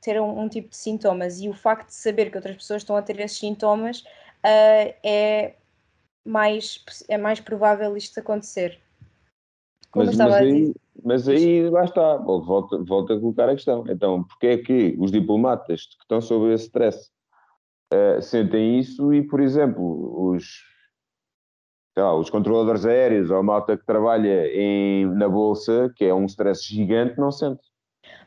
ter 0.00 0.20
um, 0.20 0.42
um, 0.42 0.48
tipo 0.48 0.68
de 0.68 0.76
sintomas 0.76 1.40
e 1.40 1.48
o 1.48 1.52
facto 1.52 1.88
de 1.88 1.94
saber 1.94 2.30
que 2.30 2.36
outras 2.36 2.54
pessoas 2.54 2.82
estão 2.82 2.96
a 2.96 3.02
ter 3.02 3.18
esses 3.18 3.38
sintomas 3.38 4.04
é 4.44 5.56
mais, 6.26 6.84
é 7.08 7.16
mais 7.16 7.40
provável 7.40 7.96
isto 7.96 8.18
acontecer. 8.18 8.78
Como 9.90 10.06
mas, 10.06 10.16
mas 10.16 10.34
aí, 10.34 10.74
mas 11.02 11.28
aí 11.28 11.70
lá 11.70 11.84
está, 11.84 12.16
volta, 12.16 12.78
volta 12.82 13.14
a 13.14 13.20
colocar 13.20 13.48
a 13.48 13.54
questão. 13.54 13.84
Então, 13.88 14.24
porque 14.24 14.46
é 14.46 14.58
que 14.58 14.96
os 14.98 15.10
diplomatas 15.10 15.86
que 15.86 16.02
estão 16.02 16.20
sob 16.20 16.52
esse 16.52 16.64
stress 16.64 17.10
uh, 17.92 18.20
sentem 18.20 18.78
isso 18.78 19.14
e, 19.14 19.26
por 19.26 19.40
exemplo, 19.40 20.32
os, 20.32 20.44
lá, 21.96 22.14
os 22.14 22.28
controladores 22.28 22.84
aéreos 22.84 23.30
ou 23.30 23.38
a 23.38 23.42
malta 23.42 23.76
que 23.76 23.86
trabalha 23.86 24.48
em, 24.52 25.06
na 25.14 25.28
bolsa, 25.28 25.92
que 25.96 26.04
é 26.04 26.12
um 26.12 26.26
stress 26.26 26.62
gigante, 26.62 27.18
não 27.18 27.30
sente. 27.30 27.62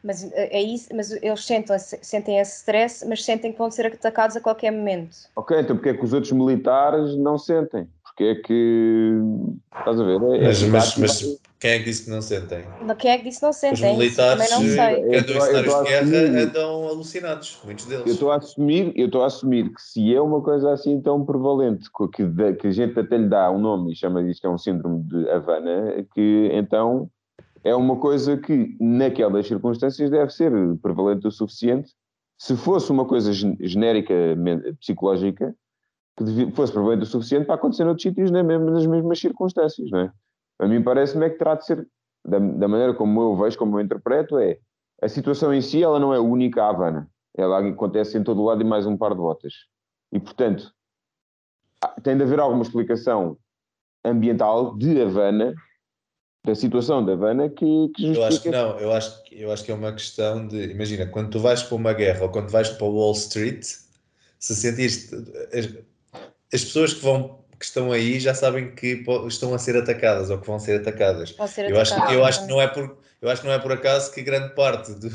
Mas, 0.03 0.23
eh, 0.31 0.57
é 0.57 0.61
isso, 0.61 0.89
mas 0.95 1.11
eles 1.11 1.45
sentem, 1.45 1.77
sentem 1.79 2.39
esse 2.39 2.57
stress, 2.57 3.05
mas 3.05 3.23
sentem 3.23 3.51
que 3.51 3.57
vão 3.57 3.69
ser 3.69 3.87
atacados 3.87 4.35
a 4.35 4.41
qualquer 4.41 4.71
momento. 4.71 5.15
Ok, 5.35 5.59
então 5.59 5.75
porque 5.75 5.89
é 5.89 5.93
que 5.93 6.03
os 6.03 6.13
outros 6.13 6.31
militares 6.31 7.15
não 7.17 7.37
sentem? 7.37 7.87
porque 8.19 8.23
é 8.23 8.35
que. 8.35 9.13
Estás 9.79 9.99
a 9.99 10.03
ver? 10.03 10.15
É, 10.21 10.43
Mas, 10.45 10.61
é 10.63 10.67
mas, 10.67 10.97
mas 10.97 11.39
quem 11.59 11.71
é 11.71 11.79
que 11.79 11.85
disse 11.85 12.03
que 12.03 12.09
não 12.09 12.21
sentem? 12.21 12.63
Quem 12.97 13.11
é 13.11 13.17
que 13.17 13.23
disse 13.23 13.39
que 13.39 13.43
não 13.43 13.49
Os 13.51 13.55
sentem? 13.57 13.75
Isso 13.91 13.97
militares 13.97 14.49
também 14.49 14.67
não 14.67 14.75
sei. 14.75 14.95
que 15.03 15.15
andam 15.17 15.35
em 15.35 15.37
Eu 15.37 15.39
eu 15.39 15.71
cenários 15.71 15.77
de 15.77 16.11
guerra 16.11 16.43
andam 16.43 16.87
alucinados, 16.87 17.59
muitos 17.63 17.85
Eu 17.89 17.97
deles. 17.99 18.13
estou 18.13 18.31
a 18.31 18.35
assumir, 18.35 18.93
eu 18.95 19.05
estou 19.05 19.23
a 19.23 19.27
assumir 19.27 19.73
que 19.73 19.81
se 19.81 20.13
é 20.13 20.19
uma 20.21 20.41
coisa 20.41 20.73
assim 20.73 20.99
tão 21.01 21.25
prevalente, 21.25 21.89
que, 22.13 22.53
que 22.55 22.67
a 22.67 22.71
gente 22.71 22.99
até 22.99 23.17
lhe 23.17 23.29
dá 23.29 23.49
um 23.51 23.59
nome 23.59 23.93
e 23.93 23.95
chama 23.95 24.21
disto 24.23 24.41
que 24.41 24.47
é 24.47 24.49
um 24.49 24.57
síndrome 24.57 25.01
de 25.03 25.29
Havana, 25.29 26.05
que 26.13 26.49
então 26.53 27.09
é 27.63 27.75
uma 27.75 27.97
coisa 27.97 28.37
que 28.37 28.75
naquelas 28.79 29.47
circunstâncias 29.47 30.09
deve 30.09 30.31
ser 30.31 30.51
prevalente 30.81 31.27
o 31.27 31.31
suficiente. 31.31 31.93
Se 32.37 32.55
fosse 32.55 32.91
uma 32.91 33.05
coisa 33.05 33.33
gen- 33.33 33.57
genérica 33.59 34.13
psicológica, 34.79 35.55
que 36.17 36.51
fosse 36.51 36.71
prevalente 36.71 37.03
o 37.03 37.05
suficiente 37.05 37.45
para 37.45 37.55
acontecer 37.55 37.83
noutros 37.83 38.03
sítios 38.03 38.31
nas 38.31 38.85
mesmas 38.85 39.19
circunstâncias, 39.19 39.89
não 39.91 39.99
é? 39.99 40.11
A 40.59 40.67
mim 40.67 40.83
parece-me 40.83 41.25
é 41.25 41.29
que 41.29 41.37
terá 41.37 41.55
de 41.55 41.65
ser, 41.65 41.87
da, 42.25 42.39
da 42.39 42.67
maneira 42.67 42.93
como 42.93 43.21
eu 43.21 43.35
vejo, 43.35 43.57
como 43.57 43.77
eu 43.77 43.83
interpreto, 43.83 44.37
é 44.37 44.57
a 45.01 45.07
situação 45.07 45.53
em 45.53 45.61
si, 45.61 45.81
ela 45.81 45.99
não 45.99 46.13
é 46.13 46.19
única 46.19 46.63
à 46.63 46.69
Havana. 46.69 47.09
Ela 47.37 47.59
acontece 47.65 48.17
em 48.17 48.23
todo 48.23 48.41
o 48.41 48.45
lado 48.45 48.61
e 48.61 48.65
mais 48.65 48.85
um 48.85 48.97
par 48.97 49.11
de 49.11 49.17
botas. 49.17 49.53
E, 50.11 50.19
portanto, 50.19 50.73
tem 52.03 52.17
de 52.17 52.23
haver 52.23 52.39
alguma 52.39 52.63
explicação 52.63 53.37
ambiental 54.03 54.75
de 54.77 55.01
Havana, 55.01 55.53
da 56.45 56.55
situação 56.55 57.05
da 57.05 57.13
Havana, 57.13 57.49
que, 57.49 57.89
que 57.95 58.05
Eu 58.15 58.23
acho 58.23 58.41
que 58.41 58.49
justifica. 58.49 58.51
não, 58.51 58.79
eu 58.79 58.91
acho, 58.93 59.23
que- 59.23 59.41
eu 59.41 59.51
acho 59.51 59.63
que 59.63 59.71
é 59.71 59.75
uma 59.75 59.91
questão 59.93 60.47
de. 60.47 60.57
Imagina, 60.71 61.05
quando 61.07 61.29
tu 61.31 61.39
vais 61.39 61.61
para 61.63 61.75
uma 61.75 61.93
guerra 61.93 62.23
ou 62.23 62.29
quando 62.29 62.49
vais 62.49 62.69
para 62.69 62.87
Wall 62.87 63.13
Street, 63.13 63.63
se 64.39 64.55
sentires. 64.55 65.11
As, 65.53 65.65
as 66.51 66.63
pessoas 66.63 66.93
que, 66.93 67.01
vão, 67.01 67.43
que 67.59 67.65
estão 67.65 67.91
aí 67.91 68.19
já 68.19 68.33
sabem 68.33 68.73
que 68.73 69.03
estão 69.27 69.53
a 69.53 69.59
ser 69.59 69.75
atacadas 69.77 70.29
ou 70.29 70.39
que 70.39 70.47
vão 70.47 70.59
ser 70.59 70.79
atacadas. 70.81 71.35
Ser 71.47 71.69
Eu 71.69 71.79
acho, 71.79 71.93
atacados, 71.93 72.15
eu, 72.15 72.25
acho 72.25 72.39
que 72.39 72.45
exatamente. 72.45 72.49
não 72.49 72.61
é 72.61 72.67
por, 72.89 72.97
eu 73.21 73.29
acho 73.29 73.41
que 73.41 73.47
não 73.47 73.53
é 73.53 73.59
por 73.59 73.71
acaso 73.73 74.11
que 74.13 74.21
grande 74.23 74.55
parte, 74.55 74.93
do, 74.93 75.09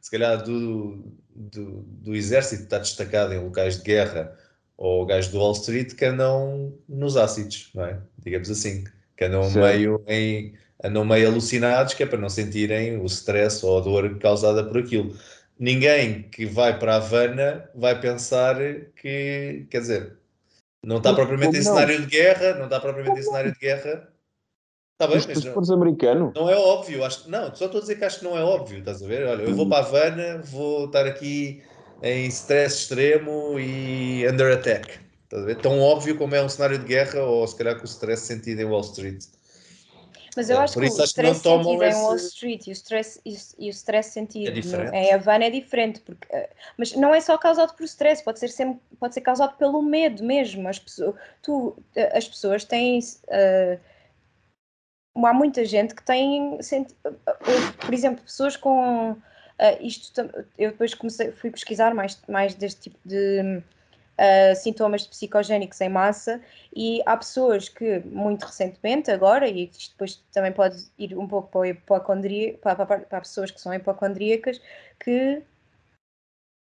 se 0.00 0.10
calhar, 0.10 0.42
do, 0.44 1.02
do, 1.34 1.82
do 1.82 2.14
exército 2.14 2.64
está 2.64 2.78
destacado 2.78 3.32
em 3.32 3.38
locais 3.42 3.78
de 3.78 3.82
guerra 3.82 4.36
ou 4.76 5.04
gajos 5.06 5.32
do 5.32 5.38
Wall 5.38 5.52
Street 5.52 5.94
que 5.94 6.04
andam 6.04 6.74
nos 6.88 7.16
ácidos, 7.16 7.70
não 7.74 7.84
é? 7.84 7.98
Digamos 8.18 8.48
assim, 8.50 8.84
que 9.16 9.24
andam 9.24 9.44
Certo. 9.44 9.58
meio, 9.58 10.04
em, 10.06 10.54
andam 10.82 11.04
meio 11.04 11.28
alucinados, 11.28 11.94
que 11.94 12.02
é 12.02 12.06
para 12.06 12.18
não 12.18 12.28
sentirem 12.28 12.98
o 12.98 13.06
stress 13.06 13.64
ou 13.64 13.78
a 13.78 13.80
dor 13.80 14.18
causada 14.18 14.64
por 14.64 14.78
aquilo. 14.78 15.16
Ninguém 15.58 16.22
que 16.24 16.44
vai 16.44 16.78
para 16.78 16.94
a 16.94 16.96
Havana 16.96 17.70
vai 17.74 17.98
pensar 17.98 18.56
que, 18.94 19.66
quer 19.70 19.80
dizer, 19.80 20.18
não 20.84 20.98
está 20.98 21.14
propriamente 21.14 21.56
em 21.56 21.62
cenário 21.62 21.98
de 22.00 22.06
guerra, 22.06 22.54
não 22.54 22.64
está 22.64 22.78
propriamente 22.78 23.18
em 23.20 23.22
cenário 23.22 23.52
de 23.52 23.58
guerra. 23.58 24.08
Está 24.92 25.06
bem, 25.06 25.16
Mas 25.16 25.26
mas 25.26 25.44
fores 25.44 25.70
americano, 25.70 26.32
não 26.34 26.48
é 26.48 26.56
óbvio, 26.56 27.04
acho 27.04 27.24
que 27.24 27.30
não, 27.30 27.54
só 27.54 27.66
estou 27.66 27.78
a 27.78 27.80
dizer 27.82 27.96
que 27.96 28.04
acho 28.04 28.20
que 28.20 28.24
não 28.24 28.36
é 28.36 28.42
óbvio, 28.42 28.78
estás 28.78 29.02
a 29.02 29.06
ver? 29.06 29.26
Olha, 29.26 29.42
eu 29.42 29.54
vou 29.54 29.68
para 29.68 29.84
a 29.84 29.86
Havana, 29.86 30.38
vou 30.42 30.86
estar 30.86 31.04
aqui 31.04 31.62
em 32.02 32.26
stress 32.28 32.78
extremo 32.78 33.58
e 33.58 34.26
under 34.26 34.56
attack. 34.56 35.05
Estás 35.36 35.44
a 35.44 35.54
ver? 35.54 35.60
Tão 35.60 35.78
óbvio 35.82 36.16
como 36.16 36.34
é 36.34 36.42
um 36.42 36.48
cenário 36.48 36.78
de 36.78 36.86
guerra 36.86 37.22
ou 37.22 37.46
se 37.46 37.54
calhar 37.56 37.76
com 37.76 37.82
o 37.82 37.84
stress 37.84 38.22
sentido 38.22 38.58
em 38.60 38.64
Wall 38.64 38.80
Street. 38.80 39.22
Mas 40.34 40.48
eu 40.48 40.58
É, 40.58 40.62
acho 40.62 40.72
que 40.78 40.86
isso 40.86 40.98
o 40.98 41.04
acho 41.04 41.14
que 41.14 41.22
não 41.22 41.32
stress 41.32 41.42
sentido 41.42 41.82
em 41.84 41.88
esse- 41.88 42.00
Wall 42.00 42.16
Street 42.16 42.66
e 42.66 42.70
o 42.70 42.72
stress, 42.72 43.20
e 43.24 43.32
o, 43.34 43.36
e 43.58 43.68
o 43.68 43.70
stress 43.70 44.10
sentido 44.12 44.48
É 44.48 44.50
diferente. 44.50 44.94
em 44.96 45.12
Havana 45.12 45.44
é 45.44 45.50
diferente, 45.50 46.00
porque, 46.00 46.26
eh, 46.30 46.48
mas 46.78 46.92
não 46.94 47.14
é 47.14 47.20
só 47.20 47.36
causado 47.36 47.74
por 47.76 47.84
stress, 47.84 48.24
pode 48.24 48.38
ser, 48.38 48.48
sempre, 48.48 48.80
pode 48.98 49.12
ser 49.12 49.20
causado 49.20 49.58
pelo 49.58 49.82
medo 49.82 50.24
mesmo. 50.24 50.66
As 50.68 50.78
pessoas, 50.78 51.14
tu, 51.42 51.76
eh, 51.94 52.16
as 52.16 52.26
pessoas 52.26 52.64
têm. 52.64 52.98
eh, 53.28 53.78
há 55.16 55.34
muita 55.34 55.66
gente 55.66 55.94
que 55.94 56.02
tem, 56.02 56.58
por 57.84 57.92
exemplo, 57.92 58.24
pessoas 58.24 58.56
com 58.56 59.14
eh, 59.58 59.82
isto. 59.82 60.18
Eu 60.56 60.70
depois 60.70 60.94
comecei, 60.94 61.30
fui 61.32 61.50
pesquisar 61.50 61.94
mais, 61.94 62.18
mais 62.26 62.54
deste 62.54 62.80
tipo 62.90 62.98
de 63.04 63.62
eh, 64.18 64.54
sintomas 64.54 65.02
de 65.02 65.08
psicogénicos 65.08 65.80
em 65.80 65.88
massa 65.88 66.40
e 66.74 67.02
há 67.06 67.16
pessoas 67.16 67.68
que, 67.68 68.00
muito 68.00 68.44
recentemente, 68.44 69.10
agora, 69.10 69.48
e 69.48 69.64
isto 69.64 69.92
depois 69.92 70.16
também 70.32 70.52
pode 70.52 70.76
ir 70.98 71.16
um 71.18 71.26
pouco 71.28 71.48
para, 71.50 71.68
hipocondria, 71.68 72.54
para, 72.58 72.86
para, 72.86 73.00
para 73.00 73.20
pessoas 73.20 73.50
que 73.50 73.60
são 73.60 73.72
hipocondríacas, 73.74 74.60
que 74.98 75.42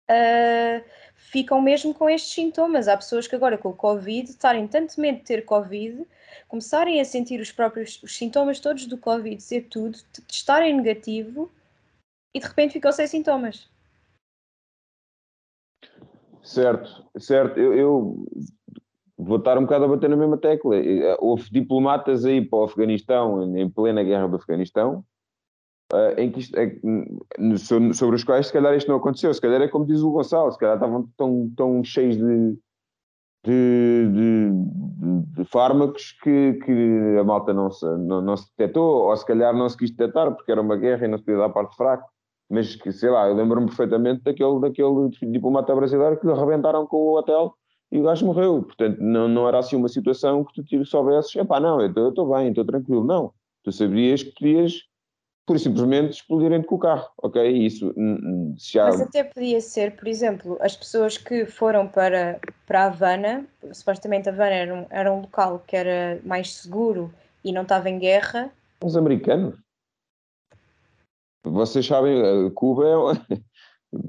ah, 0.09 0.81
ficam 1.15 1.61
mesmo 1.61 1.93
com 1.93 2.09
estes 2.09 2.33
sintomas. 2.33 2.87
Há 2.87 2.97
pessoas 2.97 3.27
que 3.27 3.35
agora 3.35 3.57
com 3.57 3.69
o 3.69 3.75
Covid, 3.75 4.29
estarem 4.29 4.67
tanto 4.67 4.99
medo 4.99 5.19
de 5.19 5.25
ter 5.25 5.45
Covid, 5.45 6.05
começarem 6.47 6.99
a 7.01 7.05
sentir 7.05 7.39
os 7.39 7.51
próprios 7.51 8.01
os 8.03 8.15
sintomas 8.15 8.59
todos 8.59 8.85
do 8.85 8.97
Covid, 8.97 9.41
ser 9.41 9.63
tudo, 9.63 9.97
t- 10.11 10.21
testarem 10.23 10.75
negativo 10.75 11.51
e 12.35 12.39
de 12.39 12.47
repente 12.47 12.73
ficam 12.73 12.91
sem 12.91 13.07
sintomas. 13.07 13.69
Certo, 16.45 17.03
certo. 17.17 17.60
Eu, 17.60 17.73
eu 17.73 18.25
vou 19.17 19.38
estar 19.38 19.58
um 19.58 19.62
bocado 19.63 19.86
a 19.86 19.88
bater 19.88 20.10
na 20.10 20.15
mesma 20.15 20.38
tecla. 20.38 20.75
Eh, 20.77 21.17
Houve 21.19 21.49
diplomatas 21.51 22.23
aí 22.23 22.39
para 22.45 22.60
o 22.60 22.63
Afeganistão, 22.63 23.58
em 23.58 23.69
plena 23.69 24.03
guerra 24.03 24.27
do 24.27 24.36
Afeganistão, 24.36 25.03
eh, 25.91 26.23
em 26.23 26.31
que 26.31 26.41
so- 27.58 27.93
sobre 27.93 28.15
os 28.15 28.23
quais 28.23 28.47
se 28.47 28.53
calhar 28.53 28.75
isto 28.75 28.88
não 28.88 28.97
aconteceu. 28.97 29.34
Se 29.34 29.41
calhar 29.41 29.62
é 29.62 29.67
como 29.67 29.86
diz 29.88 30.01
o 30.01 30.12
Gonçalo, 30.12 30.51
se 30.51 30.60
calhar 30.60 30.75
estavam 30.75 31.10
tão, 31.17 31.51
tão 31.58 31.84
cheios 31.84 32.15
de, 32.15 32.58
de, 33.43 34.08
de, 34.13 34.49
de- 34.51 35.25
de 35.38 35.45
fármacos 35.45 36.12
que, 36.23 36.53
que 36.63 37.17
a 37.19 37.23
malta 37.23 37.53
não 37.53 37.71
se, 37.71 37.86
não, 37.97 38.21
não 38.21 38.38
se 38.38 38.49
detectou, 38.55 39.10
ou 39.10 39.17
se 39.17 39.25
calhar 39.25 39.51
não 39.55 39.67
se 39.67 39.77
quis 39.77 39.89
detectar 39.91 40.34
porque 40.36 40.51
era 40.51 40.62
uma 40.62 40.77
guerra 40.77 41.05
e 41.05 41.08
não 41.08 41.17
se 41.17 41.23
podia 41.23 41.39
dar 41.39 41.49
parte 41.49 41.75
fraca. 41.75 42.05
Mas 42.49 42.75
que, 42.75 42.91
sei 42.91 43.10
lá, 43.10 43.27
eu 43.27 43.36
lembro-me 43.36 43.67
perfeitamente 43.67 44.23
daquele, 44.23 44.60
daquele 44.60 45.10
diplomata 45.31 45.75
brasileiro 45.75 46.19
que 46.19 46.27
lhe 46.27 46.34
arrebentaram 46.34 46.86
com 46.86 46.97
o 46.97 47.17
hotel 47.17 47.55
e 47.91 47.99
o 47.99 48.03
gajo 48.03 48.25
morreu. 48.25 48.63
Portanto, 48.63 48.99
não, 48.99 49.27
não 49.27 49.47
era 49.47 49.60
assim 49.60 49.75
uma 49.75 49.88
situação 49.88 50.43
que 50.43 50.63
tu 50.63 50.86
soubesses, 50.86 51.36
epá, 51.36 51.60
não, 51.60 51.81
eu 51.81 52.10
estou 52.10 52.34
bem, 52.34 52.49
estou 52.49 52.65
tranquilo. 52.65 53.03
Não. 53.03 53.31
Tu 53.63 53.71
sabias 53.71 54.21
que 54.21 54.31
podias, 54.34 54.73
e 55.49 55.60
simplesmente, 55.60 56.13
explodirem-te 56.13 56.67
com 56.67 56.75
o 56.75 56.79
carro, 56.79 57.08
ok? 57.21 57.47
Isso, 57.47 57.93
já... 58.58 58.86
Mas 58.86 59.01
até 59.01 59.23
podia 59.23 59.62
ser, 59.62 59.95
por 59.95 60.08
exemplo, 60.08 60.58
as 60.60 60.75
pessoas 60.75 61.17
que 61.17 61.45
foram 61.45 61.88
para, 61.88 62.39
para 62.67 62.86
Havana, 62.86 63.45
supostamente 63.71 64.29
Havana 64.29 64.53
era 64.53 64.75
um, 64.75 64.86
era 64.89 65.13
um 65.13 65.21
local 65.21 65.63
que 65.65 65.75
era 65.75 66.19
mais 66.23 66.53
seguro 66.53 67.12
e 67.43 67.51
não 67.51 67.62
estava 67.62 67.89
em 67.89 67.99
guerra, 67.99 68.51
Os 68.84 68.97
americanos. 68.97 69.64
Vocês 71.51 71.86
sabem, 71.86 72.19
eh, 72.19 72.51
Cuba 72.53 72.86
é. 72.86 73.36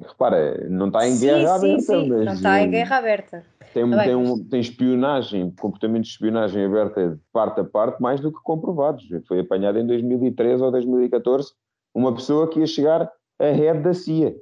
Repara, 0.09 0.69
não 0.69 0.89
está 0.89 1.07
em 1.07 1.19
guerra 1.19 1.59
sim, 1.59 1.73
aberta, 1.73 1.83
sim, 1.83 2.09
mas 2.09 2.25
não 2.25 2.33
está 2.33 2.61
em 2.61 2.65
eh, 2.65 2.69
guerra 2.69 2.97
aberta. 2.97 3.47
tem, 3.73 3.89
Tá 3.89 3.97
bem, 3.97 4.07
tem, 4.07 4.15
um, 4.17 4.49
tem 4.49 4.61
espionagem, 4.61 5.51
comportamento 5.53 6.03
de 6.05 6.11
espionagem 6.11 6.65
aberta 6.65 7.11
de 7.11 7.21
parte 7.33 7.61
a 7.61 7.65
parte, 7.65 8.01
mais 8.03 8.19
do 8.21 8.33
que 8.33 8.43
comprovados. 8.43 9.07
Foi 9.29 9.41
apanhado 9.41 9.79
em 9.79 9.87
2013 9.87 10.63
ou 10.63 10.71
2014 10.73 11.53
uma 11.95 12.15
pessoa 12.15 12.49
que 12.49 12.59
ia 12.59 12.67
chegar 12.67 13.11
a 13.39 13.45
head 13.45 13.81
da 13.81 13.95
CIA. 13.95 14.35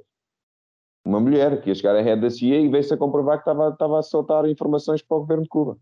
Uma 1.05 1.19
mulher 1.19 1.61
que 1.61 1.69
ia 1.69 1.75
chegar 1.75 1.95
a 1.95 2.01
head 2.01 2.21
da 2.21 2.29
CIA 2.29 2.61
e 2.61 2.69
veio-se 2.69 2.93
a 2.93 2.97
comprovar 2.97 3.37
que 3.37 3.41
estava, 3.49 3.69
estava 3.69 3.99
a 3.99 4.03
soltar 4.03 4.49
informações 4.49 5.01
para 5.01 5.17
o 5.17 5.19
governo 5.19 5.43
de 5.43 5.49
Cuba. 5.49 5.77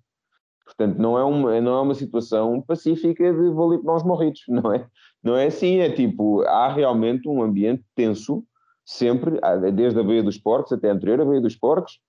Portanto, 0.65 0.97
não 0.97 1.17
é 1.17 1.23
uma, 1.23 1.60
não 1.62 1.76
é 1.76 1.82
uma 1.82 1.93
situação 1.93 2.62
pacífica 2.62 3.34
de 3.34 3.49
vou 3.49 3.78
para 3.80 3.95
os 3.95 4.04
morritos, 4.04 4.43
não 4.49 4.73
é? 4.73 4.86
Não 5.23 5.36
é 5.36 5.47
assim, 5.47 5.78
é 5.78 5.89
tipo, 5.89 6.41
há 6.43 6.71
realmente 6.71 7.28
um 7.28 7.41
ambiente 7.41 7.84
tenso, 7.95 8.43
sempre, 8.86 9.39
desde 9.73 9.99
a 9.99 10.04
Baía 10.04 10.23
dos 10.23 10.38
Porcos 10.38 10.71
até 10.73 10.89
a 10.89 10.93
anterior 10.93 11.21
à 11.21 11.26
Baía 11.26 11.41
dos 11.41 11.56
Porcos, 11.56 11.99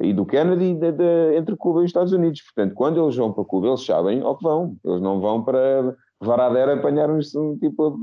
e 0.00 0.12
do 0.12 0.24
Kennedy 0.24 0.74
de- 0.74 0.92
de- 0.92 1.36
entre 1.36 1.56
Cuba 1.56 1.80
e 1.80 1.84
os 1.84 1.88
Estados 1.88 2.12
Unidos. 2.12 2.40
Portanto, 2.42 2.74
quando 2.74 3.02
eles 3.02 3.16
vão 3.16 3.32
para 3.32 3.44
Cuba, 3.44 3.66
eles 3.68 3.84
sabem 3.84 4.20
ao 4.20 4.36
que 4.36 4.44
vão. 4.44 4.76
Eles 4.84 5.00
não 5.00 5.20
vão 5.20 5.42
para 5.42 5.96
Varadero 6.20 6.72
apanhar 6.72 7.10
uns, 7.10 7.32
tipo, 7.60 7.98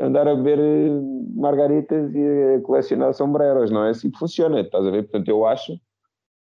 andar 0.00 0.26
a 0.28 0.34
beber 0.34 0.58
eh, 0.58 1.00
margaritas 1.34 2.14
e 2.14 2.54
a 2.56 2.60
colecionar 2.62 3.12
sombreros, 3.12 3.70
não 3.70 3.84
é 3.84 3.90
assim 3.90 4.10
que 4.10 4.18
funciona, 4.18 4.60
estás 4.60 4.86
a 4.86 4.90
ver? 4.90 5.02
Portanto, 5.02 5.28
eu 5.28 5.44
acho, 5.44 5.78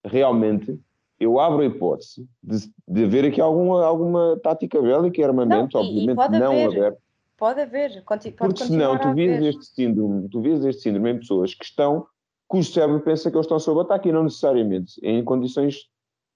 realmente, 0.05 0.79
eu 1.19 1.41
abro 1.41 1.63
a 1.63 1.67
hipótese 1.67 2.27
de, 2.43 2.71
de 2.87 3.05
haver 3.05 3.25
aqui 3.27 3.41
alguma, 3.41 3.85
alguma 3.85 4.39
tática 4.43 4.81
bélica 4.81 5.21
e 5.21 5.25
armamento, 5.25 5.77
Não, 5.79 5.85
e- 5.85 5.87
e 5.87 5.91
obviamente 5.91 6.17
pode 6.17 6.39
não 6.39 6.67
haver. 6.67 6.79
aberto, 6.79 6.99
Pode 7.39 7.61
haver, 7.61 8.03
pode 8.05 8.31
porque 8.33 8.65
senão 8.65 8.99
tu 8.99 9.13
vês 9.13 9.43
este 9.43 9.67
síndrome, 9.67 10.29
tu 10.31 10.41
vês 10.41 10.65
este 10.65 10.83
síndrome 10.83 11.11
em 11.11 11.19
pessoas 11.19 11.55
que 11.55 11.65
estão, 11.65 12.07
cujo 12.49 12.71
cérebro 12.73 13.01
pensa 13.01 13.31
que 13.31 13.37
eles 13.37 13.45
estão 13.45 13.59
sob 13.59 13.81
ataque 13.83 14.09
e 14.09 14.13
não 14.13 14.23
necessariamente 14.25 14.95
em 15.03 15.23
condições 15.23 15.87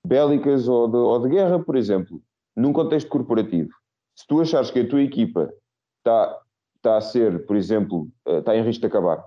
bélicas 0.07 0.69
ou 0.69 0.88
de, 0.88 0.97
ou 0.97 1.19
de 1.21 1.29
guerra, 1.31 1.59
por 1.59 1.75
exemplo, 1.77 2.21
num 2.55 2.73
contexto 2.73 3.09
corporativo. 3.09 3.71
Se 4.14 4.27
tu 4.27 4.40
achares 4.43 4.71
que 4.71 4.81
a 4.81 4.88
tua 4.88 5.03
equipa 5.03 5.51
está, 5.99 6.38
está 6.77 6.97
a 6.99 7.01
ser, 7.01 7.47
por 7.47 7.57
exemplo, 7.57 8.09
eh, 8.27 8.38
está 8.38 8.55
em 8.57 8.62
risco 8.62 8.81
de 8.83 8.87
acabar, 8.87 9.25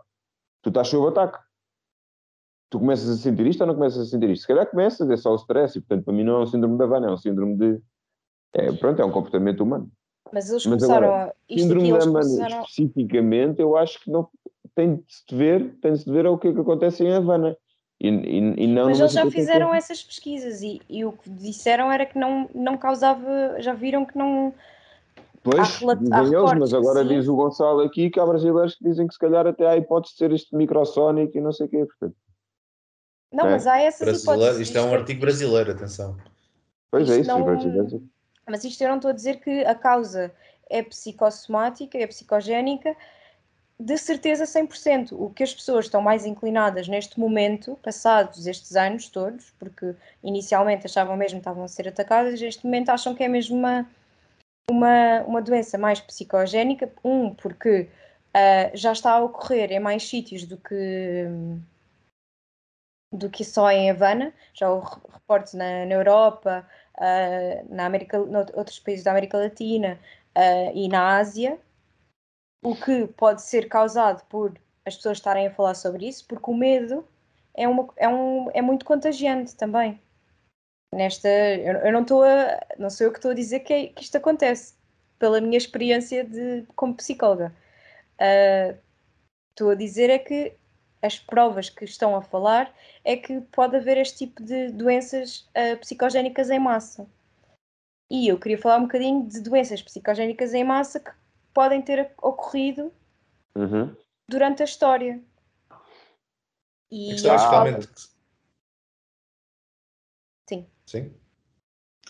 tu 0.62 0.70
estás 0.70 0.88
sob 0.90 1.08
ataque. 1.08 1.40
Tu 2.74 2.80
começas 2.80 3.08
a 3.08 3.16
sentir 3.18 3.46
isto 3.46 3.62
ou 3.62 3.68
não 3.68 3.76
começas 3.76 4.00
a 4.00 4.06
sentir 4.10 4.32
isto? 4.32 4.42
Se 4.42 4.48
calhar 4.48 4.66
começas, 4.66 5.08
é 5.08 5.16
só 5.16 5.32
o 5.32 5.36
stress, 5.36 5.78
e 5.78 5.82
portanto 5.82 6.06
para 6.06 6.14
mim 6.16 6.24
não 6.24 6.38
é 6.38 6.40
um 6.40 6.48
síndrome 6.48 6.76
da 6.76 6.86
Havana, 6.86 7.06
é 7.06 7.12
um 7.12 7.18
síndrome 7.18 7.56
de, 7.56 7.80
É, 8.52 8.72
pronto, 8.72 9.00
é 9.00 9.06
um 9.06 9.12
comportamento 9.12 9.62
humano. 9.62 9.92
Mas 10.34 10.50
eles 10.50 10.66
Mas 10.66 10.82
começaram 10.82 11.08
agora, 11.08 11.36
a. 11.52 11.54
Síndrome 11.56 11.92
da 11.92 12.00
começaram... 12.00 12.64
especificamente, 12.64 13.62
eu 13.62 13.78
acho 13.78 14.04
que 14.04 14.10
não 14.10 14.28
tem 14.74 14.96
de 14.96 15.04
se 15.08 15.36
ver, 15.36 15.76
tem 15.84 15.94
de 15.94 16.00
se 16.00 16.12
ver 16.12 16.26
ao 16.26 16.36
que, 16.36 16.48
é 16.48 16.52
que 16.52 16.60
acontece 16.62 17.04
em 17.04 17.14
Havana. 17.14 17.56
E, 18.02 18.10
e, 18.10 18.64
e 18.64 18.68
não 18.68 18.86
Mas 18.86 19.00
eles 19.00 19.14
já 19.14 19.30
fizeram 19.30 19.72
essas 19.72 20.02
pesquisas 20.02 20.64
e, 20.64 20.82
e, 20.90 21.06
o 21.06 21.12
que 21.12 21.30
disseram 21.30 21.92
era 21.92 22.08
que 22.08 22.18
não, 22.18 22.50
não 22.56 22.76
causava, 22.76 23.56
já 23.60 23.76
viram 23.76 24.04
que 24.04 24.18
não. 24.18 24.52
Pois, 25.44 25.78
dizem 25.78 26.40
eles, 26.40 26.54
mas 26.58 26.74
agora 26.74 27.06
diz 27.06 27.28
o 27.28 27.36
Gonçalo 27.36 27.82
aqui 27.82 28.10
que 28.10 28.20
há 28.20 28.26
brasileiros 28.26 28.74
que 28.74 28.84
dizem 28.84 29.06
que 29.06 29.14
se 29.14 29.20
calhar 29.20 29.46
até 29.46 29.68
há 29.68 29.78
hipótese 29.78 30.14
de 30.14 30.18
ser 30.18 30.32
este 30.32 30.56
microsónico 30.56 31.38
e 31.38 31.42
não 31.42 31.52
sei 31.52 31.68
o 31.68 31.70
quê. 31.70 31.86
Portanto. 31.86 32.16
Não, 33.34 33.48
é. 33.48 33.52
mas 33.52 33.66
há 33.66 33.80
essas 33.80 34.08
Brasileiro, 34.08 34.42
hipóteses. 34.42 34.68
Isto 34.68 34.78
é 34.78 34.82
um 34.82 34.94
artigo 34.94 35.20
brasileiro, 35.20 35.72
atenção. 35.72 36.18
Pois 36.92 37.10
é, 37.10 37.20
isso, 37.20 37.30
não... 37.30 37.44
brasileiro. 37.44 38.04
Mas 38.48 38.64
isto 38.64 38.82
eu 38.82 38.90
não 38.90 38.98
estou 38.98 39.10
a 39.10 39.14
dizer 39.14 39.40
que 39.40 39.66
a 39.66 39.74
causa 39.74 40.32
é 40.70 40.84
psicossomática, 40.84 41.98
é 41.98 42.06
psicogénica, 42.06 42.96
de 43.80 43.98
certeza 43.98 44.44
100%. 44.46 45.14
O 45.14 45.30
que 45.30 45.44
as 45.44 45.54
pessoas 45.54 45.86
estão 45.86 46.02
mais 46.02 46.26
inclinadas 46.26 46.88
neste 46.88 47.20
momento, 47.20 47.78
passados 47.82 48.46
estes 48.46 48.76
anos 48.76 49.08
todos, 49.08 49.52
porque 49.58 49.96
inicialmente 50.24 50.86
achavam 50.86 51.18
mesmo 51.18 51.40
que 51.40 51.42
estavam 51.42 51.64
a 51.64 51.68
ser 51.68 51.88
atacadas, 51.88 52.40
neste 52.40 52.66
momento 52.66 52.90
acham 52.90 53.16
que 53.16 53.24
é 53.24 53.28
mesmo 53.28 53.58
uma, 53.58 53.90
uma, 54.70 55.22
uma 55.26 55.42
doença 55.42 55.78
mais 55.78 56.00
psicogénica. 56.00 56.92
Um, 57.04 57.34
porque 57.34 57.88
uh, 58.36 58.76
já 58.76 58.92
está 58.92 59.14
a 59.14 59.24
ocorrer 59.24 59.72
em 59.72 59.80
mais 59.80 60.08
sítios 60.08 60.46
do 60.46 60.58
que, 60.58 61.26
do 63.14 63.30
que 63.30 63.46
só 63.46 63.72
em 63.72 63.90
Havana. 63.90 64.34
Já 64.54 64.70
houve 64.70 64.88
reportes 65.12 65.54
na, 65.54 65.86
na 65.86 65.94
Europa, 65.94 66.68
uh, 66.98 67.74
na 67.74 67.86
América, 67.86 68.20
outros 68.20 68.80
países 68.80 69.06
da 69.06 69.12
América 69.12 69.38
Latina 69.38 70.00
uh, 70.36 70.72
e 70.76 70.90
na 70.90 71.18
Ásia 71.18 71.60
o 72.64 72.76
que 72.76 73.08
pode 73.08 73.42
ser 73.42 73.68
causado 73.68 74.26
por 74.28 74.58
as 74.86 74.96
pessoas 74.96 75.18
estarem 75.18 75.48
a 75.48 75.52
falar 75.52 75.76
sobre 75.76 76.08
isso, 76.08 76.26
porque 76.28 76.50
o 76.50 76.56
medo 76.56 77.06
é, 77.54 77.68
uma, 77.68 77.88
é, 77.98 78.08
um, 78.08 78.50
é 78.52 78.62
muito 78.62 78.86
contagiante 78.86 79.56
também. 79.56 80.02
Nesta, 80.94 81.28
eu, 81.28 81.78
eu 81.80 81.92
não 81.92 82.02
estou 82.02 82.24
a, 82.24 82.60
não 82.78 82.90
sou 82.90 83.08
eu 83.08 83.12
que 83.12 83.18
estou 83.18 83.32
a 83.32 83.36
dizer 83.36 83.62
que, 83.62 83.74
é, 83.74 83.88
que 83.88 84.04
isto 84.04 84.16
acontece, 84.16 84.76
pela 85.20 85.42
minha 85.42 85.58
experiência 85.58 86.24
de, 86.24 86.66
como 86.76 86.96
psicóloga. 86.96 87.54
Uh, 88.16 88.78
estou 89.52 89.72
a 89.72 89.76
dizer 89.76 90.10
é 90.10 90.20
que 90.20 90.54
as 91.04 91.20
provas 91.20 91.70
que 91.70 91.84
estão 91.84 92.16
a 92.16 92.22
falar 92.22 92.74
é 93.04 93.18
que 93.18 93.42
pode 93.52 93.76
haver 93.76 93.98
este 93.98 94.20
tipo 94.20 94.42
de 94.42 94.70
doenças 94.70 95.50
uh, 95.50 95.78
psicogénicas 95.82 96.50
em 96.50 96.60
massa. 96.60 97.06
E 98.10 98.30
eu 98.30 98.40
queria 98.40 98.58
falar 98.58 98.78
um 98.78 98.84
bocadinho 98.84 99.28
de 99.28 99.42
doenças 99.42 99.82
psicogénicas 99.82 100.54
em 100.54 100.64
massa 100.64 101.02
que 101.02 101.12
podem 101.54 101.82
ter 101.82 102.14
ocorrido 102.22 102.94
uhum. 103.56 103.94
durante 104.30 104.62
a 104.62 104.66
história. 104.66 105.22
E 106.90 107.10
a 107.10 107.14
questão 107.14 107.36
é 107.36 107.38
realmente... 107.38 107.88
Sim. 110.48 110.68
Sim. 110.86 111.14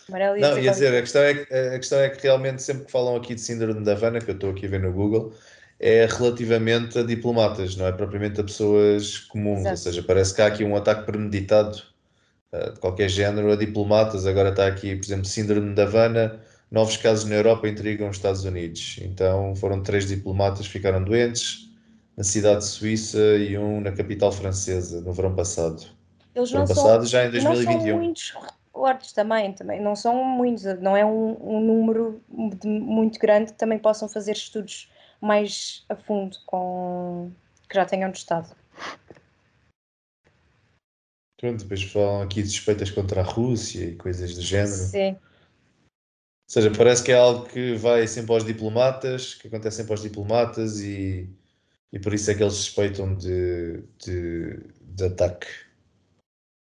Amarelo 0.08 0.38
Não, 0.38 0.58
ia 0.58 0.70
dizer, 0.70 0.94
a 0.96 1.00
questão, 1.00 1.22
é 1.22 1.34
que, 1.34 1.54
a 1.54 1.78
questão 1.78 1.98
é 1.98 2.10
que 2.10 2.22
realmente 2.22 2.62
sempre 2.62 2.84
que 2.84 2.92
falam 2.92 3.16
aqui 3.16 3.34
de 3.34 3.40
síndrome 3.40 3.82
da 3.82 3.92
Havana, 3.92 4.20
que 4.20 4.30
eu 4.30 4.34
estou 4.34 4.50
aqui 4.50 4.66
a 4.66 4.68
ver 4.68 4.80
no 4.80 4.92
Google, 4.92 5.32
é 5.78 6.06
relativamente 6.06 6.98
a 6.98 7.02
diplomatas, 7.02 7.76
não 7.76 7.86
é 7.86 7.92
propriamente 7.92 8.40
a 8.40 8.44
pessoas 8.44 9.18
comuns, 9.18 9.60
Exato. 9.60 9.70
ou 9.70 9.76
seja, 9.76 10.02
parece 10.02 10.34
que 10.34 10.42
há 10.42 10.46
aqui 10.46 10.64
um 10.64 10.76
ataque 10.76 11.04
premeditado 11.04 11.82
uh, 12.52 12.72
de 12.72 12.80
qualquer 12.80 13.08
género 13.08 13.52
a 13.52 13.56
diplomatas, 13.56 14.26
agora 14.26 14.50
está 14.50 14.66
aqui, 14.66 14.96
por 14.96 15.04
exemplo, 15.04 15.24
síndrome 15.24 15.74
da 15.74 15.82
Havana, 15.82 16.40
Novos 16.74 16.96
casos 16.96 17.24
na 17.26 17.36
Europa 17.36 17.68
intrigam 17.68 18.08
os 18.08 18.16
Estados 18.16 18.44
Unidos. 18.44 18.98
Então 19.00 19.54
foram 19.54 19.80
três 19.80 20.08
diplomatas 20.08 20.66
que 20.66 20.72
ficaram 20.72 21.04
doentes 21.04 21.70
na 22.16 22.24
cidade 22.24 22.64
suíça 22.64 23.18
e 23.36 23.56
um 23.56 23.80
na 23.80 23.92
capital 23.92 24.32
francesa 24.32 25.00
no 25.00 25.12
verão 25.12 25.36
passado. 25.36 25.84
Eles 26.34 26.50
verão 26.50 26.66
não 26.66 26.74
passado, 26.74 27.02
são, 27.02 27.06
já 27.06 27.26
em 27.26 27.30
2021. 27.30 27.74
Não 27.76 27.86
são 27.86 27.98
muitos 27.98 28.34
reportes 28.74 29.12
também, 29.12 29.52
também, 29.52 29.80
não 29.80 29.94
são 29.94 30.24
muitos, 30.24 30.64
não 30.80 30.96
é 30.96 31.06
um, 31.06 31.36
um 31.40 31.60
número 31.60 32.20
de, 32.60 32.66
muito 32.66 33.20
grande 33.20 33.52
que 33.52 33.58
também 33.58 33.78
possam 33.78 34.08
fazer 34.08 34.32
estudos 34.32 34.90
mais 35.20 35.84
a 35.88 35.96
fundo 35.96 36.36
com 36.46 37.32
que 37.68 37.74
já 37.74 37.84
tenham 37.84 38.10
testado. 38.12 38.54
Pronto, 41.38 41.62
depois 41.62 41.82
falam 41.84 42.22
aqui 42.22 42.42
de 42.42 42.48
suspeitas 42.48 42.90
contra 42.90 43.20
a 43.20 43.24
Rússia 43.24 43.84
e 43.84 43.96
coisas 43.96 44.34
do 44.34 44.42
género. 44.42 44.76
Sim 44.76 45.16
seja, 46.54 46.70
parece 46.70 47.02
que 47.02 47.10
é 47.12 47.16
algo 47.16 47.46
que 47.46 47.74
vai 47.74 48.06
sempre 48.06 48.32
aos 48.32 48.44
diplomatas, 48.44 49.34
que 49.34 49.48
acontece 49.48 49.78
sempre 49.78 49.92
aos 49.92 50.02
diplomatas 50.02 50.80
e, 50.80 51.28
e 51.92 51.98
por 51.98 52.14
isso 52.14 52.30
é 52.30 52.34
que 52.34 52.42
eles 52.42 52.54
suspeitam 52.54 53.14
de, 53.14 53.82
de, 53.98 54.60
de 54.80 55.04
ataque 55.04 55.48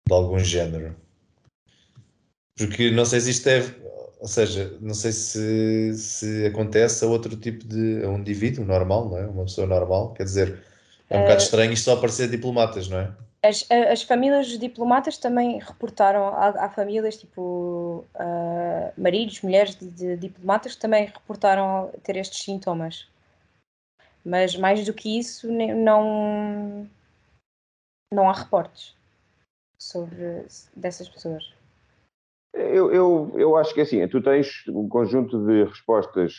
de 0.08 0.14
algum 0.14 0.38
género. 0.40 0.96
Porque 2.56 2.90
não 2.90 3.04
sei 3.04 3.20
se 3.20 3.30
isto 3.30 3.46
é, 3.48 3.60
ou 4.20 4.26
seja, 4.26 4.76
não 4.80 4.94
sei 4.94 5.12
se, 5.12 5.94
se 5.94 6.46
acontece 6.46 7.04
a 7.04 7.08
outro 7.08 7.36
tipo 7.36 7.64
de, 7.64 8.02
a 8.04 8.08
um 8.08 8.18
indivíduo 8.18 8.64
normal, 8.64 9.08
não 9.08 9.18
é? 9.18 9.26
Uma 9.26 9.44
pessoa 9.44 9.66
normal, 9.66 10.12
quer 10.12 10.24
dizer, 10.24 10.62
é 11.08 11.16
um 11.16 11.20
uh, 11.20 11.22
bocado 11.22 11.42
estranho 11.42 11.72
isto 11.72 11.84
só 11.84 11.94
aparecer 11.94 12.28
diplomatas, 12.28 12.88
não 12.88 12.98
é? 12.98 13.12
As, 13.40 13.64
as 13.70 14.02
famílias 14.02 14.48
dos 14.48 14.58
diplomatas 14.58 15.16
também 15.16 15.60
reportaram, 15.60 16.28
há, 16.28 16.48
há 16.64 16.70
famílias 16.70 17.16
tipo 17.16 18.04
uh, 18.14 18.92
maridos, 19.00 19.40
mulheres 19.42 19.76
de, 19.76 19.88
de, 19.90 20.16
diplomatas 20.16 20.74
que 20.74 20.80
também 20.80 21.06
reportaram 21.06 21.92
ter 22.02 22.16
estes 22.16 22.42
sintomas. 22.42 23.06
Mas 24.24 24.56
mais 24.56 24.84
do 24.84 24.92
que 24.92 25.16
isso, 25.16 25.50
não, 25.50 26.90
não 28.12 28.28
há 28.28 28.32
reportes 28.32 28.96
sobre 29.80 30.44
dessas 30.74 31.08
pessoas. 31.08 31.57
Eu, 32.58 32.92
eu, 32.92 33.32
eu 33.36 33.56
acho 33.56 33.72
que 33.72 33.80
é 33.80 33.82
assim, 33.84 34.06
tu 34.08 34.20
tens 34.20 34.64
um 34.68 34.88
conjunto 34.88 35.38
de 35.46 35.64
respostas 35.64 36.34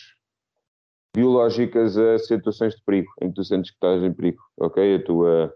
biológicas 1.16 1.98
a 1.98 2.18
situações 2.20 2.76
de 2.76 2.84
perigo, 2.84 3.12
em 3.22 3.30
que 3.30 3.36
tu 3.36 3.44
sentes 3.44 3.72
que 3.72 3.78
estás 3.78 4.04
em 4.04 4.14
perigo, 4.14 4.42
ok? 4.60 4.96
A 4.96 5.04
tua 5.04 5.54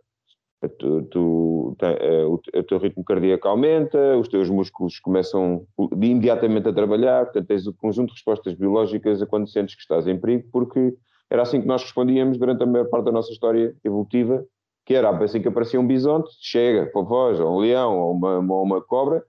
tu, 0.69 1.03
tu, 1.03 1.77
eh, 1.81 2.25
o, 2.25 2.63
teu 2.63 2.77
ritmo 2.77 3.03
cardíaco 3.03 3.47
aumenta, 3.47 4.17
os 4.17 4.27
teus 4.27 4.49
músculos 4.49 4.99
começam 4.99 5.65
imediatamente 5.91 6.69
a 6.69 6.73
trabalhar, 6.73 7.25
portanto 7.25 7.47
tens 7.47 7.67
um 7.67 7.73
conjunto 7.73 8.07
de 8.09 8.13
respostas 8.13 8.53
biológicas 8.53 9.21
a 9.21 9.25
quando 9.25 9.49
sentes 9.49 9.75
que 9.75 9.81
estás 9.81 10.07
em 10.07 10.17
perigo, 10.17 10.47
porque 10.51 10.95
era 11.29 11.41
assim 11.41 11.61
que 11.61 11.67
nós 11.67 11.83
respondíamos 11.83 12.37
durante 12.37 12.63
a 12.63 12.65
maior 12.65 12.85
parte 12.85 13.05
da 13.05 13.11
nossa 13.11 13.31
história 13.31 13.75
evolutiva, 13.83 14.45
que 14.85 14.93
era 14.93 15.09
assim 15.09 15.41
que 15.41 15.47
aparecia 15.47 15.79
um 15.79 15.87
bisonte, 15.87 16.29
chega, 16.41 16.85
para 16.87 17.01
voz, 17.01 17.39
ou 17.39 17.57
um 17.57 17.59
leão, 17.59 17.99
ou 17.99 18.13
uma, 18.13 18.39
uma, 18.39 18.61
uma 18.61 18.81
cobra, 18.81 19.23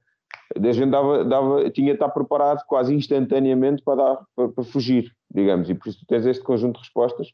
a 0.56 0.72
gente 0.72 0.90
dava, 0.90 1.24
dava, 1.24 1.70
tinha 1.70 1.88
de 1.88 1.94
estar 1.94 2.08
preparado 2.10 2.64
quase 2.66 2.94
instantaneamente 2.94 3.82
para, 3.82 3.96
dar, 3.96 4.24
para, 4.37 4.48
para 4.48 4.64
fugir, 4.64 5.10
digamos, 5.30 5.68
e 5.68 5.74
por 5.74 5.88
isso 5.88 6.00
tu 6.00 6.06
tens 6.06 6.26
este 6.26 6.42
conjunto 6.42 6.74
de 6.76 6.80
respostas 6.80 7.28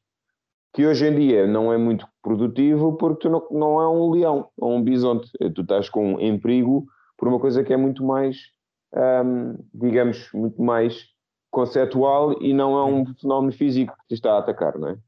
que 0.73 0.87
hoje 0.87 1.07
em 1.07 1.15
dia 1.15 1.47
não 1.47 1.73
é 1.73 1.79
muito 1.79 2.07
produtivo 2.23 2.97
porque 2.97 3.29
tu 3.29 3.31
não, 3.31 3.47
não 3.51 3.81
é 3.81 3.89
um 3.89 4.11
leão 4.11 4.49
ou 4.57 4.75
um 4.75 4.83
bisonte. 4.83 5.31
Tu 5.55 5.63
estás 5.63 5.89
com, 5.89 6.19
em 6.21 6.39
perigo 6.39 6.87
por 7.19 7.29
uma 7.29 7.41
coisa 7.41 7.65
que 7.65 7.73
é 7.73 7.77
muito 7.77 8.05
mais, 8.05 8.37
hum, 9.25 9.57
digamos, 9.75 10.31
muito 10.33 10.63
mais 10.63 11.07
conceptual 11.51 12.41
e 12.41 12.55
não 12.55 12.79
é 12.79 12.85
um 12.85 13.05
fenómeno 13.15 13.53
físico 13.53 13.93
que 13.93 14.09
te 14.09 14.15
está 14.15 14.35
a 14.35 14.39
atacar, 14.39 14.79
não 14.79 14.91
é? 14.91 14.99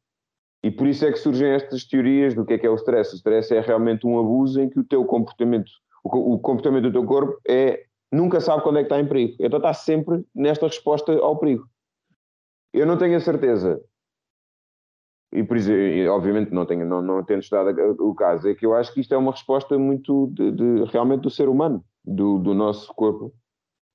E 0.64 0.70
por 0.70 0.86
isso 0.86 1.04
é 1.04 1.12
que 1.12 1.18
surgem 1.18 1.50
estas 1.50 1.84
teorias 1.84 2.34
do 2.34 2.44
que 2.44 2.54
é 2.54 2.58
que 2.58 2.66
é 2.66 2.70
o 2.70 2.76
stress. 2.76 3.12
O 3.12 3.16
stress 3.16 3.52
é 3.52 3.60
realmente 3.60 4.06
um 4.06 4.18
abuso 4.18 4.60
em 4.60 4.68
que 4.68 4.78
o 4.78 4.84
teu 4.84 5.04
comportamento, 5.04 5.70
o, 6.04 6.34
o 6.34 6.38
comportamento 6.38 6.84
do 6.84 6.92
teu 6.92 7.04
corpo 7.04 7.38
é 7.46 7.84
nunca 8.10 8.40
sabe 8.40 8.62
quando 8.62 8.78
é 8.78 8.80
que 8.80 8.86
está 8.86 9.00
em 9.00 9.08
perigo. 9.08 9.36
Então 9.40 9.58
está 9.58 9.72
sempre 9.72 10.24
nesta 10.34 10.66
resposta 10.66 11.12
ao 11.12 11.38
perigo. 11.38 11.66
Eu 12.72 12.86
não 12.86 12.96
tenho 12.96 13.16
a 13.16 13.20
certeza 13.20 13.80
e 15.32 15.42
por 15.42 15.56
isso, 15.56 15.70
obviamente, 16.10 16.52
não 16.52 16.66
tenho, 16.66 16.84
não, 16.84 17.00
não 17.00 17.24
tendo 17.24 17.42
estudado 17.42 17.96
o 17.98 18.14
caso, 18.14 18.48
é 18.48 18.54
que 18.54 18.66
eu 18.66 18.74
acho 18.74 18.92
que 18.92 19.00
isto 19.00 19.14
é 19.14 19.16
uma 19.16 19.32
resposta 19.32 19.78
muito 19.78 20.26
de, 20.30 20.52
de 20.52 20.84
realmente 20.92 21.22
do 21.22 21.30
ser 21.30 21.48
humano, 21.48 21.82
do, 22.04 22.38
do 22.38 22.52
nosso 22.52 22.92
corpo. 22.92 23.32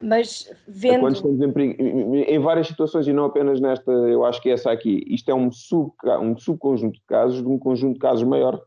Mas 0.02 0.52
vendo. 0.68 1.02
Quando 1.02 1.16
estamos 1.16 1.42
em, 1.42 1.52
perigo, 1.52 2.16
em 2.16 2.40
várias 2.40 2.68
situações, 2.68 3.08
e 3.08 3.14
não 3.14 3.26
apenas 3.26 3.62
nesta, 3.62 3.92
eu 3.92 4.26
acho 4.26 4.42
que 4.42 4.50
essa 4.50 4.72
aqui, 4.72 5.04
isto 5.08 5.30
é 5.30 5.36
um, 5.36 5.52
sub, 5.52 5.92
um 6.22 6.36
subconjunto 6.36 6.98
de 6.98 7.06
casos 7.06 7.42
de 7.42 7.48
um 7.48 7.60
conjunto 7.60 7.94
de 7.94 8.00
casos 8.00 8.28
maior, 8.28 8.60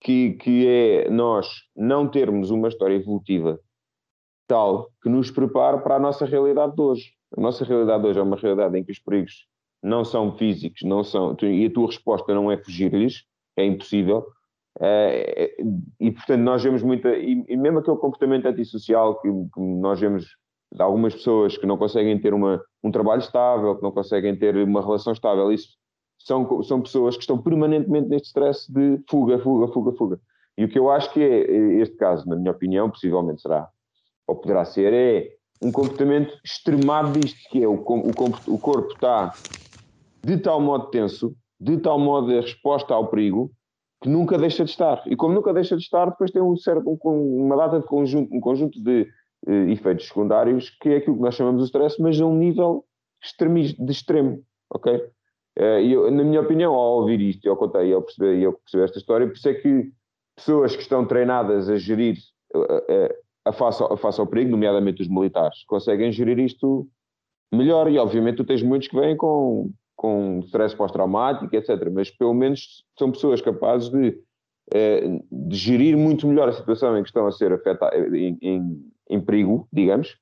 que, 0.00 0.32
que 0.32 0.66
é 0.66 1.10
nós 1.10 1.46
não 1.76 2.08
termos 2.08 2.50
uma 2.50 2.68
história 2.68 2.94
evolutiva 2.94 3.60
tal 4.48 4.90
que 5.00 5.08
nos 5.08 5.30
prepare 5.30 5.80
para 5.80 5.94
a 5.94 5.98
nossa 6.00 6.26
realidade 6.26 6.74
de 6.74 6.82
hoje. 6.82 7.12
A 7.36 7.40
nossa 7.40 7.64
realidade 7.64 8.02
de 8.02 8.08
hoje 8.08 8.18
é 8.18 8.22
uma 8.22 8.36
realidade 8.36 8.76
em 8.76 8.82
que 8.82 8.90
os 8.90 8.98
perigos 8.98 9.46
não 9.80 10.04
são 10.04 10.36
físicos, 10.36 10.82
não 10.82 11.04
são, 11.04 11.36
e 11.42 11.66
a 11.66 11.70
tua 11.70 11.86
resposta 11.86 12.34
não 12.34 12.50
é 12.50 12.56
fugir-lhes, 12.56 13.24
é 13.56 13.64
impossível. 13.64 14.26
Uh, 14.76 15.86
e 16.00 16.10
portanto, 16.10 16.40
nós 16.40 16.62
vemos 16.62 16.82
muita, 16.82 17.14
e, 17.16 17.56
mesmo 17.56 17.78
aquele 17.78 17.96
comportamento 17.96 18.46
antissocial 18.46 19.20
que, 19.20 19.28
que 19.28 19.60
nós 19.60 20.00
vemos 20.00 20.24
de 20.72 20.82
algumas 20.82 21.14
pessoas 21.14 21.56
que 21.56 21.66
não 21.66 21.76
conseguem 21.76 22.20
ter 22.20 22.34
uma, 22.34 22.60
um 22.82 22.90
trabalho 22.90 23.20
estável, 23.20 23.76
que 23.76 23.82
não 23.82 23.92
conseguem 23.92 24.36
ter 24.36 24.56
uma 24.56 24.80
relação 24.80 25.12
estável. 25.12 25.52
Isso 25.52 25.76
são, 26.24 26.62
são 26.62 26.80
pessoas 26.80 27.16
que 27.16 27.22
estão 27.22 27.40
permanentemente 27.40 28.08
neste 28.08 28.28
stress 28.28 28.70
de 28.70 29.00
fuga, 29.08 29.38
fuga, 29.38 29.72
fuga, 29.72 29.92
fuga. 29.92 30.20
E 30.56 30.64
o 30.64 30.68
que 30.68 30.78
eu 30.78 30.90
acho 30.90 31.12
que 31.12 31.20
é 31.20 31.80
este 31.80 31.96
caso, 31.96 32.28
na 32.28 32.36
minha 32.36 32.50
opinião, 32.50 32.90
possivelmente 32.90 33.40
será, 33.42 33.68
ou 34.26 34.36
poderá 34.36 34.64
ser, 34.64 34.92
é 34.92 35.30
um 35.62 35.72
comportamento 35.72 36.38
extremado 36.44 37.18
disto, 37.18 37.38
que 37.50 37.62
é 37.62 37.66
o, 37.66 37.74
o, 37.74 38.54
o 38.54 38.58
corpo 38.58 38.92
está 38.92 39.32
de 40.22 40.36
tal 40.38 40.60
modo 40.60 40.90
tenso, 40.90 41.34
de 41.58 41.78
tal 41.78 41.98
modo 41.98 42.30
a 42.30 42.40
resposta 42.40 42.92
ao 42.94 43.08
perigo, 43.08 43.50
que 44.02 44.08
nunca 44.08 44.38
deixa 44.38 44.64
de 44.64 44.70
estar. 44.70 45.02
E 45.06 45.16
como 45.16 45.34
nunca 45.34 45.52
deixa 45.52 45.76
de 45.76 45.82
estar, 45.82 46.06
depois 46.10 46.30
tem 46.30 46.42
um 46.42 46.56
certo, 46.56 46.98
um, 47.04 47.44
uma 47.44 47.56
data 47.56 47.80
de 47.80 47.86
conjunto, 47.86 48.34
um 48.34 48.40
conjunto 48.40 48.82
de 48.82 49.06
uh, 49.46 49.70
efeitos 49.70 50.08
secundários, 50.08 50.70
que 50.80 50.90
é 50.90 50.96
aquilo 50.96 51.16
que 51.16 51.22
nós 51.22 51.34
chamamos 51.34 51.62
de 51.62 51.66
stress, 51.66 52.00
mas 52.00 52.20
a 52.20 52.26
um 52.26 52.36
nível 52.36 52.84
de 53.78 53.92
extremo, 53.92 54.42
ok? 54.70 55.10
Uh, 55.60 55.80
eu, 55.80 56.10
na 56.10 56.24
minha 56.24 56.40
opinião, 56.40 56.72
ao 56.72 57.00
ouvir 57.00 57.20
isto, 57.20 57.54
contei, 57.56 57.92
ao 57.92 58.00
perceber, 58.00 58.46
ao 58.46 58.54
perceber 58.54 58.84
esta 58.84 58.98
história, 58.98 59.26
por 59.26 59.36
isso 59.36 59.48
é 59.48 59.54
que 59.54 59.92
pessoas 60.34 60.74
que 60.74 60.82
estão 60.82 61.04
treinadas 61.04 61.68
a 61.68 61.76
gerir 61.76 62.16
uh, 62.54 63.14
a 63.44 63.52
face, 63.52 63.82
a 63.82 63.96
face 63.96 64.20
ao 64.20 64.26
perigo, 64.26 64.50
nomeadamente 64.50 65.02
os 65.02 65.08
militares, 65.08 65.64
conseguem 65.64 66.10
gerir 66.10 66.38
isto 66.38 66.88
melhor 67.52 67.90
e 67.90 67.98
obviamente 67.98 68.36
tu 68.36 68.44
tens 68.44 68.62
muitos 68.62 68.88
que 68.88 68.96
vêm 68.96 69.16
com 69.16 69.70
com 70.00 70.40
stress 70.46 70.74
pós-traumático, 70.74 71.54
etc. 71.54 71.90
Mas 71.92 72.10
pelo 72.10 72.32
menos 72.32 72.82
são 72.98 73.12
pessoas 73.12 73.42
capazes 73.42 73.90
de, 73.90 74.18
eh, 74.72 75.20
de, 75.30 75.54
gerir 75.54 75.94
muito 75.94 76.26
melhor 76.26 76.48
a 76.48 76.52
situação 76.54 76.96
em 76.96 77.02
que 77.02 77.10
estão 77.10 77.26
a 77.26 77.32
ser 77.32 77.52
afetadas, 77.52 78.10
em, 78.14 78.38
em, 78.40 78.90
em, 79.10 79.20
perigo, 79.20 79.68
digamos, 79.70 80.16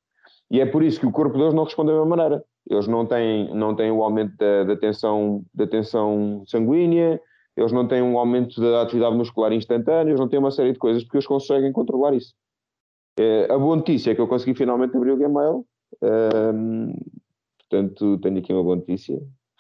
e 0.51 0.61
é 0.61 0.67
por 0.67 0.83
isso 0.83 0.99
que 0.99 1.07
o 1.07 1.13
corpo 1.13 1.39
deles 1.39 1.55
não 1.55 1.63
responde 1.63 1.93
da 1.93 1.99
mesma 1.99 2.17
maneira. 2.17 2.45
Eles 2.69 2.87
não 2.87 3.07
têm, 3.07 3.55
não 3.55 3.75
têm 3.75 3.91
o 3.91 4.03
aumento 4.03 4.37
da, 4.37 4.65
da, 4.65 4.77
tensão, 4.77 5.45
da 5.55 5.67
tensão 5.67 6.43
sanguínea, 6.47 7.21
eles 7.57 7.73
não 7.73 7.89
têm 7.89 8.03
um 8.03 8.19
aumento 8.19 8.61
da 8.61 8.83
atividade 8.83 9.17
muscular 9.17 9.53
instantânea, 9.53 10.11
eles 10.11 10.21
não 10.21 10.29
têm 10.29 10.39
uma 10.39 10.51
série 10.51 10.73
de 10.73 10.79
coisas 10.79 11.03
porque 11.03 11.17
eles 11.17 11.27
conseguem 11.27 11.73
controlar 11.73 12.15
isso. 12.15 12.35
Eh, 13.19 13.49
a 13.51 13.59
boa 13.59 13.75
notícia 13.77 14.11
é 14.11 14.15
que 14.15 14.21
eu 14.21 14.29
consegui 14.29 14.55
finalmente 14.55 14.97
abrir 14.97 15.13
o 15.13 15.17
Gmail, 15.17 15.67
um, 16.03 16.93
portanto 17.59 18.19
tenho 18.19 18.39
aqui 18.39 18.53
uma 18.53 18.63
boa 18.63 18.77
notícia 18.77 19.19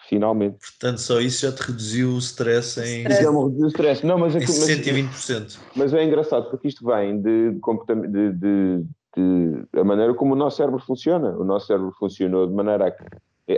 finalmente. 0.08 0.58
Portanto, 0.58 0.98
só 0.98 1.20
isso 1.20 1.46
já 1.46 1.52
te 1.52 1.60
reduziu 1.60 2.10
o 2.10 2.18
stress 2.18 2.80
em. 2.80 3.00
Stress. 3.00 3.22
Já 3.22 3.32
me 3.32 3.38
reduziu 3.38 3.64
o 3.64 3.68
stress. 3.68 4.06
Não, 4.06 4.18
mas, 4.18 4.36
é, 4.36 4.38
120%. 4.38 5.04
Mas, 5.10 5.58
mas 5.74 5.94
é 5.94 6.04
engraçado 6.04 6.50
porque 6.50 6.68
isto 6.68 6.84
vem 6.84 7.20
de, 7.20 7.52
de, 7.52 8.08
de, 8.08 8.32
de, 8.32 8.84
a 9.76 9.84
maneira 9.84 10.14
como 10.14 10.34
o 10.34 10.36
nosso 10.36 10.56
cérebro 10.56 10.80
funciona. 10.80 11.36
O 11.36 11.44
nosso 11.44 11.66
cérebro 11.66 11.92
funcionou 11.98 12.46
de 12.46 12.54
maneira 12.54 12.88
a 12.88 12.90
que 12.90 13.04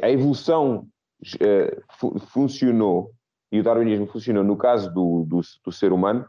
a 0.02 0.10
evolução 0.10 0.86
uh, 1.24 2.18
funcionou 2.28 3.10
e 3.52 3.58
o 3.58 3.62
darwinismo 3.62 4.06
funcionou 4.06 4.44
no 4.44 4.56
caso 4.56 4.92
do, 4.92 5.24
do, 5.26 5.40
do, 5.64 5.72
ser 5.72 5.92
humano 5.92 6.24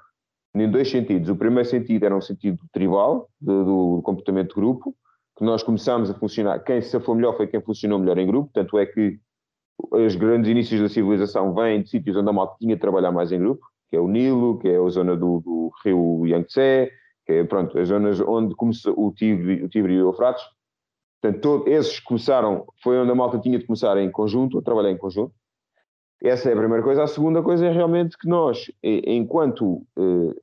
em 0.56 0.70
dois 0.70 0.90
sentidos. 0.90 1.30
O 1.30 1.36
primeiro 1.36 1.70
sentido 1.70 2.04
era 2.04 2.16
um 2.16 2.22
sentido 2.22 2.60
tribal, 2.74 3.30
do, 3.40 3.64
do 3.64 4.02
comportamento 4.02 4.50
de 4.50 4.56
grupo, 4.56 4.96
que 5.38 5.46
nós 5.46 5.64
começámos 5.64 6.10
a 6.10 6.14
funcionar. 6.14 6.60
Quem 6.60 6.82
se 6.82 7.00
for 7.00 7.16
melhor 7.16 7.38
foi 7.38 7.48
quem 7.48 7.62
funcionou 7.62 8.00
melhor 8.00 8.18
em 8.18 8.28
grupo, 8.28 8.50
tanto 8.54 8.78
é 8.78 8.86
que 8.86 9.20
os 9.92 10.16
grandes 10.16 10.50
inícios 10.50 10.82
da 10.82 10.90
civilização 10.90 11.54
vêm 11.54 11.82
de 11.82 11.90
sítios 11.90 12.16
onde 12.18 12.30
a 12.30 12.34
malta 12.34 12.56
tinha 12.60 12.76
de 12.76 12.82
trabalhar 12.82 13.12
mais 13.12 13.32
em 13.32 13.40
grupo, 13.40 13.66
que 13.90 13.96
é 13.96 14.00
o 14.00 14.08
Nilo, 14.08 14.60
que 14.60 14.68
é 14.68 14.78
a 14.78 14.90
zona 14.90 15.16
do, 15.16 15.40
do 15.40 15.72
rio 15.84 16.26
Yangtze, 16.28 16.92
que 17.32 17.38
é, 17.40 17.44
pronto, 17.44 17.78
as 17.78 17.88
zonas 17.88 18.20
onde 18.20 18.56
começou 18.56 18.94
o 18.98 19.12
Tigre, 19.12 19.64
o 19.64 19.70
e 19.74 19.82
o 19.82 20.08
Eufrates. 20.08 20.44
Portanto, 21.22 21.42
todos 21.42 21.68
esses 21.68 22.00
começaram, 22.00 22.66
foi 22.84 22.98
onde 22.98 23.12
a 23.12 23.16
malta 23.16 23.40
tinha 23.40 23.58
de 23.58 23.66
começar 23.66 23.98
em 23.98 24.12
conjunto, 24.12 24.58
a 24.58 24.62
trabalhar 24.62 24.92
em 24.92 24.98
conjunto. 24.98 25.34
Essa 26.22 26.50
é 26.50 26.54
a 26.54 26.58
primeira 26.58 26.84
coisa. 26.84 27.04
A 27.04 27.08
segunda 27.08 27.42
coisa 27.42 27.66
é 27.66 27.72
realmente 27.72 28.18
que 28.18 28.28
nós, 28.28 28.72
enquanto 28.84 29.86
eh, 29.98 30.36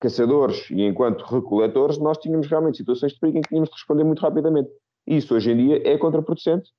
caçadores 0.00 0.70
e 0.70 0.82
enquanto 0.82 1.22
recoletores, 1.22 1.98
nós 1.98 2.18
tínhamos 2.18 2.46
realmente 2.46 2.78
situações 2.78 3.12
de 3.12 3.20
perigo 3.20 3.38
em 3.38 3.42
que 3.42 3.48
tínhamos 3.48 3.68
de 3.68 3.74
responder 3.74 4.04
muito 4.04 4.20
rapidamente. 4.20 4.70
Isso 5.06 5.34
hoje 5.34 5.50
em 5.52 5.56
dia 5.56 5.88
é 5.88 5.96
contraproducente 5.96 6.70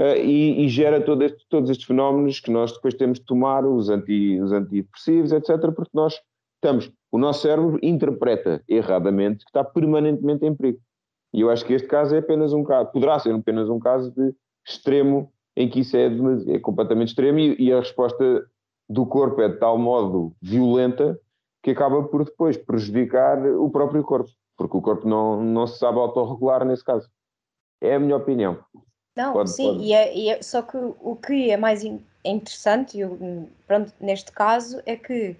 uh, 0.00 0.16
e, 0.16 0.64
e, 0.64 0.68
gera 0.68 1.00
todo 1.00 1.22
este, 1.22 1.46
todos 1.48 1.70
estes 1.70 1.86
fenómenos 1.86 2.40
que 2.40 2.50
nós 2.50 2.72
depois 2.72 2.94
temos 2.94 3.18
de 3.18 3.26
tomar, 3.26 3.64
os, 3.64 3.88
anti, 3.90 4.40
os 4.40 4.52
antidepressivos, 4.52 5.32
etc., 5.32 5.72
porque 5.74 5.90
nós 5.92 6.18
estamos, 6.56 6.90
o 7.10 7.18
nosso 7.18 7.42
cérebro 7.42 7.78
interpreta 7.82 8.62
erradamente 8.68 9.44
que 9.44 9.50
está 9.50 9.64
permanentemente 9.64 10.44
em 10.44 10.54
perigo. 10.54 10.80
E 11.32 11.40
eu 11.40 11.50
acho 11.50 11.64
que 11.64 11.74
este 11.74 11.88
caso 11.88 12.14
é 12.14 12.18
apenas 12.18 12.52
um 12.52 12.62
caso, 12.62 12.90
poderá 12.90 13.18
ser 13.18 13.34
apenas 13.34 13.68
um 13.68 13.78
caso 13.78 14.10
de 14.12 14.34
extremo, 14.66 15.32
em 15.56 15.68
que 15.68 15.80
isso 15.80 15.96
é, 15.96 16.06
é 16.48 16.58
completamente 16.58 17.08
extremo 17.08 17.38
e, 17.38 17.56
e 17.58 17.72
a 17.72 17.80
resposta 17.80 18.46
do 18.88 19.04
corpo 19.04 19.40
é 19.42 19.48
de 19.48 19.56
tal 19.56 19.78
modo 19.78 20.34
violenta 20.40 21.18
que 21.62 21.70
acaba 21.70 22.02
por 22.04 22.24
depois 22.24 22.56
prejudicar 22.56 23.44
o 23.46 23.68
próprio 23.70 24.02
corpo, 24.02 24.30
porque 24.56 24.76
o 24.76 24.82
corpo 24.82 25.06
não, 25.06 25.42
não 25.42 25.66
se 25.66 25.78
sabe 25.78 25.98
autorregular 25.98 26.64
nesse 26.64 26.84
caso. 26.84 27.08
É 27.80 27.96
a 27.96 28.00
minha 28.00 28.16
opinião. 28.16 28.58
Não, 29.16 29.32
pode, 29.32 29.50
sim, 29.50 29.72
pode. 29.72 29.84
E, 29.84 29.92
é, 29.92 30.16
e 30.16 30.30
é, 30.30 30.42
só 30.42 30.62
que 30.62 30.76
o 30.76 31.16
que 31.16 31.50
é 31.50 31.56
mais 31.56 31.82
interessante, 32.24 32.98
eu, 32.98 33.18
pronto, 33.66 33.92
neste 34.00 34.32
caso, 34.32 34.80
é 34.86 34.96
que 34.96 35.36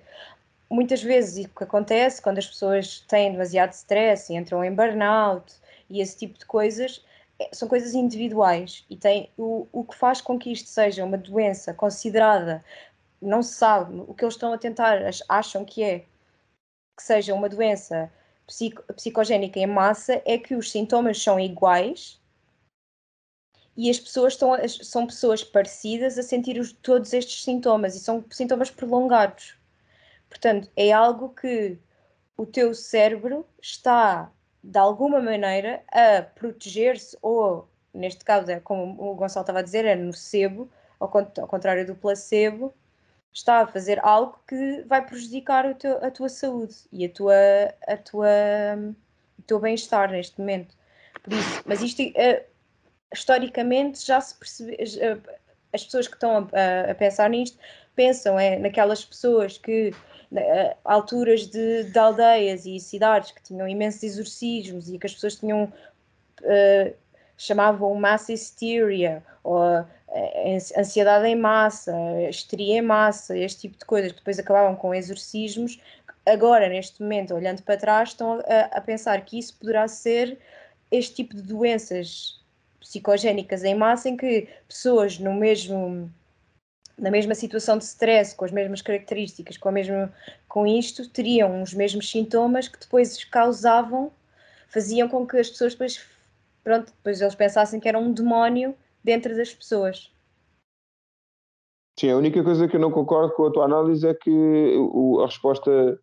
muitas 0.71 1.03
vezes 1.03 1.47
o 1.47 1.49
que 1.49 1.65
acontece 1.65 2.21
quando 2.21 2.39
as 2.39 2.47
pessoas 2.47 3.01
têm 3.09 3.33
demasiado 3.33 3.73
stress 3.73 4.33
e 4.33 4.37
entram 4.37 4.65
em 4.65 4.75
burnout 4.75 5.55
e 5.89 6.01
esse 6.01 6.17
tipo 6.19 6.39
de 6.39 6.45
coisas 6.45 7.05
é, 7.39 7.49
são 7.53 7.69
coisas 7.69 7.95
individuais 7.95 8.85
e 8.91 8.97
tem 8.97 9.31
o, 9.37 9.67
o 9.73 9.85
que 9.85 9.97
faz 9.97 10.21
com 10.21 10.39
que 10.39 10.53
isto 10.53 10.69
seja 10.69 11.05
uma 11.05 11.17
doença 11.17 11.73
considerada 11.73 12.65
não 13.21 13.43
se 13.43 13.55
sabe 13.55 14.05
o 14.07 14.15
que 14.15 14.25
eles 14.25 14.35
estão 14.35 14.53
a 14.53 14.59
tentar 14.59 15.01
acham 15.29 15.65
que 15.65 15.83
é 15.83 15.99
que 16.97 17.03
seja 17.03 17.35
uma 17.35 17.49
doença 17.49 18.13
psico, 18.47 18.83
psicogénica 18.95 19.59
em 19.59 19.67
massa 19.67 20.21
é 20.25 20.37
que 20.37 20.55
os 20.55 20.71
sintomas 20.71 21.23
são 21.23 21.39
iguais 21.39 22.21
e 23.77 23.89
as 23.89 24.01
pessoas 24.01 24.33
estão, 24.33 24.51
são 24.69 25.07
pessoas 25.07 25.45
parecidas 25.45 26.19
a 26.19 26.23
sentir 26.25 26.59
os, 26.59 26.73
todos 26.73 27.13
estes 27.13 27.45
sintomas 27.45 27.95
e 27.95 28.01
são 28.01 28.25
sintomas 28.29 28.73
prolongados. 28.73 29.57
Portanto, 30.29 30.71
é 30.77 30.93
algo 30.93 31.31
que 31.31 31.79
o 32.37 32.47
teu 32.47 32.75
cérebro 32.75 33.47
está, 33.61 34.31
de 34.63 34.79
alguma 34.79 35.21
maneira, 35.21 35.83
a 35.91 36.23
proteger-se, 36.23 37.17
ou, 37.23 37.69
neste 37.93 38.25
caso, 38.25 38.51
é 38.51 38.61
como 38.61 38.93
o 39.03 39.15
Gonçalo 39.15 39.43
estava 39.43 39.61
a 39.61 39.63
dizer, 39.63 39.85
é 39.85 39.97
nocebo, 39.97 40.71
ao, 41.01 41.11
ao 41.15 41.49
contrário 41.49 41.87
do 41.87 41.95
placebo, 41.95 42.73
está 43.33 43.61
a 43.61 43.67
fazer 43.67 44.05
algo 44.05 44.39
que 44.47 44.83
vai 44.83 45.05
prejudicar 45.05 45.75
teu, 45.75 46.05
a 46.05 46.11
tua 46.11 46.29
saúde 46.29 46.75
e 46.93 47.05
a 47.07 47.09
tua, 47.09 47.35
a 47.87 47.97
tua, 47.97 48.29
o 49.39 49.43
teu 49.43 49.59
bem-estar 49.61 50.11
neste 50.11 50.39
momento. 50.39 50.75
Por 51.23 51.33
isso, 51.33 51.63
mas 51.67 51.83
isto, 51.83 52.03
uh, 52.03 52.45
historicamente 53.13 54.05
já 54.05 54.21
se 54.21 54.35
percebe, 54.35 54.77
as 55.73 55.85
pessoas 55.85 56.09
que 56.09 56.15
estão 56.15 56.49
a, 56.53 56.91
a, 56.91 56.95
pensar 56.95 57.29
nisto 57.31 57.59
pensam 57.95 58.39
é 58.39 58.59
naquelas 58.59 59.05
pessoas 59.05 59.59
que 59.59 59.93
alturas 60.85 61.47
de, 61.47 61.85
de, 61.85 61.99
aldeias 61.99 62.67
e 62.67 62.79
cidades 62.79 63.31
que 63.31 63.43
tinham 63.43 63.67
imensos 63.67 64.03
exorcismos 64.03 64.89
e 64.89 64.99
que 64.99 65.07
as 65.07 65.15
pessoas 65.15 65.37
tinham 65.37 65.65
uh, 65.65 66.95
chamavam 67.37 67.95
massa 67.95 68.33
hysteria 68.33 69.23
ou 69.43 69.63
uh, 69.63 69.87
ansiedade 70.77 71.27
em 71.27 71.37
massa, 71.37 71.93
histeria 72.29 72.79
em 72.79 72.83
massa, 72.83 73.37
este 73.37 73.63
tipo 73.63 73.79
de 73.79 73.85
coisas 73.85 74.13
que 74.13 74.19
depois 74.19 74.39
acabavam 74.39 74.75
com 74.77 74.95
exorcismos. 74.95 75.81
Agora, 76.27 76.69
neste 76.69 77.01
momento, 77.01 77.35
olhando 77.35 77.63
para 77.63 77.79
trás, 77.79 78.11
estão 78.11 78.41
a, 78.47 78.79
a 78.79 78.81
pensar 78.81 79.25
que 79.25 79.39
isso 79.39 79.57
poderá 79.59 79.89
ser 79.89 80.39
este 80.91 81.17
tipo 81.17 81.35
de 81.35 81.43
doenças 81.43 82.39
psicogénicas 82.81 83.65
em 83.65 83.75
massa 83.75 84.09
em 84.09 84.17
que 84.17 84.49
pessoas 84.67 85.19
no 85.19 85.35
mesmo 85.35 86.11
na 86.99 87.11
mesma 87.11 87.35
situação 87.35 87.79
de 87.79 87.85
stress, 87.85 88.35
com 88.35 88.45
as 88.45 88.51
mesmas 88.51 88.83
características, 88.83 89.57
com, 89.57 89.69
a 89.69 89.73
mesma, 89.73 90.13
com 90.49 90.67
isto, 90.67 91.09
teriam 91.09 91.63
os 91.63 91.73
mesmos 91.73 92.11
sintomas 92.11 92.69
que 92.69 92.79
depois 92.79 93.25
causavam, 93.25 94.11
faziam 94.69 95.09
com 95.09 95.27
que 95.27 95.37
as 95.37 95.49
pessoas 95.49 95.73
depois, 95.73 96.05
pronto, 96.65 96.87
depois 96.87 97.21
eles 97.21 97.35
pensassem 97.35 97.79
que 97.79 97.89
era 97.89 97.99
um 97.99 98.13
demónio 98.13 98.75
dentro 99.03 99.37
das 99.37 99.55
pessoas. 99.55 100.11
Sim, 101.99 102.11
a 102.11 102.17
única 102.17 102.43
coisa 102.45 102.69
que 102.69 102.77
eu 102.77 102.81
não 102.81 102.93
concordo 102.93 103.35
com 103.35 103.47
a 103.47 103.53
tua 103.53 103.65
análise 103.65 104.07
é 104.07 104.15
que 104.15 104.75
a 105.23 105.27
resposta 105.27 105.99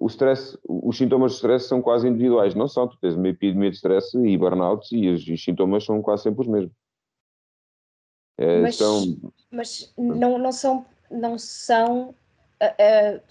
o 0.00 0.06
stress, 0.06 0.58
os 0.66 0.96
sintomas 0.96 1.32
de 1.32 1.36
stress 1.36 1.68
são 1.68 1.82
quase 1.82 2.08
individuais, 2.08 2.54
não 2.54 2.66
são? 2.66 2.88
Tu 2.88 2.96
tens 2.98 3.14
uma 3.14 3.28
epidemia 3.28 3.70
de 3.70 3.76
stress 3.76 4.16
e 4.18 4.36
burnout 4.38 4.94
e 4.94 5.08
os, 5.10 5.26
os 5.28 5.44
sintomas 5.44 5.84
são 5.84 6.00
quase 6.02 6.24
sempre 6.24 6.40
os 6.40 6.48
mesmos. 6.48 6.72
É, 8.42 8.60
mas, 8.60 8.76
são... 8.76 9.16
mas 9.50 9.92
não, 9.96 10.38
não 10.38 10.52
são, 10.52 10.86
não 11.10 11.38
são 11.38 12.10
uh, 12.60 13.16
uh, 13.16 13.22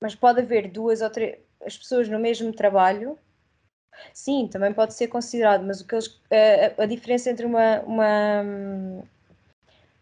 mas 0.00 0.14
pode 0.14 0.40
haver 0.40 0.70
duas 0.70 1.00
ou 1.00 1.10
três 1.10 1.38
as 1.64 1.76
pessoas 1.76 2.08
no 2.08 2.18
mesmo 2.18 2.52
trabalho 2.52 3.18
Sim, 4.12 4.48
também 4.48 4.72
pode 4.72 4.94
ser 4.94 5.08
considerado, 5.08 5.64
mas 5.64 5.80
o 5.80 5.86
que 5.86 5.94
eles, 5.94 6.20
a, 6.78 6.82
a 6.82 6.86
diferença 6.86 7.30
entre 7.30 7.46
uma, 7.46 7.80
uma, 7.80 8.42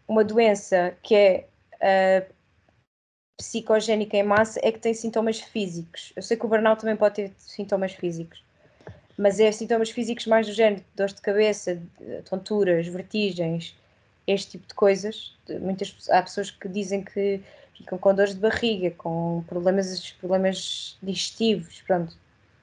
uma 0.07 0.23
doença 0.23 0.97
que 1.03 1.15
é 1.15 1.47
uh, 1.75 2.33
psicogénica 3.37 4.17
em 4.17 4.23
massa 4.23 4.59
é 4.63 4.71
que 4.71 4.79
tem 4.79 4.93
sintomas 4.93 5.39
físicos. 5.39 6.13
Eu 6.15 6.21
sei 6.21 6.37
que 6.37 6.45
o 6.45 6.49
burnout 6.49 6.81
também 6.81 6.95
pode 6.95 7.15
ter 7.15 7.33
sintomas 7.37 7.93
físicos, 7.93 8.43
mas 9.19 9.37
é 9.37 9.51
sintomas 9.51 9.89
físicos 9.89 10.25
mais 10.25 10.47
do 10.47 10.53
género 10.53 10.79
de 10.79 10.87
dor 10.95 11.07
de 11.09 11.21
cabeça, 11.21 11.77
tonturas, 12.29 12.87
vertigens, 12.87 13.75
este 14.25 14.51
tipo 14.51 14.65
de 14.65 14.73
coisas. 14.73 15.35
Muitas, 15.59 15.93
há 16.09 16.21
pessoas 16.21 16.49
que 16.49 16.69
dizem 16.69 17.03
que 17.03 17.41
ficam 17.73 17.97
com 17.97 18.15
dores 18.15 18.33
de 18.33 18.39
barriga, 18.39 18.91
com 18.91 19.43
problemas, 19.45 20.11
problemas 20.11 20.97
digestivos, 21.03 21.81
pronto, 21.81 22.15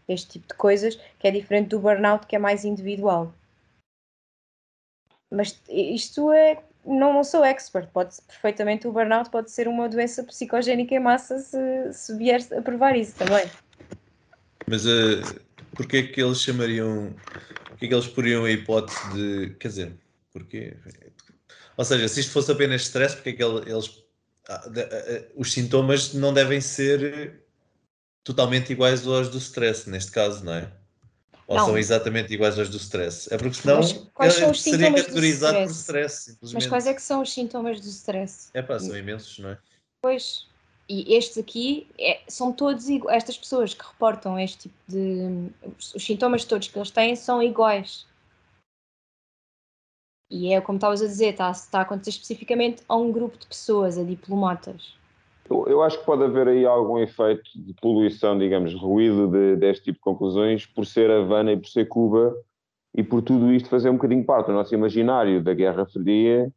este 0.08 0.30
tipo 0.30 0.48
de 0.48 0.54
coisas, 0.54 0.98
que 1.18 1.28
é 1.28 1.30
diferente 1.30 1.68
do 1.68 1.78
burnout, 1.78 2.26
que 2.26 2.34
é 2.34 2.38
mais 2.38 2.64
individual. 2.64 3.34
Mas 5.30 5.60
isto 5.68 6.32
é 6.32 6.62
não, 6.86 7.12
não 7.12 7.24
sou 7.24 7.44
expert, 7.44 7.90
pode 7.92 8.16
perfeitamente 8.22 8.88
o 8.88 8.92
burnout 8.92 9.28
pode 9.28 9.50
ser 9.50 9.68
uma 9.68 9.90
doença 9.90 10.24
psicogénica 10.24 10.94
em 10.94 11.00
massa 11.00 11.38
se, 11.38 11.92
se 11.92 12.16
vier 12.16 12.40
a 12.56 12.62
provar 12.62 12.96
isso 12.96 13.14
também. 13.16 13.44
Mas 14.66 14.86
uh, 14.86 15.46
porquê 15.76 16.04
que 16.04 16.20
eles 16.20 16.40
chamariam, 16.40 17.14
porquê 17.68 17.88
que 17.88 17.94
eles 17.94 18.06
poriam 18.06 18.44
a 18.44 18.50
hipótese 18.50 18.98
de, 19.12 19.54
quer 19.60 19.68
dizer, 19.68 19.92
porquê? 20.32 20.76
Ou 21.76 21.84
seja, 21.84 22.08
se 22.08 22.20
isto 22.20 22.32
fosse 22.32 22.50
apenas 22.50 22.82
stress, 22.82 23.14
porque 23.14 23.30
é 23.30 23.32
que 23.34 23.42
eles, 23.42 24.02
ah, 24.48 24.68
de, 24.68 24.80
uh, 24.80 25.32
os 25.36 25.52
sintomas 25.52 26.14
não 26.14 26.32
devem 26.32 26.60
ser 26.60 27.42
totalmente 28.24 28.72
iguais 28.72 29.06
aos 29.06 29.28
do 29.28 29.38
stress, 29.38 29.88
neste 29.88 30.10
caso, 30.10 30.44
não 30.44 30.54
é? 30.54 30.72
Ou 31.46 31.56
não. 31.56 31.66
são 31.66 31.78
exatamente 31.78 32.34
iguais 32.34 32.58
aos 32.58 32.68
do 32.68 32.76
stress? 32.76 33.32
É 33.32 33.38
porque 33.38 33.54
senão 33.54 33.80
quais 34.12 34.34
são 34.34 34.50
os 34.50 34.60
seria 34.60 34.92
categorizado 34.92 35.58
por 35.58 35.70
stress. 35.70 36.36
Mas 36.52 36.66
quais 36.66 36.86
é 36.86 36.94
que 36.94 37.02
são 37.02 37.22
os 37.22 37.32
sintomas 37.32 37.80
do 37.80 37.88
stress? 37.88 38.48
É 38.52 38.62
pá, 38.62 38.80
são 38.80 38.96
imensos, 38.96 39.38
não 39.38 39.50
é? 39.50 39.58
Pois, 40.02 40.46
e 40.88 41.14
estes 41.14 41.38
aqui 41.38 41.88
é, 41.98 42.20
são 42.28 42.52
todos 42.52 42.88
iguais. 42.88 43.16
Estas 43.16 43.36
pessoas 43.36 43.74
que 43.74 43.84
reportam 43.84 44.38
este 44.38 44.68
tipo 44.68 44.76
de. 44.86 45.50
Os 45.78 46.04
sintomas 46.04 46.44
todos 46.44 46.68
que 46.68 46.78
eles 46.78 46.90
têm 46.90 47.16
são 47.16 47.42
iguais. 47.42 48.06
E 50.30 50.52
é 50.52 50.60
como 50.60 50.76
estavas 50.76 51.02
a 51.02 51.06
dizer, 51.06 51.30
está, 51.30 51.50
está 51.50 51.78
a 51.78 51.82
acontecer 51.82 52.10
especificamente 52.10 52.82
a 52.88 52.96
um 52.96 53.12
grupo 53.12 53.38
de 53.38 53.46
pessoas, 53.46 53.96
a 53.96 54.02
diplomatas. 54.02 54.96
Eu, 55.48 55.66
eu, 55.68 55.82
acho 55.82 56.00
que 56.00 56.04
pode 56.04 56.24
haver 56.24 56.48
aí 56.48 56.66
algum 56.66 56.98
efeito 56.98 57.48
de 57.54 57.72
poluição, 57.74 58.36
digamos, 58.36 58.74
ruído 58.74 59.28
de, 59.28 59.54
deste 59.56 59.84
tipo 59.84 59.98
de 59.98 60.02
conclusões, 60.02 60.66
por 60.66 60.84
ser 60.84 61.08
Havana 61.10 61.52
e 61.52 61.56
por 61.56 61.68
ser 61.68 61.86
Cuba, 61.86 62.34
e 62.92 63.04
por 63.04 63.22
tudo 63.22 63.52
isto 63.52 63.68
fazer 63.68 63.88
um 63.88 63.94
bocadinho 63.94 64.24
parte 64.24 64.48
do 64.48 64.52
nosso 64.52 64.74
imaginário 64.74 65.40
da 65.42 65.54
Guerra 65.54 65.86
Fria 65.86 66.52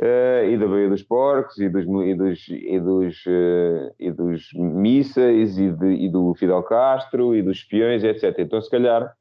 uh, 0.00 0.44
e 0.48 0.56
da 0.56 0.66
Baía 0.66 0.88
dos 0.88 1.02
Porcos 1.02 1.58
e 1.58 1.68
dos, 1.68 1.84
e 1.84 2.14
dos, 2.14 2.48
e 2.48 2.80
dos, 2.80 3.26
uh, 3.26 3.94
e 3.98 4.10
dos 4.10 4.52
mísseis 4.54 5.58
e, 5.58 5.70
de, 5.70 5.92
e 5.94 6.08
do 6.08 6.34
Fidel 6.34 6.62
Castro 6.62 7.34
e 7.34 7.42
dos 7.42 7.58
espiões, 7.58 8.04
etc. 8.04 8.38
Então, 8.38 8.60
se 8.60 8.70
calhar, 8.70 9.14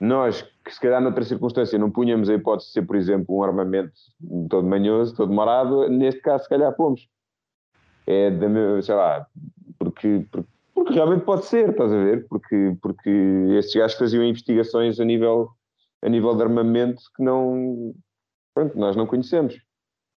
nós, 0.00 0.42
que 0.64 0.72
se 0.72 0.80
calhar 0.80 1.00
noutra 1.00 1.24
circunstância 1.24 1.78
não 1.78 1.90
punhamos 1.90 2.30
a 2.30 2.34
hipótese 2.34 2.68
de 2.68 2.72
ser, 2.74 2.82
por 2.82 2.96
exemplo, 2.96 3.36
um 3.36 3.42
armamento 3.42 3.92
todo 4.48 4.66
manhoso, 4.66 5.14
todo 5.14 5.32
marado, 5.32 5.88
neste 5.88 6.20
caso, 6.20 6.44
se 6.44 6.48
calhar 6.48 6.72
pomos 6.74 7.08
é 8.06 8.30
da 8.30 8.82
sei 8.82 8.94
lá, 8.94 9.26
porque, 9.78 10.26
porque, 10.30 10.48
porque, 10.74 10.92
realmente 10.94 11.24
pode 11.24 11.44
ser, 11.44 11.70
estás 11.70 11.92
a 11.92 11.96
ver? 11.96 12.26
Porque, 12.28 12.76
porque 12.80 13.10
estes 13.58 13.74
gajos 13.74 13.98
faziam 13.98 14.24
investigações 14.24 14.98
a 14.98 15.04
nível, 15.04 15.50
a 16.02 16.08
nível 16.08 16.34
de 16.34 16.42
armamento 16.42 17.02
que 17.16 17.22
não, 17.22 17.94
pronto, 18.54 18.76
nós 18.78 18.96
não 18.96 19.06
conhecemos. 19.06 19.54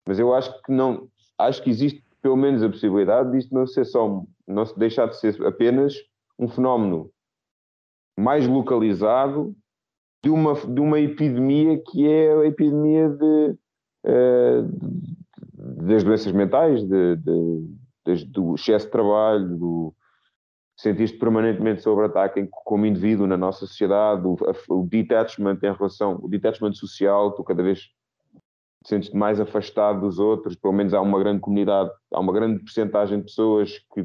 Mas 0.08 0.20
eu 0.20 0.34
acho 0.34 0.62
que 0.64 0.72
não, 0.72 1.08
acho 1.38 1.62
que 1.64 1.70
existe 1.70 2.04
pelo 2.22 2.38
menos 2.38 2.64
a 2.64 2.70
possibilidade 2.70 3.32
disto 3.32 3.54
não 3.54 3.68
ser 3.68 3.86
só, 3.86 4.24
não 4.48 4.64
deixar 4.78 5.08
de 5.08 5.20
ser 5.20 5.46
apenas 5.46 5.96
um 6.40 6.48
fenómeno 6.48 7.12
mais 8.18 8.48
localizado 8.48 9.54
de 10.24 10.30
uma, 10.30 10.54
de 10.54 10.80
uma 10.80 11.00
epidemia 11.00 11.82
que 11.86 12.08
é 12.08 12.34
a 12.34 12.46
epidemia 12.46 13.10
de, 13.10 13.58
uh, 14.06 15.84
das 15.86 16.04
doenças 16.04 16.32
mentais, 16.32 16.82
de, 16.84 17.18
de, 17.18 18.26
do 18.28 18.56
excesso 18.56 18.86
de 18.86 18.92
trabalho, 18.92 19.58
do 19.58 19.94
sentir-te 20.78 21.18
permanentemente 21.18 21.82
sob 21.82 22.04
ataque 22.04 22.48
como 22.52 22.86
indivíduo 22.86 23.28
na 23.28 23.38
nossa 23.38 23.66
sociedade, 23.66 24.26
o, 24.26 24.38
o 24.70 24.88
detachment 24.88 25.60
em 25.62 25.74
relação, 25.74 26.20
o 26.22 26.28
detachment 26.28 26.74
social, 26.74 27.34
tu 27.34 27.44
cada 27.44 27.62
vez 27.62 27.90
sentes-te 28.84 29.16
mais 29.16 29.40
afastado 29.40 30.02
dos 30.02 30.20
outros, 30.20 30.56
pelo 30.56 30.74
menos 30.74 30.94
há 30.94 31.02
uma 31.02 31.20
grande 31.20 31.40
comunidade, 31.40 31.90
há 32.12 32.20
uma 32.20 32.34
grande 32.34 32.60
porcentagem 32.60 33.20
de 33.20 33.26
pessoas 33.26 33.80
que, 33.94 34.04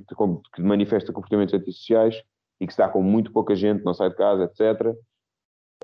que 0.54 0.62
manifesta 0.62 1.12
comportamentos 1.12 1.54
antissociais 1.54 2.22
e 2.60 2.66
que 2.66 2.72
está 2.72 2.88
com 2.88 3.02
muito 3.02 3.32
pouca 3.32 3.54
gente, 3.54 3.84
não 3.84 3.94
sai 3.94 4.10
de 4.10 4.16
casa, 4.16 4.44
etc. 4.44 4.96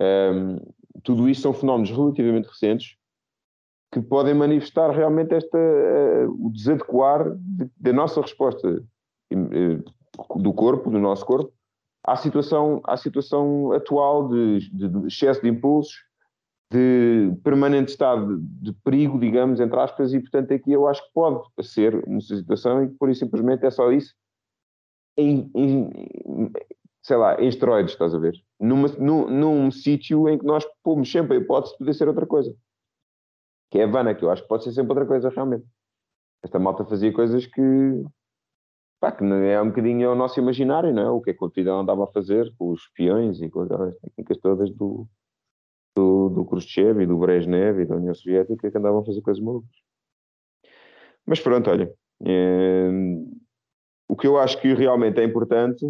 Um, 0.01 0.59
tudo 1.03 1.29
isso 1.29 1.43
são 1.43 1.53
fenómenos 1.53 1.91
relativamente 1.91 2.49
recentes 2.49 2.97
que 3.93 4.01
podem 4.01 4.35
manifestar 4.35 4.91
realmente 4.91 5.35
esta, 5.35 5.57
uh, 5.57 6.47
o 6.47 6.51
desadequar 6.51 7.31
da 7.31 7.67
de, 7.77 7.93
nossa 7.93 8.21
resposta 8.21 8.83
uh, 9.33 10.41
do 10.43 10.53
corpo, 10.53 10.91
do 10.91 10.99
nosso 10.99 11.25
corpo, 11.25 11.53
à 12.05 12.17
situação, 12.17 12.81
à 12.85 12.97
situação 12.97 13.73
atual 13.73 14.29
de, 14.29 14.69
de, 14.71 14.89
de 14.89 15.07
excesso 15.07 15.41
de 15.41 15.49
impulsos, 15.49 15.95
de 16.75 17.33
permanente 17.43 17.91
estado 17.91 18.39
de, 18.41 18.73
perigo, 18.85 19.19
digamos, 19.19 19.61
entre 19.61 19.79
aspas, 19.79 20.13
e 20.13 20.21
portanto 20.21 20.53
aqui 20.53 20.73
eu 20.73 20.87
acho 20.89 21.03
que 21.05 21.13
pode 21.13 21.43
ser 21.63 21.95
uma 22.07 22.21
situação 22.21 22.83
em 22.83 22.89
que 22.89 22.95
por 22.95 23.09
isso 23.09 23.21
simplesmente 23.21 23.65
é 23.65 23.71
só 23.71 23.93
isso 23.93 24.15
em, 25.17 25.51
em 25.55 26.51
sei 27.03 27.17
lá, 27.17 27.41
em 27.41 27.49
esteroides, 27.49 27.93
estás 27.93 28.15
a 28.15 28.19
ver? 28.19 28.35
Numa, 28.59 28.89
num, 28.99 29.29
num 29.29 29.71
sítio 29.71 30.29
em 30.29 30.39
que 30.39 30.45
nós 30.45 30.65
pomos 30.83 31.11
sempre 31.11 31.37
a 31.37 31.41
hipótese 31.41 31.73
de 31.73 31.79
poder 31.79 31.95
ser 31.95 32.09
outra 32.09 32.27
coisa 32.27 32.55
que 33.75 33.81
é 33.81 33.83
a 33.83 33.89
Havana, 33.89 34.15
que 34.15 34.25
eu 34.25 34.31
acho 34.31 34.43
que 34.43 34.49
pode 34.49 34.63
ser 34.63 34.71
sempre 34.71 34.93
outra 34.93 35.05
coisa 35.05 35.29
realmente. 35.31 35.67
Esta 36.45 36.61
malta 36.61 36.85
fazia 36.85 37.13
coisas 37.13 37.45
que, 37.45 38.05
pá, 39.01 39.11
que 39.11 39.25
é 39.25 39.61
um 39.61 39.67
bocadinho 39.67 40.13
o 40.13 40.15
nosso 40.15 40.39
imaginário, 40.39 40.95
não 40.95 41.03
é? 41.03 41.11
O 41.11 41.21
que 41.21 41.31
é 41.31 41.35
que 41.35 41.45
o 41.45 41.73
andava 41.73 42.05
a 42.05 42.13
fazer 42.13 42.55
com 42.57 42.71
os 42.71 42.83
espiões 42.83 43.43
e 43.43 43.51
com 43.51 43.63
aquelas 43.63 43.99
técnicas 43.99 44.39
todas 44.39 44.71
do, 44.71 45.09
do, 45.95 46.29
do 46.29 46.45
Khrushchev 46.45 47.03
e 47.03 47.07
do 47.07 47.19
Brezhnev 47.19 47.81
e 47.81 47.85
da 47.85 47.97
União 47.97 48.15
Soviética 48.15 48.71
que 48.71 48.79
andavam 48.79 49.01
a 49.01 49.05
fazer 49.05 49.21
coisas 49.21 49.43
malucas. 49.43 49.77
Mas 51.27 51.41
pronto, 51.41 51.71
olha, 51.71 51.93
é, 52.25 52.89
o 54.09 54.17
que 54.17 54.27
eu 54.27 54.39
acho 54.39 54.61
que 54.61 54.75
realmente 54.75 55.21
é 55.21 55.25
importante 55.25 55.87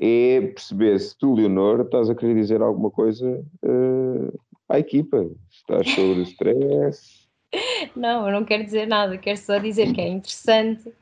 é 0.00 0.40
perceber 0.40 0.98
se 0.98 1.16
tu, 1.16 1.34
Leonor, 1.34 1.82
estás 1.82 2.08
a 2.08 2.14
querer 2.14 2.34
dizer 2.34 2.62
alguma 2.62 2.90
coisa 2.90 3.44
uh, 3.62 4.40
à 4.68 4.78
equipa. 4.78 5.28
Estás 5.50 5.90
sobre 5.90 6.20
o 6.20 6.22
stress. 6.22 7.28
Não, 7.96 8.28
eu 8.28 8.32
não 8.32 8.44
quero 8.44 8.62
dizer 8.62 8.86
nada, 8.86 9.18
quero 9.18 9.36
só 9.36 9.58
dizer 9.58 9.92
que 9.92 10.00
é 10.00 10.06
interessante 10.06 10.92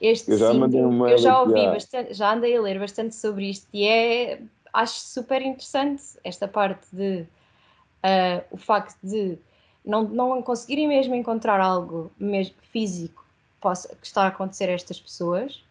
este 0.00 0.30
eu 0.32 0.38
já 0.38 0.52
mandei 0.52 0.82
uma 0.82 1.10
eu 1.10 1.18
já 1.18 1.40
ouvi 1.40 1.64
bastante, 1.66 2.14
já 2.14 2.34
andei 2.34 2.56
a 2.56 2.60
ler 2.60 2.78
bastante 2.78 3.14
sobre 3.14 3.50
isto 3.50 3.66
e 3.72 3.84
é 3.84 4.40
acho 4.74 4.98
super 4.98 5.40
interessante 5.40 6.02
esta 6.24 6.48
parte 6.48 6.86
de 6.94 7.22
uh, 7.22 8.44
o 8.50 8.56
facto 8.56 8.98
de 9.02 9.38
não, 9.84 10.02
não 10.02 10.42
conseguirem 10.42 10.88
mesmo 10.88 11.14
encontrar 11.14 11.60
algo 11.60 12.10
mesmo 12.18 12.56
físico 12.62 13.24
que, 13.24 13.60
possa, 13.60 13.88
que 13.88 14.06
está 14.06 14.24
a 14.24 14.28
acontecer 14.28 14.68
a 14.68 14.72
estas 14.72 15.00
pessoas 15.00 15.62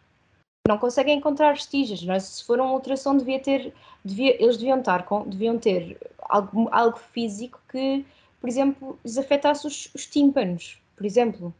não 0.66 0.78
conseguem 0.78 1.18
encontrar 1.18 1.52
vestígios. 1.52 2.02
Não 2.02 2.14
é? 2.14 2.20
Se 2.20 2.42
for 2.42 2.58
uma 2.58 2.72
ultrassom, 2.72 3.18
devia 3.18 3.38
ter, 3.38 3.74
devia, 4.04 4.42
eles 4.42 4.56
deviam, 4.56 4.78
estar 4.78 5.04
com, 5.04 5.28
deviam 5.28 5.58
ter 5.58 5.98
algo, 6.22 6.68
algo 6.72 6.98
físico 6.98 7.60
que, 7.68 8.04
por 8.40 8.48
exemplo, 8.48 8.98
lhes 9.04 9.18
afetasse 9.18 9.66
os, 9.66 9.90
os 9.94 10.06
tímpanos, 10.06 10.80
por 10.96 11.04
exemplo. 11.04 11.54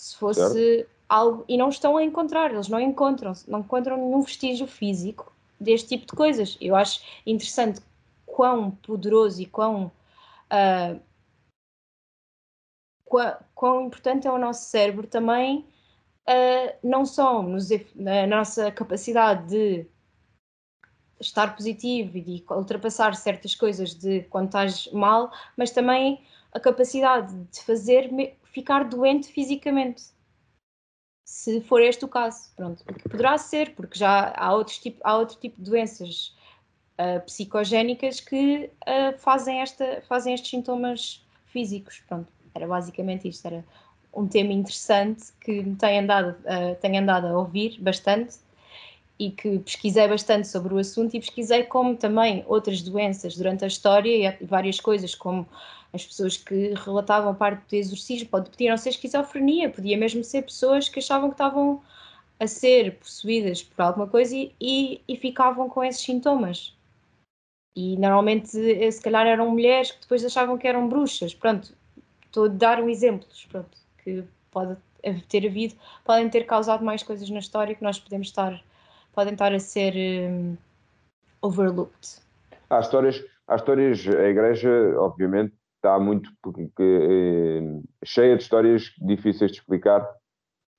Se 0.00 0.16
fosse 0.16 0.52
certo. 0.52 0.90
algo. 1.08 1.44
E 1.48 1.56
não 1.56 1.70
estão 1.70 1.96
a 1.96 2.04
encontrar, 2.04 2.52
eles 2.52 2.68
não 2.68 2.78
encontram, 2.78 3.32
não 3.48 3.60
encontram 3.60 3.96
nenhum 3.96 4.22
vestígio 4.22 4.68
físico 4.68 5.32
deste 5.60 5.88
tipo 5.88 6.06
de 6.06 6.12
coisas. 6.12 6.56
Eu 6.60 6.76
acho 6.76 7.02
interessante 7.26 7.80
quão 8.26 8.70
poderoso 8.70 9.42
e 9.42 9.46
quão. 9.46 9.90
Uh, 10.50 11.00
quão, 13.04 13.36
quão 13.54 13.86
importante 13.86 14.26
é 14.26 14.30
o 14.30 14.38
nosso 14.38 14.70
cérebro 14.70 15.06
também, 15.06 15.66
uh, 16.28 16.76
não 16.82 17.04
só 17.04 17.42
nos, 17.42 17.68
na 17.94 18.26
nossa 18.26 18.70
capacidade 18.70 19.48
de 19.48 19.86
estar 21.20 21.56
positivo 21.56 22.16
e 22.16 22.20
de 22.20 22.44
ultrapassar 22.50 23.14
certas 23.16 23.54
coisas 23.54 23.94
de 23.94 24.22
quando 24.24 24.46
estás 24.46 24.90
mal, 24.92 25.32
mas 25.56 25.70
também 25.70 26.22
a 26.52 26.60
capacidade 26.60 27.34
de 27.34 27.60
fazer 27.64 28.10
ficar 28.52 28.84
doente 28.84 29.28
fisicamente. 29.28 30.04
Se 31.28 31.60
for 31.60 31.82
este 31.82 32.06
o 32.06 32.08
caso, 32.08 32.50
pronto, 32.56 32.82
poderá 33.02 33.36
ser, 33.36 33.74
porque 33.74 33.98
já 33.98 34.32
há, 34.34 34.54
outros 34.54 34.78
tipo, 34.78 34.98
há 35.04 35.14
outro 35.14 35.36
tipo 35.36 35.62
de 35.62 35.70
doenças 35.70 36.34
uh, 36.98 37.20
psicogénicas 37.26 38.18
que 38.18 38.70
uh, 38.88 39.16
fazem, 39.18 39.60
esta, 39.60 40.02
fazem 40.08 40.32
estes 40.32 40.48
sintomas 40.48 41.22
físicos. 41.44 42.02
Pronto, 42.08 42.32
era 42.54 42.66
basicamente 42.66 43.28
isto. 43.28 43.44
Era 43.44 43.62
um 44.14 44.26
tema 44.26 44.54
interessante 44.54 45.26
que 45.38 45.62
me 45.62 45.76
tem 45.76 45.98
andado, 45.98 46.30
uh, 46.30 46.74
tenho 46.80 46.98
andado 46.98 47.26
a 47.26 47.38
ouvir 47.38 47.78
bastante 47.78 48.38
e 49.18 49.30
que 49.30 49.58
pesquisei 49.58 50.06
bastante 50.06 50.46
sobre 50.46 50.72
o 50.74 50.78
assunto 50.78 51.14
e 51.14 51.20
pesquisei 51.20 51.64
como 51.64 51.96
também 51.96 52.44
outras 52.46 52.80
doenças 52.82 53.36
durante 53.36 53.64
a 53.64 53.66
história 53.66 54.38
e 54.40 54.44
várias 54.44 54.78
coisas, 54.80 55.14
como 55.14 55.46
as 55.92 56.06
pessoas 56.06 56.36
que 56.36 56.74
relatavam 56.74 57.34
parte 57.34 57.62
do 57.68 57.74
exorcismo, 57.74 58.28
pode, 58.28 58.50
podia 58.50 58.70
não 58.70 58.76
ser 58.76 58.90
esquizofrenia, 58.90 59.70
podia 59.70 59.96
mesmo 59.96 60.22
ser 60.22 60.42
pessoas 60.42 60.88
que 60.88 61.00
achavam 61.00 61.30
que 61.30 61.34
estavam 61.34 61.82
a 62.38 62.46
ser 62.46 62.96
possuídas 62.98 63.62
por 63.62 63.82
alguma 63.82 64.06
coisa 64.06 64.36
e, 64.36 64.54
e, 64.60 65.00
e 65.08 65.16
ficavam 65.16 65.68
com 65.68 65.82
esses 65.82 66.02
sintomas. 66.02 66.76
E 67.74 67.96
normalmente, 67.96 68.56
eh, 68.58 68.90
se 68.90 69.00
calhar, 69.00 69.26
eram 69.26 69.50
mulheres 69.50 69.92
que 69.92 70.00
depois 70.00 70.24
achavam 70.24 70.58
que 70.58 70.66
eram 70.66 70.88
bruxas. 70.88 71.34
Pronto, 71.34 71.72
estou 72.26 72.44
a 72.44 72.48
dar 72.48 72.80
um 72.80 72.88
exemplo, 72.88 73.26
pronto, 73.48 73.78
que 74.02 74.24
pode 74.50 74.76
ter 75.28 75.46
havido, 75.46 75.74
podem 76.04 76.28
ter 76.28 76.44
causado 76.44 76.84
mais 76.84 77.02
coisas 77.02 77.28
na 77.30 77.38
história 77.38 77.74
que 77.74 77.82
nós 77.82 77.98
podemos 77.98 78.28
estar 78.28 78.62
podem 79.12 79.32
estar 79.32 79.52
a 79.52 79.58
ser 79.58 79.94
um, 80.30 80.56
overlooked. 81.42 82.20
Há 82.70 82.80
histórias, 82.80 83.24
há 83.46 83.56
histórias, 83.56 84.06
a 84.06 84.28
igreja, 84.28 84.70
obviamente, 84.98 85.54
está 85.76 85.98
muito 85.98 86.30
eh, 86.80 87.80
cheia 88.04 88.36
de 88.36 88.42
histórias 88.42 88.92
difíceis 89.00 89.52
de 89.52 89.58
explicar 89.58 90.06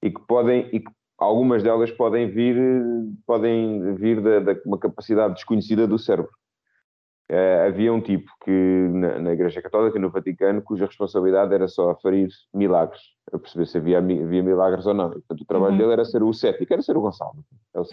e 0.03 0.11
que 0.11 0.21
podem, 0.27 0.69
e 0.73 0.79
que 0.79 0.91
algumas 1.17 1.63
delas 1.63 1.91
podem 1.91 2.29
vir, 2.29 2.55
podem 3.25 3.95
vir 3.95 4.21
da, 4.21 4.39
da 4.39 4.61
uma 4.65 4.77
capacidade 4.77 5.35
desconhecida 5.35 5.87
do 5.87 5.97
cérebro. 5.97 6.31
Uh, 7.31 7.67
havia 7.67 7.93
um 7.93 8.01
tipo 8.01 8.31
que 8.43 8.89
na, 8.91 9.19
na, 9.19 9.33
Igreja 9.33 9.61
Católica, 9.61 9.99
no 9.99 10.09
Vaticano, 10.09 10.63
cuja 10.63 10.87
responsabilidade 10.87 11.53
era 11.53 11.67
só 11.67 11.91
aferir 11.91 12.29
milagres, 12.51 13.01
a 13.31 13.37
perceber 13.37 13.67
se 13.67 13.77
havia, 13.77 13.99
havia 13.99 14.41
milagres 14.41 14.87
ou 14.87 14.95
não. 14.95 15.09
E, 15.09 15.13
portanto, 15.13 15.41
o 15.41 15.45
trabalho 15.45 15.73
uhum. 15.73 15.77
dele 15.77 15.93
era 15.93 16.05
ser 16.05 16.23
o 16.23 16.33
cético, 16.33 16.73
era 16.73 16.81
ser 16.81 16.97
o 16.97 17.01
Gonçalo. 17.01 17.35
É 17.75 17.79
o 17.79 17.85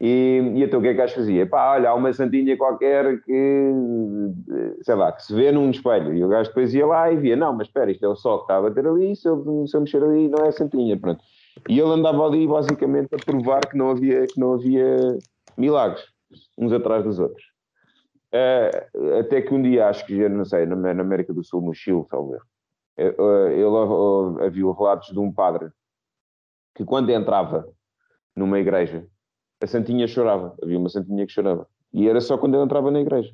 e, 0.00 0.52
e 0.56 0.62
então 0.62 0.80
o 0.80 0.82
que 0.82 0.88
é 0.88 0.92
que 0.92 0.98
gajo 0.98 1.14
fazia? 1.14 1.46
Pá, 1.46 1.72
olha, 1.72 1.88
há 1.88 1.94
uma 1.94 2.12
santinha 2.12 2.58
qualquer 2.58 3.22
que, 3.22 3.72
sei 4.82 4.94
lá, 4.94 5.10
que 5.10 5.22
se 5.22 5.34
vê 5.34 5.50
num 5.50 5.70
espelho. 5.70 6.12
E 6.14 6.22
o 6.22 6.28
gajo 6.28 6.50
depois 6.50 6.74
ia 6.74 6.86
lá 6.86 7.10
e 7.10 7.16
via, 7.16 7.36
não, 7.36 7.54
mas 7.54 7.68
espera, 7.68 7.90
isto 7.90 8.04
é 8.04 8.08
o 8.08 8.14
sol 8.14 8.38
que 8.38 8.44
está 8.44 8.58
a 8.58 8.62
bater 8.62 8.86
ali, 8.86 9.16
se 9.16 9.26
eu, 9.26 9.66
se 9.66 9.74
eu 9.74 9.80
mexer 9.80 10.02
ali, 10.02 10.28
não 10.28 10.44
é 10.44 10.50
santinha, 10.50 10.98
pronto. 10.98 11.24
E 11.68 11.78
ele 11.78 11.88
andava 11.88 12.26
ali 12.26 12.46
basicamente 12.46 13.14
a 13.14 13.24
provar 13.24 13.60
que 13.60 13.78
não 13.78 13.92
havia, 13.92 14.26
que 14.26 14.38
não 14.38 14.52
havia 14.52 15.16
milagres, 15.56 16.04
uns 16.58 16.72
atrás 16.72 17.02
dos 17.02 17.18
outros. 17.18 17.53
Uh, 18.34 19.20
até 19.20 19.40
que 19.40 19.54
um 19.54 19.62
dia, 19.62 19.86
acho 19.86 20.04
que 20.04 20.16
já 20.16 20.28
não 20.28 20.44
sei, 20.44 20.66
na, 20.66 20.74
na 20.74 21.02
América 21.02 21.32
do 21.32 21.44
Sul, 21.44 21.60
no 21.60 21.72
Chile, 21.72 22.04
talvez, 22.10 22.42
uh, 22.98 23.48
ele 23.48 24.44
havia 24.44 24.72
relatos 24.72 25.12
de 25.12 25.18
um 25.20 25.32
padre 25.32 25.70
que 26.74 26.84
quando 26.84 27.10
entrava 27.10 27.68
numa 28.34 28.58
igreja, 28.58 29.06
a 29.62 29.66
santinha 29.68 30.08
chorava, 30.08 30.56
havia 30.60 30.76
uma 30.76 30.88
santinha 30.88 31.24
que 31.24 31.32
chorava, 31.32 31.68
e 31.92 32.08
era 32.08 32.20
só 32.20 32.36
quando 32.36 32.54
ele 32.56 32.64
entrava 32.64 32.90
na 32.90 33.00
igreja. 33.00 33.32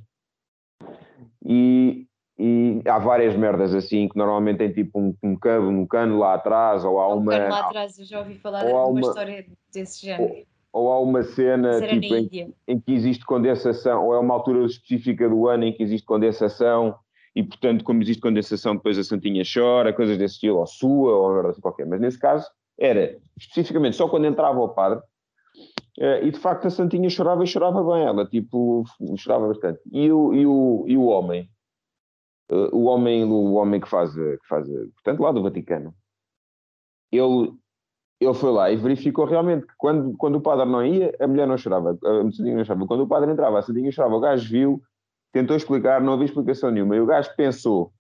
E, 1.43 2.07
e 2.39 2.83
há 2.87 2.99
várias 2.99 3.35
merdas 3.35 3.75
assim, 3.75 4.07
que 4.07 4.19
normalmente 4.19 4.59
tem 4.59 4.71
tipo 4.71 5.01
um, 5.01 5.17
um, 5.23 5.35
cano, 5.35 5.71
um 5.71 5.87
cano 5.87 6.19
lá 6.19 6.35
atrás, 6.35 6.85
ou 6.85 7.01
há 7.01 7.09
um 7.09 7.21
uma... 7.21 7.33
Um 7.33 7.39
cano 7.39 7.51
lá 7.51 7.67
atrás, 7.67 7.99
eu 7.99 8.05
já 8.05 8.19
ouvi 8.19 8.35
falar 8.35 8.67
de 8.67 8.71
uma, 8.71 8.85
uma 8.85 9.01
história 9.01 9.47
desse 9.73 10.05
género. 10.05 10.35
ou 10.35 10.45
há 10.73 11.01
uma 11.01 11.23
cena 11.23 11.81
tipo, 11.81 12.15
em, 12.15 12.55
em, 12.67 12.81
que 12.81 12.93
existe 12.93 13.25
condensação, 13.25 14.07
ou 14.07 14.15
é 14.15 14.19
uma 14.19 14.35
altura 14.35 14.65
específica 14.65 15.29
do 15.29 15.49
ano 15.49 15.65
em 15.65 15.73
que 15.73 15.83
existe 15.83 16.07
condensação, 16.07 16.97
e 17.35 17.43
portanto, 17.43 17.85
como 17.85 18.03
existe 18.03 18.21
condensação, 18.21 18.77
depois 18.77 18.99
a 18.99 19.05
Santinha 19.05 19.43
chora, 19.43 19.93
coisas 19.93 20.19
desse 20.19 20.35
estilo, 20.35 20.59
ou 20.59 20.67
sua, 20.67 21.15
ou 21.15 21.35
merda 21.35 21.51
assim 21.51 21.61
qualquer. 21.61 21.87
Mas 21.87 22.01
nesse 22.01 22.19
caso, 22.19 22.49
era 22.79 23.17
especificamente 23.39 23.97
só 23.97 24.09
quando 24.09 24.27
entrava 24.27 24.59
o 24.61 24.69
padre, 24.69 25.01
uh, 25.99 26.25
e 26.25 26.31
de 26.31 26.39
facto 26.39 26.67
a 26.67 26.71
Santinha 26.71 27.11
chorava 27.11 27.43
e 27.45 27.47
chorava 27.47 27.83
bem, 27.83 28.05
ela 28.05 28.27
tipo, 28.27 28.85
chorava 29.17 29.49
bastante. 29.49 29.81
E 29.93 30.11
o, 30.11 30.35
e 30.35 30.47
o, 30.47 30.85
e 30.87 30.97
o 30.97 31.07
homem, 31.07 31.49
uh, 32.51 32.77
o 32.77 32.85
homem, 32.85 33.25
o 33.25 33.55
homem 33.55 33.81
que 33.81 33.89
faz, 33.89 34.15
que 34.15 34.49
faz, 34.49 34.69
portanto, 34.69 35.21
lá 35.21 35.33
do 35.33 35.43
Vaticano, 35.43 35.95
ele 37.13 37.53
ele 38.21 38.35
foi 38.35 38.53
lá 38.53 38.71
e 38.71 38.77
verificou 38.77 39.25
realmente 39.25 39.67
que 39.67 39.73
quando, 39.79 40.15
quando 40.19 40.37
o 40.37 40.41
padre 40.41 40.67
não 40.67 40.85
ia, 40.85 41.15
a 41.19 41.27
mulher 41.27 41.47
não 41.47 41.57
chorava, 41.57 41.93
a 41.93 42.31
Sandinha 42.31 42.57
não 42.57 42.65
chorava. 42.65 42.87
Quando 42.87 43.01
o 43.03 43.09
padre 43.09 43.33
entrava, 43.33 43.59
a 43.59 43.63
Sandinha 43.63 43.91
chorava. 43.91 44.15
O 44.15 44.21
gajo 44.21 44.47
viu, 44.51 44.83
tentou 45.33 45.57
explicar, 45.57 46.03
não 46.03 46.13
havia 46.13 46.27
explicação 46.27 46.71
nenhuma. 46.71 46.97
E 46.97 47.01
o 47.01 47.07
gajo 47.07 47.35
pensou, 47.35 47.93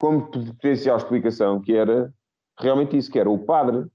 como 0.00 0.26
potencial 0.30 0.96
explicação, 0.96 1.60
que 1.60 1.72
era 1.74 2.12
realmente 2.58 2.96
isso, 2.96 3.10
que 3.10 3.20
era 3.20 3.30
o 3.30 3.38
padre 3.38 3.86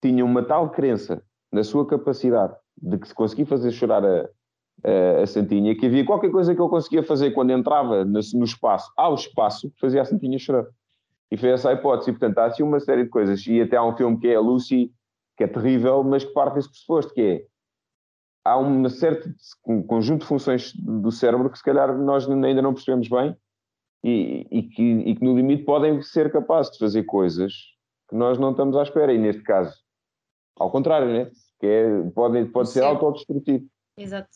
tinha 0.00 0.24
uma 0.24 0.42
tal 0.42 0.70
crença 0.70 1.22
na 1.52 1.64
sua 1.64 1.86
capacidade 1.86 2.54
de 2.80 2.98
que 2.98 3.08
se 3.08 3.14
conseguia 3.14 3.46
fazer 3.46 3.72
chorar 3.72 4.04
a, 4.04 4.28
a, 5.22 5.26
Santinha, 5.26 5.74
que 5.74 5.86
havia 5.86 6.04
qualquer 6.04 6.30
coisa 6.30 6.54
que 6.54 6.60
ele 6.60 6.68
conseguia 6.68 7.02
fazer 7.02 7.32
quando 7.32 7.50
entrava 7.50 8.04
no, 8.04 8.20
no 8.34 8.44
espaço, 8.44 8.92
ao 8.96 9.14
espaço, 9.14 9.70
que 9.70 9.80
fazia 9.80 10.02
a 10.02 10.04
Santinha 10.04 10.38
chorar. 10.38 10.66
E 11.30 11.36
foi 11.36 11.50
essa 11.50 11.70
a 11.70 11.72
hipótese. 11.72 12.10
E, 12.10 12.12
portanto, 12.12 12.38
há 12.38 12.46
assim 12.46 12.62
uma 12.62 12.80
série 12.80 13.04
de 13.04 13.10
coisas. 13.10 13.46
E 13.46 13.60
até 13.60 13.76
há 13.76 13.84
um 13.84 13.96
filme 13.96 14.18
que 14.18 14.28
é 14.28 14.36
a 14.36 14.40
Lucy, 14.40 14.92
que 15.36 15.44
é 15.44 15.46
terrível, 15.46 16.02
mas 16.04 16.24
que 16.24 16.32
parte 16.32 16.54
desse 16.54 16.68
pressuposto, 16.68 17.12
que 17.12 17.20
é 17.20 17.46
há 18.44 18.58
um 18.58 18.88
certo 18.88 19.28
um 19.66 19.82
conjunto 19.82 20.20
de 20.20 20.26
funções 20.26 20.72
do 20.74 21.10
cérebro 21.10 21.50
que 21.50 21.58
se 21.58 21.64
calhar 21.64 21.96
nós 21.98 22.30
ainda 22.30 22.62
não 22.62 22.72
percebemos 22.72 23.08
bem 23.08 23.36
e, 24.04 24.46
e, 24.50 24.62
que, 24.62 24.82
e 24.82 25.16
que 25.16 25.24
no 25.24 25.34
limite 25.34 25.64
podem 25.64 26.00
ser 26.00 26.30
capazes 26.30 26.72
de 26.72 26.78
fazer 26.78 27.02
coisas 27.04 27.52
que 28.08 28.14
nós 28.14 28.38
não 28.38 28.52
estamos 28.52 28.76
à 28.76 28.84
espera. 28.84 29.12
E 29.12 29.18
neste 29.18 29.42
caso, 29.42 29.74
ao 30.56 30.70
contrário, 30.70 31.08
né? 31.08 31.30
que 31.58 31.66
é, 31.66 32.02
pode, 32.14 32.44
pode 32.46 32.70
ser 32.70 32.84
autodestrutivo. 32.84 33.66
Exato. 33.98 34.28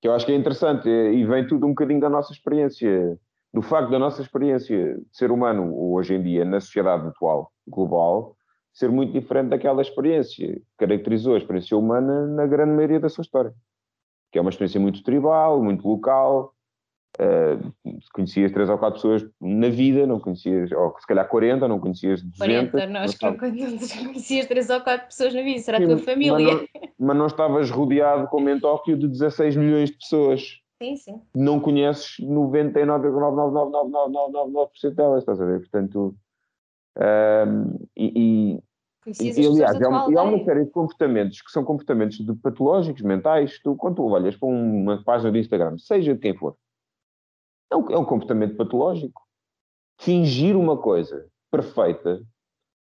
Que 0.00 0.08
eu 0.08 0.14
acho 0.14 0.24
que 0.24 0.32
é 0.32 0.36
interessante 0.36 0.88
e 0.88 1.24
vem 1.26 1.46
tudo 1.46 1.66
um 1.66 1.70
bocadinho 1.70 2.00
da 2.00 2.08
nossa 2.08 2.32
experiência 2.32 3.18
do 3.54 3.62
facto 3.62 3.88
da 3.88 4.00
nossa 4.00 4.20
experiência 4.20 4.96
de 4.96 5.16
ser 5.16 5.30
humano 5.30 5.72
hoje 5.92 6.12
em 6.12 6.20
dia 6.20 6.44
na 6.44 6.60
sociedade 6.60 7.06
atual, 7.06 7.52
global, 7.68 8.36
ser 8.72 8.90
muito 8.90 9.12
diferente 9.12 9.50
daquela 9.50 9.80
experiência 9.80 10.54
que 10.54 10.62
caracterizou 10.76 11.36
a 11.36 11.38
experiência 11.38 11.76
humana 11.76 12.26
na 12.26 12.48
grande 12.48 12.72
maioria 12.72 12.98
da 12.98 13.08
sua 13.08 13.22
história. 13.22 13.54
Que 14.32 14.38
é 14.38 14.40
uma 14.40 14.50
experiência 14.50 14.80
muito 14.80 15.04
tribal, 15.04 15.62
muito 15.62 15.88
local, 15.88 16.52
uh, 17.20 17.72
conhecias 18.12 18.50
três 18.50 18.68
ou 18.68 18.76
quatro 18.76 19.00
pessoas 19.00 19.24
na 19.40 19.68
vida, 19.68 20.04
não 20.04 20.18
conhecias, 20.18 20.72
ou 20.72 20.92
se 20.98 21.06
calhar 21.06 21.28
40, 21.28 21.68
não 21.68 21.78
conhecias 21.78 22.20
200. 22.24 22.72
40, 22.72 22.86
não, 22.88 23.00
acho 23.02 23.16
que 23.16 23.24
não 23.24 23.36
conhecias 23.36 24.46
três 24.46 24.68
ou 24.68 24.80
quatro 24.80 25.06
pessoas 25.06 25.32
na 25.32 25.42
vida, 25.42 25.60
será 25.60 25.78
a 25.78 25.86
tua 25.86 25.98
família. 25.98 26.32
Mas 26.32 26.44
não, 26.44 27.06
mas 27.06 27.16
não 27.16 27.26
estavas 27.28 27.70
rodeado, 27.70 28.26
como 28.26 28.50
em 28.50 28.58
Tóquio, 28.58 28.98
de 28.98 29.06
16 29.06 29.54
milhões 29.54 29.90
de 29.90 29.98
pessoas 29.98 30.63
Sim, 30.84 30.96
sim. 30.96 31.22
Não 31.34 31.58
conheces 31.58 32.16
99,99999% 32.20 34.94
delas, 34.94 35.22
estás 35.22 35.40
a 35.40 35.46
ver? 35.46 35.60
Portanto, 35.60 36.14
um, 36.98 37.78
e, 37.96 38.60
e, 39.06 39.12
e 39.20 39.46
aliás, 39.46 39.80
há, 39.80 39.88
uma, 39.88 40.02
há 40.02 40.22
uma 40.22 40.44
série 40.44 40.66
de 40.66 40.70
comportamentos 40.70 41.40
que 41.40 41.50
são 41.50 41.64
comportamentos 41.64 42.18
de 42.18 42.34
patológicos 42.36 43.00
mentais. 43.02 43.58
Tu, 43.62 43.74
quando 43.76 43.96
tu 43.96 44.04
olhas 44.04 44.36
para 44.36 44.48
uma 44.48 45.02
página 45.02 45.32
de 45.32 45.38
Instagram, 45.38 45.78
seja 45.78 46.14
de 46.14 46.20
quem 46.20 46.36
for, 46.36 46.54
é 47.70 47.76
um, 47.76 47.90
é 47.90 47.96
um 47.98 48.04
comportamento 48.04 48.54
patológico. 48.56 49.22
Fingir 49.98 50.54
uma 50.56 50.76
coisa 50.76 51.26
perfeita, 51.50 52.22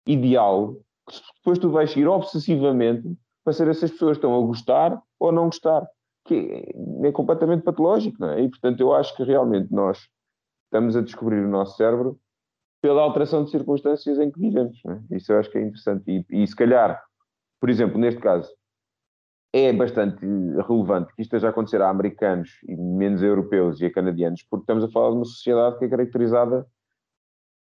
ideal, 0.06 0.74
que 1.08 1.20
depois 1.36 1.58
tu 1.58 1.70
vais 1.70 1.90
seguir 1.90 2.08
obsessivamente 2.08 3.16
para 3.44 3.52
ser 3.52 3.68
essas 3.68 3.92
pessoas 3.92 4.16
que 4.16 4.26
estão 4.26 4.36
a 4.36 4.40
gostar 4.44 5.00
ou 5.20 5.30
não 5.30 5.44
gostar 5.44 5.86
que 6.26 6.64
é 7.04 7.12
completamente 7.12 7.62
patológico, 7.62 8.16
não 8.20 8.30
é? 8.30 8.42
E, 8.42 8.48
portanto, 8.48 8.80
eu 8.80 8.92
acho 8.92 9.16
que 9.16 9.22
realmente 9.22 9.72
nós 9.72 10.08
estamos 10.64 10.96
a 10.96 11.00
descobrir 11.00 11.44
o 11.44 11.48
nosso 11.48 11.76
cérebro 11.76 12.18
pela 12.82 13.02
alteração 13.02 13.44
de 13.44 13.50
circunstâncias 13.50 14.18
em 14.18 14.30
que 14.30 14.38
vivemos, 14.38 14.80
é? 14.86 15.16
Isso 15.16 15.32
eu 15.32 15.38
acho 15.38 15.50
que 15.50 15.58
é 15.58 15.62
interessante. 15.62 16.04
E, 16.08 16.42
e, 16.42 16.46
se 16.46 16.54
calhar, 16.54 17.02
por 17.60 17.70
exemplo, 17.70 17.98
neste 17.98 18.20
caso, 18.20 18.52
é 19.52 19.72
bastante 19.72 20.24
relevante 20.68 21.14
que 21.14 21.22
isto 21.22 21.34
esteja 21.34 21.46
a 21.46 21.50
acontecer 21.50 21.80
a 21.80 21.88
americanos 21.88 22.50
e 22.68 22.76
menos 22.76 23.22
a 23.22 23.26
europeus 23.26 23.80
e 23.80 23.86
a 23.86 23.92
canadianos, 23.92 24.42
porque 24.50 24.64
estamos 24.64 24.84
a 24.84 24.88
falar 24.88 25.10
de 25.10 25.16
uma 25.16 25.24
sociedade 25.24 25.78
que 25.78 25.84
é 25.84 25.88
caracterizada 25.88 26.66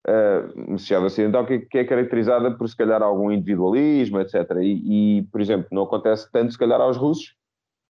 Uh, 0.05 0.67
uma 0.67 0.77
sociedade 0.77 1.05
ocidental 1.05 1.45
que, 1.45 1.59
que, 1.59 1.77
é 1.77 1.85
caracterizada 1.85 2.51
por 2.51 2.67
se 2.67 2.75
calhar 2.75 3.01
algum 3.01 3.31
individualismo, 3.31 4.19
etc. 4.19 4.35
E, 4.61 5.19
e, 5.19 5.23
por 5.31 5.39
exemplo, 5.39 5.69
não 5.71 5.83
acontece 5.83 6.29
tanto 6.29 6.51
se 6.51 6.57
calhar 6.57 6.81
aos 6.81 6.97
russos, 6.97 7.37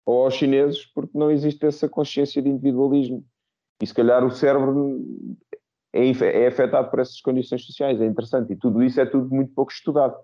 ou 0.07 0.23
aos 0.23 0.35
chineses, 0.35 0.85
porque 0.85 1.17
não 1.17 1.29
existe 1.29 1.65
essa 1.65 1.89
consciência 1.89 2.41
de 2.41 2.47
individualismo. 2.47 3.25
E 3.81 3.85
se 3.85 3.93
calhar 3.93 4.23
o 4.23 4.31
cérebro 4.31 4.97
é, 5.91 6.07
é 6.09 6.47
afetado 6.47 6.89
por 6.89 6.99
essas 6.99 7.19
condições 7.19 7.65
sociais, 7.65 7.99
é 7.99 8.05
interessante. 8.05 8.53
E 8.53 8.55
tudo 8.55 8.81
isso 8.81 9.01
é 9.01 9.05
tudo 9.05 9.29
muito 9.29 9.53
pouco 9.53 9.69
estudado. 9.69 10.15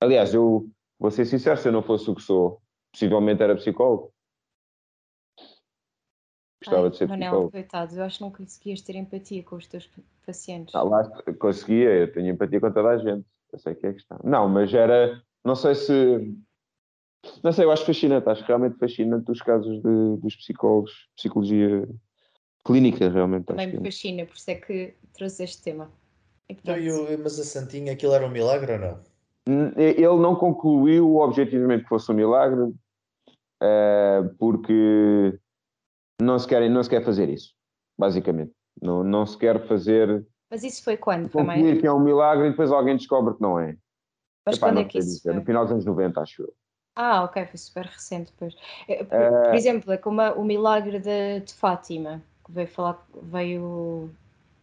Aliás, 0.00 0.34
eu 0.34 0.68
vou 0.98 1.12
ser 1.12 1.24
sincero, 1.26 1.56
se 1.56 1.68
eu 1.68 1.72
não 1.72 1.82
fosse 1.82 2.10
o 2.10 2.14
que 2.16 2.22
sou, 2.22 2.60
possivelmente 2.92 3.40
era 3.40 3.54
psicólogo. 3.54 4.12
Gostava 6.60 6.86
Ai, 6.86 6.90
de 6.90 6.96
ser 6.96 7.08
Manel, 7.08 7.24
psicólogo. 7.26 7.50
coitado, 7.52 7.94
eu 7.94 8.02
acho 8.02 8.18
que 8.18 8.24
não 8.24 8.32
conseguias 8.32 8.80
ter 8.82 8.96
empatia 8.96 9.44
com 9.44 9.54
os 9.54 9.66
teus 9.68 9.86
pa- 9.86 10.02
pacientes. 10.26 10.74
Ah, 10.74 10.82
lá 10.82 11.02
está, 11.02 11.32
conseguia, 11.34 11.90
eu 12.00 12.12
tenho 12.12 12.30
empatia 12.30 12.60
com 12.60 12.72
toda 12.72 12.88
a 12.88 12.98
gente. 12.98 13.24
Eu 13.52 13.58
sei 13.60 13.76
que 13.76 13.86
é 13.86 13.90
a 13.90 13.94
questão. 13.94 14.18
Não, 14.24 14.48
mas 14.48 14.74
era. 14.74 15.22
Não 15.44 15.54
sei 15.54 15.76
se. 15.76 16.36
Não 17.42 17.52
sei, 17.52 17.64
eu 17.64 17.70
acho 17.72 17.84
fascinante, 17.84 18.28
acho 18.28 18.44
realmente 18.44 18.78
fascinante 18.78 19.30
os 19.30 19.40
casos 19.42 19.82
de, 19.82 20.16
dos 20.20 20.36
psicólogos, 20.36 20.92
psicologia 21.16 21.88
clínica, 22.64 23.08
realmente. 23.08 23.46
Também 23.46 23.66
Acho 23.66 23.76
me 23.76 23.82
que, 23.82 23.90
fascina, 23.90 24.26
por 24.26 24.36
isso 24.36 24.50
é 24.50 24.54
que 24.54 24.94
trouxe 25.14 25.44
este 25.44 25.62
tema. 25.62 25.90
E, 26.48 26.52
Então, 26.52 26.74
portanto, 26.74 26.82
e 27.10 27.14
o- 27.14 27.18
mas 27.22 27.38
a 27.38 27.44
Santinha, 27.44 27.92
aquilo 27.92 28.12
era 28.14 28.26
um 28.26 28.30
milagre 28.30 28.72
ou 28.72 28.78
não? 28.78 29.00
Hum, 29.48 29.72
ele 29.76 30.02
não 30.20 30.36
concluiu 30.36 31.16
objetivamente 31.16 31.84
que 31.84 31.88
fosse 31.88 32.10
um 32.12 32.14
milagre, 32.14 32.72
eh, 33.62 34.22
porque 34.38 35.38
não 36.20 36.38
se, 36.38 36.46
quer, 36.46 36.68
não 36.70 36.82
se 36.82 36.90
quer 36.90 37.04
fazer 37.04 37.28
isso, 37.28 37.54
basicamente. 37.98 38.52
Não, 38.80 39.02
não 39.02 39.26
se 39.26 39.36
quer 39.36 39.66
fazer. 39.66 40.26
Mas 40.50 40.62
isso 40.62 40.84
foi 40.84 40.96
quando? 40.96 41.28
Concluir 41.30 41.80
que 41.80 41.86
é 41.86 41.92
um 41.92 42.00
milagre 42.00 42.46
e 42.46 42.50
depois 42.50 42.70
alguém 42.70 42.96
descobre 42.96 43.34
que 43.34 43.40
não 43.42 43.58
é. 43.58 43.76
Mas 44.46 44.56
Epá, 44.56 44.68
quando 44.68 44.80
é 44.80 44.84
que 44.84 44.98
isso 44.98 45.08
dizer? 45.18 45.34
No 45.34 45.44
final 45.44 45.64
dos 45.64 45.72
anos 45.72 45.84
90, 45.84 46.20
acho 46.20 46.42
eu. 46.42 46.54
Ah, 47.00 47.22
ok, 47.22 47.46
foi 47.46 47.56
super 47.58 47.84
recente, 47.84 48.32
pois. 48.36 48.56
Eh, 48.88 49.04
Por, 49.04 49.16
por 49.44 49.54
exemplo, 49.54 49.92
é 49.92 49.96
como 49.96 50.20
a- 50.20 50.32
o 50.32 50.44
milagre 50.44 50.98
de, 50.98 51.38
de 51.40 51.54
Fátima, 51.54 52.20
que 52.44 52.50
veio 52.50 52.66
falar, 52.66 53.06
veio 53.22 54.10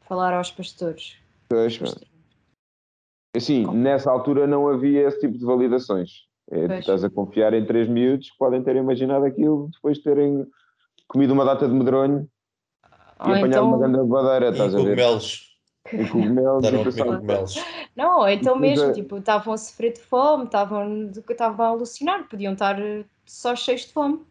falar 0.01 0.33
aos 0.33 0.51
pastores. 0.51 1.15
Pois, 1.47 1.79
assim, 3.35 3.65
nessa 3.73 4.11
altura 4.11 4.45
não 4.45 4.67
havia 4.67 5.07
esse 5.07 5.19
tipo 5.21 5.37
de 5.37 5.45
validações. 5.45 6.25
É, 6.51 6.67
tu 6.67 6.73
estás 6.79 7.03
a 7.05 7.09
confiar 7.09 7.53
em 7.53 7.65
três 7.65 7.87
miúdos 7.87 8.29
que 8.31 8.37
podem 8.37 8.61
ter 8.61 8.75
imaginado 8.75 9.23
aquilo 9.23 9.69
depois 9.73 9.97
de 9.97 10.03
terem 10.03 10.45
comido 11.07 11.31
uma 11.33 11.45
data 11.45 11.67
de 11.67 11.73
medronho 11.73 12.29
e 13.25 13.29
Ou 13.29 13.35
apanhado 13.35 13.65
uma 13.65 13.77
então, 13.77 13.91
grande 13.91 14.09
badeira, 14.09 14.47
E 14.47 14.51
estás 14.51 14.75
a 14.75 14.77
ver? 14.77 14.83
cogumelos. 14.83 15.54
E 15.93 16.05
cogumelos. 16.07 16.65
E 16.65 16.93
cogumelos. 17.03 17.55
não, 17.95 18.27
então 18.27 18.55
mesmo, 18.55 18.89
é- 18.89 18.93
tipo, 18.93 19.17
estavam 19.17 19.53
a 19.53 19.57
sofrer 19.57 19.93
de 19.93 19.99
fome, 19.99 20.45
estavam, 20.45 21.11
estavam 21.11 21.65
a 21.65 21.69
alucinar, 21.69 22.27
podiam 22.27 22.53
estar 22.53 22.79
eh, 22.81 23.03
só 23.25 23.55
cheios 23.55 23.81
de 23.81 23.93
fome. 23.93 24.21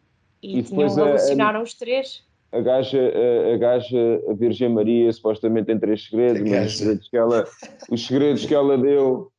E, 0.43 0.59
E 0.59 0.63
tinham, 0.63 0.81
depois 0.87 0.97
a- 0.97 1.03
a- 1.03 1.09
alucinaram 1.09 1.61
os 1.61 1.73
três. 1.73 2.23
a 2.51 2.59
gaja, 2.59 2.99
a, 2.99 3.53
a 3.53 3.57
gaja, 3.57 4.21
a 4.29 4.33
Virgem 4.33 4.69
Maria, 4.69 5.11
supostamente 5.13 5.67
tem 5.67 5.79
três 5.79 6.05
segredos, 6.05 6.41
mas 6.49 6.71
os 6.73 6.77
segredos 6.77 7.09
que 7.09 7.17
ela, 7.17 7.43
os 7.89 8.05
segredos 8.05 8.45
que 8.45 8.53
ela 8.53 8.77
deu 8.77 9.31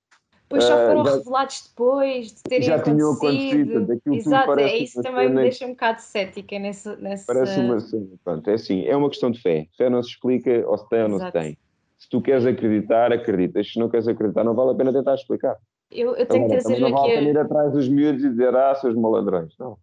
Depois 0.48 0.64
só 0.64 0.76
foram 0.86 1.04
já- 1.04 1.16
revelados 1.16 1.64
depois 1.68 2.26
de 2.32 2.42
terem 2.44 2.62
já 2.66 2.82
tinham 2.82 3.12
acontecido, 3.12 3.28
acontecido. 3.28 3.72
portanto, 3.72 3.98
aquilo 3.98 4.16
Exato, 4.16 4.58
é 4.60 4.76
isso 4.78 5.02
também 5.02 5.28
me 5.28 5.42
deixa 5.42 5.66
um 5.66 5.70
bocado 5.70 6.00
cética 6.00 6.58
nessa. 6.58 6.96
nessa... 6.96 7.26
Parece 7.26 7.60
uma 7.60 7.78
cena. 7.80 8.06
Pronto, 8.24 8.50
é 8.50 8.54
assim, 8.54 8.84
é 8.86 8.96
uma 8.96 9.08
questão 9.10 9.30
de 9.30 9.40
fé. 9.40 9.66
Fé 9.76 9.90
não 9.90 10.02
se 10.02 10.10
explica 10.10 10.66
ou 10.66 10.76
se 10.78 10.88
tem 10.88 11.02
ou 11.02 11.08
não 11.10 11.18
se 11.20 11.30
tem. 11.32 11.58
Se 11.98 12.08
tu 12.08 12.20
queres 12.20 12.44
acreditar, 12.44 13.12
acreditas. 13.12 13.72
Se 13.72 13.78
não 13.78 13.88
queres 13.88 14.06
acreditar, 14.06 14.44
não 14.44 14.54
vale 14.54 14.72
a 14.72 14.74
pena 14.74 14.92
tentar 14.92 15.14
explicar. 15.14 15.56
Eu, 15.90 16.14
eu 16.16 16.26
tenho 16.26 16.44
Agora, 16.44 16.58
que 16.58 16.64
trazer 16.64 16.64
também 16.64 16.80
não 16.80 16.90
vale 16.90 17.12
a 17.12 17.14
aqui. 17.14 17.24
pena 17.24 17.30
ir 17.30 17.38
atrás 17.38 17.72
dos 17.72 17.88
miúdos 17.88 18.22
e 18.24 18.30
dizer, 18.30 18.54
ah, 18.56 18.74
seus 18.74 18.94
malandrões. 18.94 19.54
Não. 19.58 19.78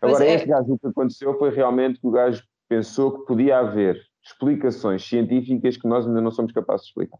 Agora, 0.00 0.24
é. 0.26 0.34
este 0.34 0.48
gajo, 0.48 0.74
o 0.74 0.78
que 0.78 0.86
aconteceu 0.88 1.38
foi 1.38 1.50
realmente 1.50 2.00
que 2.00 2.06
o 2.06 2.10
gajo 2.10 2.42
pensou 2.68 3.18
que 3.20 3.26
podia 3.26 3.58
haver 3.58 4.00
explicações 4.24 5.06
científicas 5.06 5.76
que 5.76 5.88
nós 5.88 6.06
ainda 6.06 6.20
não 6.20 6.30
somos 6.30 6.52
capazes 6.52 6.84
de 6.86 6.88
explicar. 6.90 7.18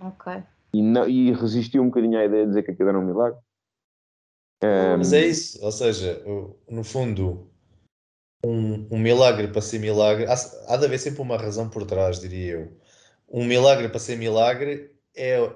Ok. 0.00 0.42
E, 0.72 0.82
não- 0.82 1.08
e 1.08 1.32
resistiu 1.32 1.82
um 1.82 1.86
bocadinho 1.86 2.18
à 2.18 2.24
ideia 2.24 2.42
de 2.42 2.48
dizer 2.48 2.62
que 2.62 2.70
aquilo 2.72 2.88
era 2.88 2.98
um 2.98 3.04
milagre. 3.04 3.38
Ehm, 4.62 4.98
Mas 4.98 5.12
é 5.12 5.26
isso, 5.26 5.62
ou 5.64 5.70
seja, 5.70 6.22
no 6.68 6.82
fundo, 6.82 7.50
um, 8.44 8.86
um 8.90 8.98
milagre 8.98 9.48
para 9.48 9.60
ser 9.60 9.78
milagre, 9.78 10.26
há, 10.26 10.34
há 10.68 10.76
de 10.76 10.84
haver 10.86 10.98
sempre 10.98 11.20
uma 11.20 11.36
razão 11.36 11.68
por 11.68 11.84
trás, 11.84 12.20
diria 12.20 12.52
eu. 12.54 12.76
Um 13.30 13.44
milagre 13.44 13.88
para 13.88 13.98
ser 13.98 14.16
milagre 14.16 14.90
é 15.14 15.50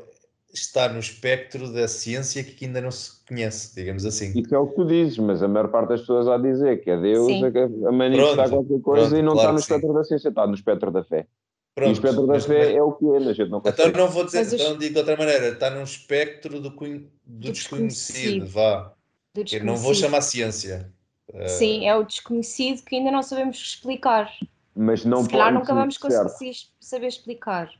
estar 0.52 0.92
no 0.92 0.98
espectro 0.98 1.72
da 1.72 1.86
ciência 1.86 2.42
que 2.42 2.64
ainda 2.64 2.80
não 2.80 2.90
se 2.90 3.24
conhece, 3.26 3.74
digamos 3.74 4.04
assim. 4.04 4.32
Isso 4.38 4.52
é 4.54 4.58
o 4.58 4.66
que 4.66 4.74
tu 4.74 4.84
dizes, 4.84 5.16
mas 5.18 5.42
a 5.42 5.46
maior 5.48 5.68
parte 5.68 5.90
das 5.90 6.00
pessoas 6.00 6.26
há 6.26 6.34
a 6.34 6.38
dizer 6.38 6.82
que 6.82 6.90
é 6.90 7.00
Deus 7.00 7.26
Sim. 7.26 7.44
a, 7.44 7.88
a 7.88 7.92
manifestar 7.92 8.48
Pronto, 8.48 8.66
qualquer 8.66 8.82
coisa 8.82 9.06
pronto, 9.08 9.18
e 9.20 9.22
não 9.22 9.32
claro 9.34 9.40
está 9.40 9.52
no 9.52 9.58
que 9.58 9.62
sim. 9.64 9.72
espectro 9.74 9.94
da 9.94 10.04
ciência, 10.04 10.28
está 10.28 10.46
no 10.46 10.54
espectro 10.54 10.90
da 10.90 11.04
fé. 11.04 11.18
e 11.18 11.22
o 11.22 11.74
Pronto, 11.74 11.92
espectro 11.92 12.26
da 12.26 12.32
mas- 12.34 12.46
fé 12.46 12.58
mas- 12.66 12.74
é 12.76 12.82
o 12.82 12.92
que 12.92 13.04
é, 13.06 13.16
a 13.16 13.20
gente 13.32 13.48
não 13.50 13.58
Então 13.58 13.72
consegue. 13.72 13.96
não 13.98 14.08
vou 14.08 14.24
dizer, 14.24 14.38
Mas 14.38 14.52
os- 14.52 14.60
então 14.60 14.78
digo 14.78 14.92
de 14.92 14.98
outra 14.98 15.16
maneira, 15.16 15.48
está 15.50 15.70
num 15.70 15.84
espectro 15.84 16.60
do, 16.60 16.68
do 16.70 16.76
Do 17.24 17.52
desconhecido, 17.52 18.16
desconhecido. 18.44 18.46
vá. 18.48 18.94
Do 19.32 19.40
Eu 19.52 19.64
não 19.64 19.76
vou 19.76 19.92
desconhecido. 19.92 19.94
chamar 19.94 20.20
ciência. 20.22 20.92
Eh, 21.32 21.46
Sim, 21.46 21.86
é 21.86 21.94
o 21.94 22.02
desconhecido 22.02 22.82
que 22.82 22.96
ainda 22.96 23.12
não 23.12 23.22
sabemos 23.22 23.56
explicar. 23.56 24.28
Mas 24.82 25.04
não 25.04 25.22
Se 25.24 25.28
calhar 25.28 25.52
nunca 25.52 25.74
vamos 25.74 25.96
certo. 25.96 26.30
conseguir 26.30 26.54
saber 26.80 27.08
explicar. 27.08 27.70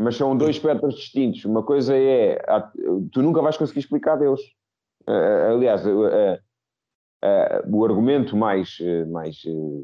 Mas 0.00 0.16
são 0.16 0.36
dois 0.36 0.54
espectros 0.54 0.94
distintos. 0.94 1.44
Uma 1.44 1.64
coisa 1.64 1.96
é, 1.96 2.40
tu 3.10 3.20
nunca 3.20 3.42
vais 3.42 3.56
conseguir 3.56 3.80
explicar 3.80 4.14
Deus. 4.16 4.40
Aliás, 5.52 5.82
o 7.68 7.84
argumento 7.84 8.36
mais, 8.36 8.78
eh, 8.80 9.04
mais 9.06 9.42
eh, 9.44 9.82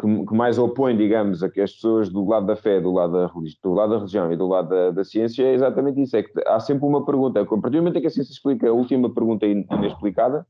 que, 0.00 0.26
que 0.26 0.34
mais 0.34 0.58
opõe, 0.58 0.96
digamos, 0.96 1.42
a 1.42 1.50
que 1.50 1.60
as 1.60 1.72
pessoas 1.72 2.08
do 2.08 2.26
lado 2.26 2.46
da 2.46 2.56
fé, 2.56 2.80
do 2.80 2.90
lado 2.92 3.12
da, 3.12 3.26
do 3.62 3.72
lado 3.74 3.90
da 3.90 3.98
religião 3.98 4.32
e 4.32 4.36
do 4.36 4.46
lado 4.46 4.70
da, 4.70 4.90
da 4.92 5.04
ciência 5.04 5.42
é 5.44 5.52
exatamente 5.52 6.00
isso. 6.00 6.16
É 6.16 6.22
que 6.22 6.32
há 6.46 6.58
sempre 6.58 6.86
uma 6.86 7.04
pergunta. 7.04 7.42
A 7.42 7.44
partir 7.44 7.76
do 7.76 7.82
momento 7.82 7.98
em 7.98 8.00
que 8.00 8.06
a 8.06 8.10
ciência 8.10 8.32
explica 8.32 8.66
a 8.68 8.72
última 8.72 9.12
pergunta 9.12 9.46
in- 9.46 9.66
inexplicada, 9.72 10.46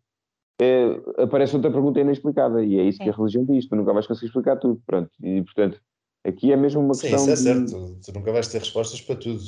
eh, 0.61 1.01
aparece 1.19 1.55
outra 1.55 1.71
pergunta 1.71 2.01
inexplicada. 2.01 2.65
E 2.65 2.79
é 2.79 2.83
isso 2.85 2.99
que 2.99 3.09
a 3.09 3.13
É. 3.13 3.17
religião 3.17 3.45
diz. 3.45 3.69
Tu 3.69 3.77
nunca 3.77 3.93
vais 3.93 4.07
conseguir 4.07 4.27
explicar 4.27 4.57
tudo. 4.57 4.81
Pronto. 4.87 5.11
E, 5.23 5.43
portanto, 5.43 5.81
aqui 6.25 6.53
é 6.53 6.57
mesmo 6.57 6.81
uma 6.81 6.95
Sim, 6.95 7.01
questão 7.11 7.33
isso 7.33 7.49
é 7.49 7.55
de- 7.55 7.71
certo. 7.71 7.97
Tu 8.05 8.13
nunca 8.15 8.33
vais 8.33 8.49
ter 8.49 8.59
respostas 8.59 9.01
para 9.01 9.17
tudo. 9.17 9.41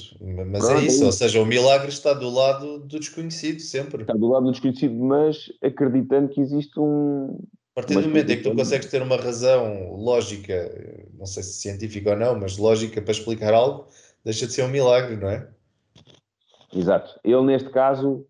Mas 0.51 0.65
Pronto, 0.65 0.79
é 0.79 0.83
é 0.83 0.87
isso. 0.87 0.97
isso. 0.97 1.05
Ou 1.07 1.13
seja, 1.13 1.41
o 1.43 1.47
milagre 1.47 1.89
está 1.89 2.13
do 2.13 2.29
lado 2.31 2.79
do 2.81 2.99
desconhecido, 2.99 3.61
sempre. 3.61 4.03
está 4.03 4.15
do 4.15 4.29
lado 4.29 4.45
do 4.47 4.51
desconhecido, 4.53 4.95
mas 4.95 5.51
acreditando 5.63 6.29
que 6.29 6.41
existe 6.41 6.79
um. 6.79 7.39
A 7.77 7.81
partir 7.81 7.95
do 7.95 8.09
momento 8.09 8.31
em 8.33 8.37
que 8.37 8.43
tu 8.43 8.55
consegues 8.57 8.91
ter 8.91 9.01
uma 9.01 9.17
razão 9.17 9.95
lógica, 9.95 11.07
não 11.17 11.25
sei 11.27 11.45
se 11.45 11.61
científica 11.61 12.11
ou 12.11 12.17
não, 12.17 12.37
mas 12.39 12.59
lógica 12.59 13.01
para 13.01 13.13
explicar 13.13 13.55
algo, 13.55 13.87
deixa 14.25 14.49
de 14.49 14.53
ser 14.53 14.65
um 14.65 14.69
milagre, 14.69 15.17
não 15.17 15.29
é? 15.31 15.49
Exato. 16.75 17.19
Ele, 17.23 17.41
neste 17.43 17.71
caso, 17.71 18.27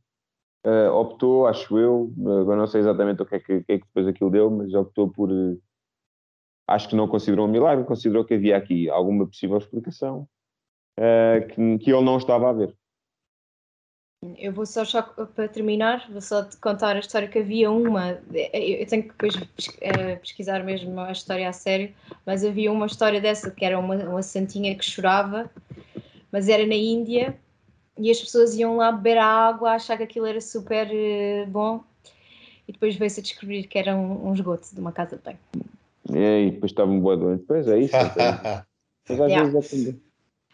eh, 0.65 0.89
optou, 0.91 1.47
acho 1.47 1.79
eu, 1.79 2.13
agora 2.41 2.59
não 2.59 2.67
sei 2.67 2.81
exatamente 2.81 3.23
o 3.23 3.27
que 3.27 3.37
é 3.37 3.39
que, 3.41 3.63
que 3.63 3.73
é 3.73 3.79
que 3.79 3.87
depois 3.87 4.07
aquilo 4.07 4.31
deu, 4.31 4.51
mas 4.51 4.73
optou 4.75 5.09
por. 5.11 5.31
eh, 5.31 5.57
acho 6.67 6.89
que 6.89 6.97
não 6.97 7.09
considerou 7.09 7.47
um 7.47 7.51
milagre, 7.51 7.85
considerou 7.85 8.25
que 8.25 8.35
havia 8.35 8.57
aqui 8.57 8.89
alguma 8.91 9.27
possível 9.27 9.59
explicação 9.59 10.29
eh, 10.99 11.49
que, 11.55 11.79
que 11.79 11.93
ele 11.93 12.05
não 12.05 12.19
estava 12.19 12.51
a 12.51 12.53
ver. 12.53 12.75
Eu 14.37 14.53
vou 14.53 14.67
só, 14.67 14.85
só 14.85 15.01
para 15.01 15.47
terminar, 15.49 16.11
vou 16.11 16.21
só 16.21 16.45
te 16.45 16.57
contar 16.57 16.97
a 16.97 16.99
história 16.99 17.29
que 17.29 17.39
havia 17.39 17.71
uma. 17.71 18.19
Eu 18.53 18.85
tenho 18.89 19.05
que 19.05 19.11
depois 19.11 19.37
pes- 19.37 19.79
pesquisar 20.21 20.65
mesmo 20.65 20.99
a 20.99 21.13
história 21.13 21.49
a 21.49 21.53
sério, 21.53 21.95
mas 22.27 22.45
havia 22.45 22.73
uma 22.73 22.87
história 22.87 23.21
dessa 23.21 23.49
que 23.49 23.65
era 23.65 23.79
uma, 23.79 23.95
uma 23.95 24.23
santinha 24.23 24.77
que 24.77 24.85
chorava, 24.85 25.49
mas 26.33 26.49
era 26.49 26.67
na 26.67 26.75
Índia 26.75 27.39
e 27.99 28.11
as 28.11 28.21
pessoas 28.21 28.55
iam 28.57 28.77
lá 28.77 28.93
beber 28.93 29.19
a 29.19 29.25
água, 29.27 29.73
achar 29.73 29.97
que 29.97 30.03
aquilo 30.03 30.27
era 30.27 30.41
super 30.41 30.89
eh, 30.91 31.45
bom 31.47 31.83
e 32.67 32.73
depois 32.73 32.97
veio-se 32.97 33.21
a 33.21 33.23
descobrir 33.23 33.65
que 33.65 33.79
era 33.79 33.97
um, 33.97 34.29
um 34.29 34.35
esgoto 34.35 34.75
de 34.75 34.81
uma 34.81 34.93
casa 34.93 35.17
de 35.17 35.23
banho. 35.23 35.39
E 36.11 36.19
aí, 36.19 36.51
depois 36.51 36.73
estava 36.73 36.91
um 36.91 37.01
boa 37.01 37.17
doente. 37.17 37.45
Pois 37.47 37.67
é 37.69 37.79
isso. 37.79 37.97
então. 37.97 38.39
Mas 39.09 39.21
às 39.21 39.31
Yeah. 39.31 39.51
vezes 39.51 39.99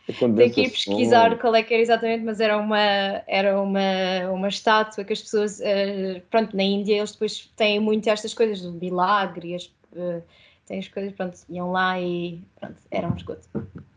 Tenho 0.06 0.52
que 0.52 0.60
ir 0.60 0.64
essa 0.66 0.72
pesquisar 0.74 1.30
som- 1.32 1.38
qual 1.38 1.54
é 1.54 1.62
que 1.62 1.72
era 1.72 1.82
exatamente, 1.82 2.24
mas 2.24 2.38
era 2.38 2.58
uma, 2.58 2.78
era 3.26 3.60
uma, 3.60 3.80
uma 4.32 4.48
estátua 4.48 5.02
que 5.02 5.12
as 5.12 5.22
pessoas, 5.22 5.60
eh, 5.60 6.22
pronto, 6.30 6.54
na 6.56 6.62
Índia 6.62 6.96
eles 6.98 7.12
depois 7.12 7.50
têm 7.56 7.80
muito 7.80 8.08
estas 8.08 8.34
coisas 8.34 8.60
do 8.60 8.72
milagre, 8.72 9.50
e 9.52 9.54
as, 9.54 9.72
eh, 9.96 10.20
têm 10.66 10.78
as 10.78 10.88
coisas, 10.88 11.12
pronto, 11.14 11.38
iam 11.48 11.72
lá 11.72 11.98
e 12.00 12.42
pronto, 12.60 12.76
era 12.90 13.08
um 13.08 13.14
esgoto. 13.16 13.48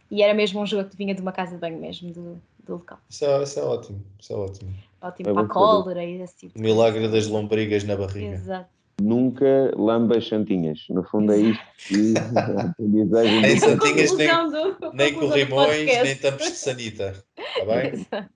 E 0.09 0.23
era 0.23 0.33
mesmo 0.33 0.61
um 0.61 0.63
esgoto 0.63 0.91
que 0.91 0.95
vinha 0.97 1.13
de 1.13 1.21
uma 1.21 1.31
casa 1.33 1.55
de 1.55 1.57
banho 1.61 1.77
mesmo, 1.77 2.11
do, 2.11 2.41
do 2.67 2.73
local. 2.73 2.99
Isso 3.09 3.25
é, 3.25 3.43
isso 3.43 3.59
é 3.59 3.63
ótimo, 3.63 4.03
isso 4.19 4.33
é 4.33 4.35
ótimo. 4.35 4.73
Ótimo 5.01 5.29
É 5.29 5.33
para 5.33 5.41
a 5.43 5.47
cólera 5.47 6.03
e 6.03 6.21
esse 6.21 6.37
tipo 6.37 6.55
de 6.55 6.61
milagre 6.61 7.07
das 7.07 7.27
lombrigas 7.27 7.83
na 7.83 7.95
barriga. 7.95 8.35
Exato. 8.35 8.69
Nunca 8.99 9.45
lamba 9.77 10.17
as 10.17 10.27
santinhas. 10.27 10.79
No 10.89 11.03
fundo 11.03 11.31
é 11.31 11.37
isto 11.37 11.63
que 11.87 12.13
a 12.35 12.61
aprendizagem 12.71 13.41
Nem 13.41 13.59
santinhas, 13.59 14.11
nem, 14.15 14.27
do- 14.27 14.93
nem 14.93 15.13
corrimões, 15.13 15.85
nem 16.03 16.15
tampos 16.15 16.47
de 16.47 16.55
sanita. 16.55 17.23
Está 17.37 17.65
bem? 17.65 17.93
Exato. 17.93 18.29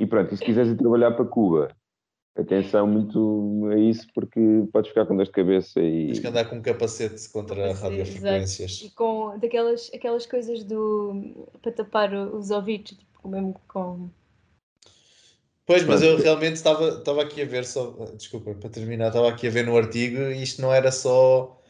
E 0.00 0.06
pronto, 0.06 0.34
e 0.34 0.36
se 0.36 0.44
quiseres 0.44 0.72
ir 0.72 0.76
trabalhar 0.76 1.12
para 1.12 1.24
Cuba, 1.24 1.68
atenção 2.36 2.86
muito 2.86 3.68
a 3.72 3.78
isso, 3.78 4.06
porque 4.12 4.40
podes 4.72 4.88
ficar 4.90 5.06
com 5.06 5.16
dor 5.16 5.24
de 5.24 5.30
cabeça 5.32 5.80
e. 5.80 6.06
Tens 6.08 6.18
que 6.18 6.26
andar 6.26 6.44
com 6.50 6.56
um 6.56 6.62
capacete 6.62 7.28
contra 7.30 7.54
Capacete, 7.68 7.82
radiofrequências. 7.82 8.82
E 8.84 8.90
com 8.90 9.38
daquelas 9.38 9.90
aquelas 9.94 10.26
coisas 10.26 10.64
do 10.64 11.46
para 11.62 11.72
tapar 11.72 12.12
os 12.12 12.50
ouvidos, 12.50 12.94
tipo, 13.16 13.28
mesmo 13.28 13.54
com 13.68 14.08
Pois, 15.66 15.84
mas 15.84 16.00
eu 16.00 16.16
realmente 16.16 16.54
estava, 16.54 16.90
estava 16.90 17.22
aqui 17.22 17.42
a 17.42 17.44
ver 17.44 17.64
só, 17.64 17.90
desculpa, 18.16 18.54
para 18.54 18.70
terminar, 18.70 19.08
estava 19.08 19.28
aqui 19.28 19.48
a 19.48 19.50
ver 19.50 19.66
no 19.66 19.76
artigo 19.76 20.16
e 20.16 20.40
isto 20.40 20.62
não 20.62 20.72
era 20.72 20.92
só, 20.92 21.60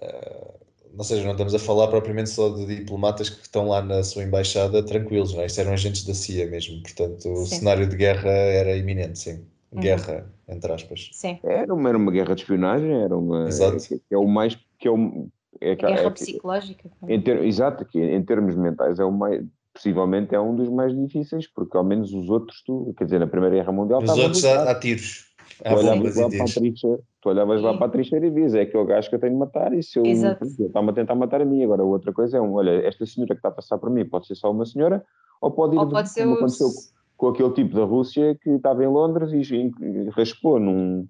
uh, 0.00 0.58
ou 0.96 1.04
seja, 1.04 1.22
não 1.22 1.32
estamos 1.32 1.54
a 1.54 1.58
falar 1.58 1.88
propriamente 1.88 2.30
só 2.30 2.48
de 2.48 2.64
diplomatas 2.64 3.28
que 3.28 3.42
estão 3.42 3.68
lá 3.68 3.82
na 3.82 4.02
sua 4.02 4.22
embaixada 4.22 4.82
tranquilos, 4.82 5.34
não 5.34 5.42
é? 5.42 5.46
Isto 5.46 5.60
eram 5.60 5.74
agentes 5.74 6.04
da 6.04 6.14
CIA 6.14 6.46
mesmo, 6.46 6.80
portanto 6.80 7.30
o 7.30 7.44
Sim. 7.44 7.56
cenário 7.58 7.86
de 7.86 7.94
guerra 7.94 8.30
era 8.30 8.74
iminente, 8.74 9.18
sim. 9.18 9.44
Uhum. 9.70 9.82
Guerra, 9.82 10.32
entre 10.48 10.72
aspas. 10.72 11.10
Sim. 11.12 11.38
Era 11.42 11.74
uma, 11.74 11.90
era 11.90 11.98
uma 11.98 12.10
guerra 12.10 12.34
de 12.34 12.40
espionagem, 12.40 13.02
era 13.02 13.14
uma. 13.14 13.46
Exato. 13.48 13.76
Que 13.86 14.14
é 14.14 14.16
o 14.16 14.26
mais. 14.26 14.56
Que 14.78 14.88
é 14.88 14.90
o, 14.90 15.28
é, 15.60 15.72
A 15.72 15.74
guerra 15.74 16.06
é- 16.06 16.10
psicológica. 16.10 16.90
em 17.06 17.20
ter, 17.20 17.44
exato, 17.44 17.84
que 17.84 17.98
em 18.00 18.22
termos 18.24 18.54
mentais 18.56 18.98
é 18.98 19.04
o 19.04 19.12
mais. 19.12 19.44
Possivelmente 19.76 20.34
é 20.34 20.40
um 20.40 20.56
dos 20.56 20.70
mais 20.70 20.96
difíceis, 20.96 21.46
porque 21.46 21.76
ao 21.76 21.84
menos 21.84 22.10
os 22.14 22.30
outros, 22.30 22.62
tu, 22.64 22.94
quer 22.96 23.04
dizer, 23.04 23.20
na 23.20 23.26
Primeira 23.26 23.56
Guerra 23.56 23.72
Mundial. 23.72 24.02
Os 24.02 24.16
outros 24.16 24.42
há, 24.46 24.70
há 24.70 24.74
tiros, 24.74 25.26
há 25.62 25.68
Tu 25.68 25.78
olhavas 25.78 26.16
lá 26.16 26.28
e 26.28 26.36
para 26.36 26.44
a 26.44 26.48
trincheira, 26.54 26.98
tu 27.20 27.28
olhavas 27.28 27.62
lá 27.62 27.74
para 27.76 27.86
a 27.86 27.90
trincheira 27.90 28.26
e 28.26 28.30
dizias, 28.30 28.54
é 28.54 28.60
aquele 28.62 28.86
gajo 28.86 29.10
que 29.10 29.14
eu 29.16 29.18
tenho 29.20 29.34
de 29.34 29.38
matar 29.38 29.74
e 29.74 29.82
se 29.82 29.98
eu 29.98 30.04
está-me 30.06 30.90
a 30.90 30.92
tentar 30.94 31.14
matar 31.14 31.42
a 31.42 31.44
mim. 31.44 31.62
Agora, 31.62 31.84
outra 31.84 32.10
coisa 32.10 32.38
é 32.38 32.40
um, 32.40 32.54
olha, 32.54 32.70
esta 32.86 33.04
senhora 33.04 33.34
que 33.34 33.38
está 33.38 33.50
a 33.50 33.52
passar 33.52 33.76
por 33.76 33.90
mim 33.90 34.04
pode 34.06 34.26
ser 34.26 34.34
só 34.34 34.50
uma 34.50 34.64
senhora 34.64 35.04
ou 35.42 35.50
pode 35.50 35.76
ir, 35.76 35.78
Ou 35.78 35.88
pode 35.90 36.08
ser 36.08 36.22
como 36.22 36.32
o. 36.32 36.36
aconteceu 36.38 36.68
com 37.18 37.28
aquele 37.28 37.50
tipo 37.52 37.74
da 37.76 37.84
Rússia 37.84 38.34
que 38.42 38.50
estava 38.50 38.82
em 38.82 38.88
Londres 38.88 39.30
e, 39.32 39.54
e 39.54 40.08
raspou 40.10 40.58
num, 40.58 41.06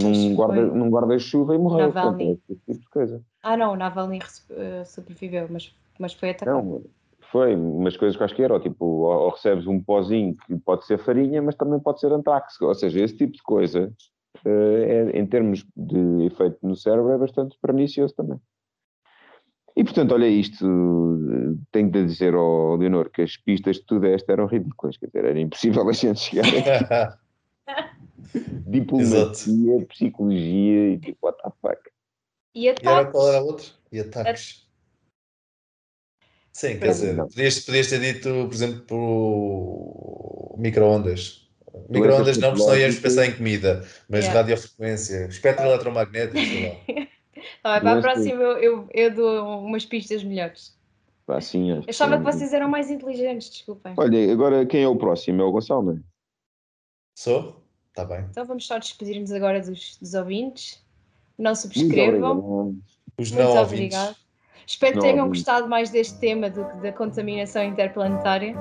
num 0.00 0.34
guarda- 0.34 0.66
guarda-chuva 0.88 1.54
e 1.54 1.58
morreu. 1.58 1.86
Navalny. 1.88 2.36
Portanto, 2.36 2.42
é 2.50 2.72
tipo 2.72 2.80
de 2.84 2.90
coisa. 2.90 3.22
Ah, 3.42 3.56
não, 3.56 3.72
o 3.72 3.76
Navalny 3.76 4.18
eh, 4.50 4.84
sobreviveu, 4.84 5.46
mas, 5.48 5.72
mas 5.98 6.12
foi 6.12 6.30
atacado. 6.30 6.56
Não, 6.56 6.82
foi 7.30 7.54
umas 7.54 7.96
coisas 7.96 8.16
quaisquer, 8.16 8.50
ou 8.50 8.60
tipo, 8.60 8.84
ou, 8.84 9.24
ou 9.24 9.30
recebes 9.30 9.66
um 9.66 9.80
pozinho 9.80 10.36
que 10.46 10.56
pode 10.58 10.84
ser 10.84 10.98
farinha, 10.98 11.40
mas 11.40 11.54
também 11.54 11.78
pode 11.78 12.00
ser 12.00 12.12
antrax, 12.12 12.60
ou 12.60 12.74
seja, 12.74 13.00
esse 13.00 13.16
tipo 13.16 13.32
de 13.32 13.42
coisa, 13.42 13.92
eh, 14.44 15.10
é, 15.12 15.18
em 15.18 15.26
termos 15.26 15.64
de 15.76 16.26
efeito 16.26 16.58
no 16.62 16.74
cérebro, 16.74 17.10
é 17.12 17.18
bastante 17.18 17.56
pernicioso 17.60 18.14
também. 18.14 18.38
E 19.76 19.84
portanto, 19.84 20.12
olha 20.12 20.26
isto, 20.26 20.66
eh, 20.66 21.56
tenho 21.70 21.90
de 21.90 22.04
dizer 22.04 22.34
ao 22.34 22.76
Leonor 22.76 23.08
que 23.10 23.22
as 23.22 23.36
pistas 23.36 23.78
que 23.78 23.86
tu 23.86 24.00
deste 24.00 24.30
eram 24.30 24.46
ridículas, 24.46 24.96
quer 24.96 25.06
dizer, 25.06 25.24
era 25.24 25.40
impossível 25.40 25.88
a 25.88 25.92
gente 25.92 26.20
chegar 26.20 26.44
diplomacia, 28.66 29.86
psicologia 29.86 30.92
e 30.94 30.98
tipo, 30.98 31.26
what 31.26 31.38
the 31.42 31.50
fuck. 31.62 31.80
E 32.54 32.64
E 32.64 32.68
era 32.68 32.72
ataques. 32.72 33.12
qual 33.12 33.28
era 33.28 33.38
a 33.38 33.42
outra? 33.42 33.66
E 33.92 34.00
ataques. 34.00 34.69
Sim, 36.52 36.78
quer 36.78 36.88
dizer, 36.88 37.16
podias, 37.16 37.60
podias 37.60 37.86
ter 37.88 38.00
dito, 38.00 38.28
por 38.46 38.54
exemplo, 38.54 38.80
por 38.82 40.56
micro-ondas. 40.58 41.48
Micro-ondas 41.88 42.38
não, 42.38 42.50
porque 42.50 42.62
senão 42.64 42.78
íamos 42.78 42.98
pensar 42.98 43.26
em 43.26 43.36
comida, 43.36 43.86
mas 44.08 44.24
Yeah. 44.24 44.40
radiofrequência, 44.40 45.26
espectro 45.26 45.66
eletromagnético, 45.66 46.38
sei 46.38 46.68
lá. 46.68 47.06
Tá 47.62 47.80
para 47.80 47.98
a 47.98 48.00
próxima 48.02 48.42
eu, 48.42 48.58
eu, 48.58 48.88
eu 48.92 49.14
dou 49.14 49.60
umas 49.60 49.84
pistas 49.86 50.22
melhores. 50.22 50.76
Pá, 51.24 51.38
assim, 51.38 51.70
acho 51.72 51.82
Eu 51.82 51.90
achava 51.90 52.18
que 52.18 52.24
vocês 52.24 52.52
eram 52.52 52.68
mais 52.68 52.90
inteligentes, 52.90 53.48
desculpem. 53.48 53.94
Olha, 53.96 54.32
agora 54.32 54.66
quem 54.66 54.82
é 54.82 54.88
o 54.88 54.96
próximo? 54.96 55.40
É 55.40 55.44
o 55.44 55.50
Gonçalo, 55.52 55.82
não 55.82 55.92
é? 55.94 56.00
Sou? 57.14 57.62
Tá 57.94 58.04
bem. 58.04 58.26
Então 58.30 58.44
vamos 58.44 58.66
só 58.66 58.78
despedir-nos 58.78 59.32
agora 59.32 59.60
dos, 59.60 59.96
dos 59.98 60.14
ouvintes. 60.14 60.82
Não 61.38 61.54
subscrevam. 61.54 62.38
obrigado. 62.38 62.78
Os 63.18 63.30
Muito 63.30 63.42
não 63.42 63.56
ouvintes. 63.56 63.72
obrigada. 63.72 64.16
Espero 64.70 64.92
que 64.92 65.00
tenham 65.00 65.26
gostado 65.26 65.68
mais 65.68 65.90
deste 65.90 66.16
tema 66.20 66.48
do 66.48 66.64
que 66.64 66.76
da 66.76 66.92
contaminação 66.92 67.64
interplanetária. 67.64 68.54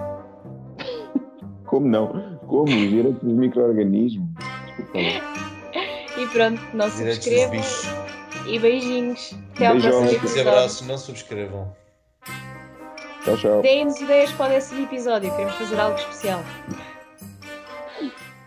Como 1.67 1.87
não? 1.87 2.39
Como? 2.47 2.63
Os 2.63 2.89
direitos 2.89 3.21
dos 3.21 3.33
micro-organismos. 3.33 4.27
E 6.17 6.27
pronto, 6.33 6.59
não 6.73 6.89
Direitos 6.89 7.23
dos 7.23 7.39
subscrevam. 7.39 7.61
E 8.47 8.57
beijinhos. 8.57 9.35
Até 9.53 9.67
ao 9.67 9.77
próximo 9.77 10.09
episódio. 10.09 10.41
abraços, 10.49 10.87
não 10.87 10.97
subscrevam. 10.97 11.75
Tchau, 13.23 13.37
tchau. 13.37 13.61
Deem-nos 13.61 14.01
ideias 14.01 14.31
para 14.31 14.47
o 14.47 14.49
décimo 14.49 14.83
episódio. 14.85 15.29
Queremos 15.29 15.53
fazer 15.53 15.79
algo 15.79 15.95
especial. 15.99 16.43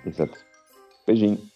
Exato. 0.04 0.36
Beijinho. 1.06 1.51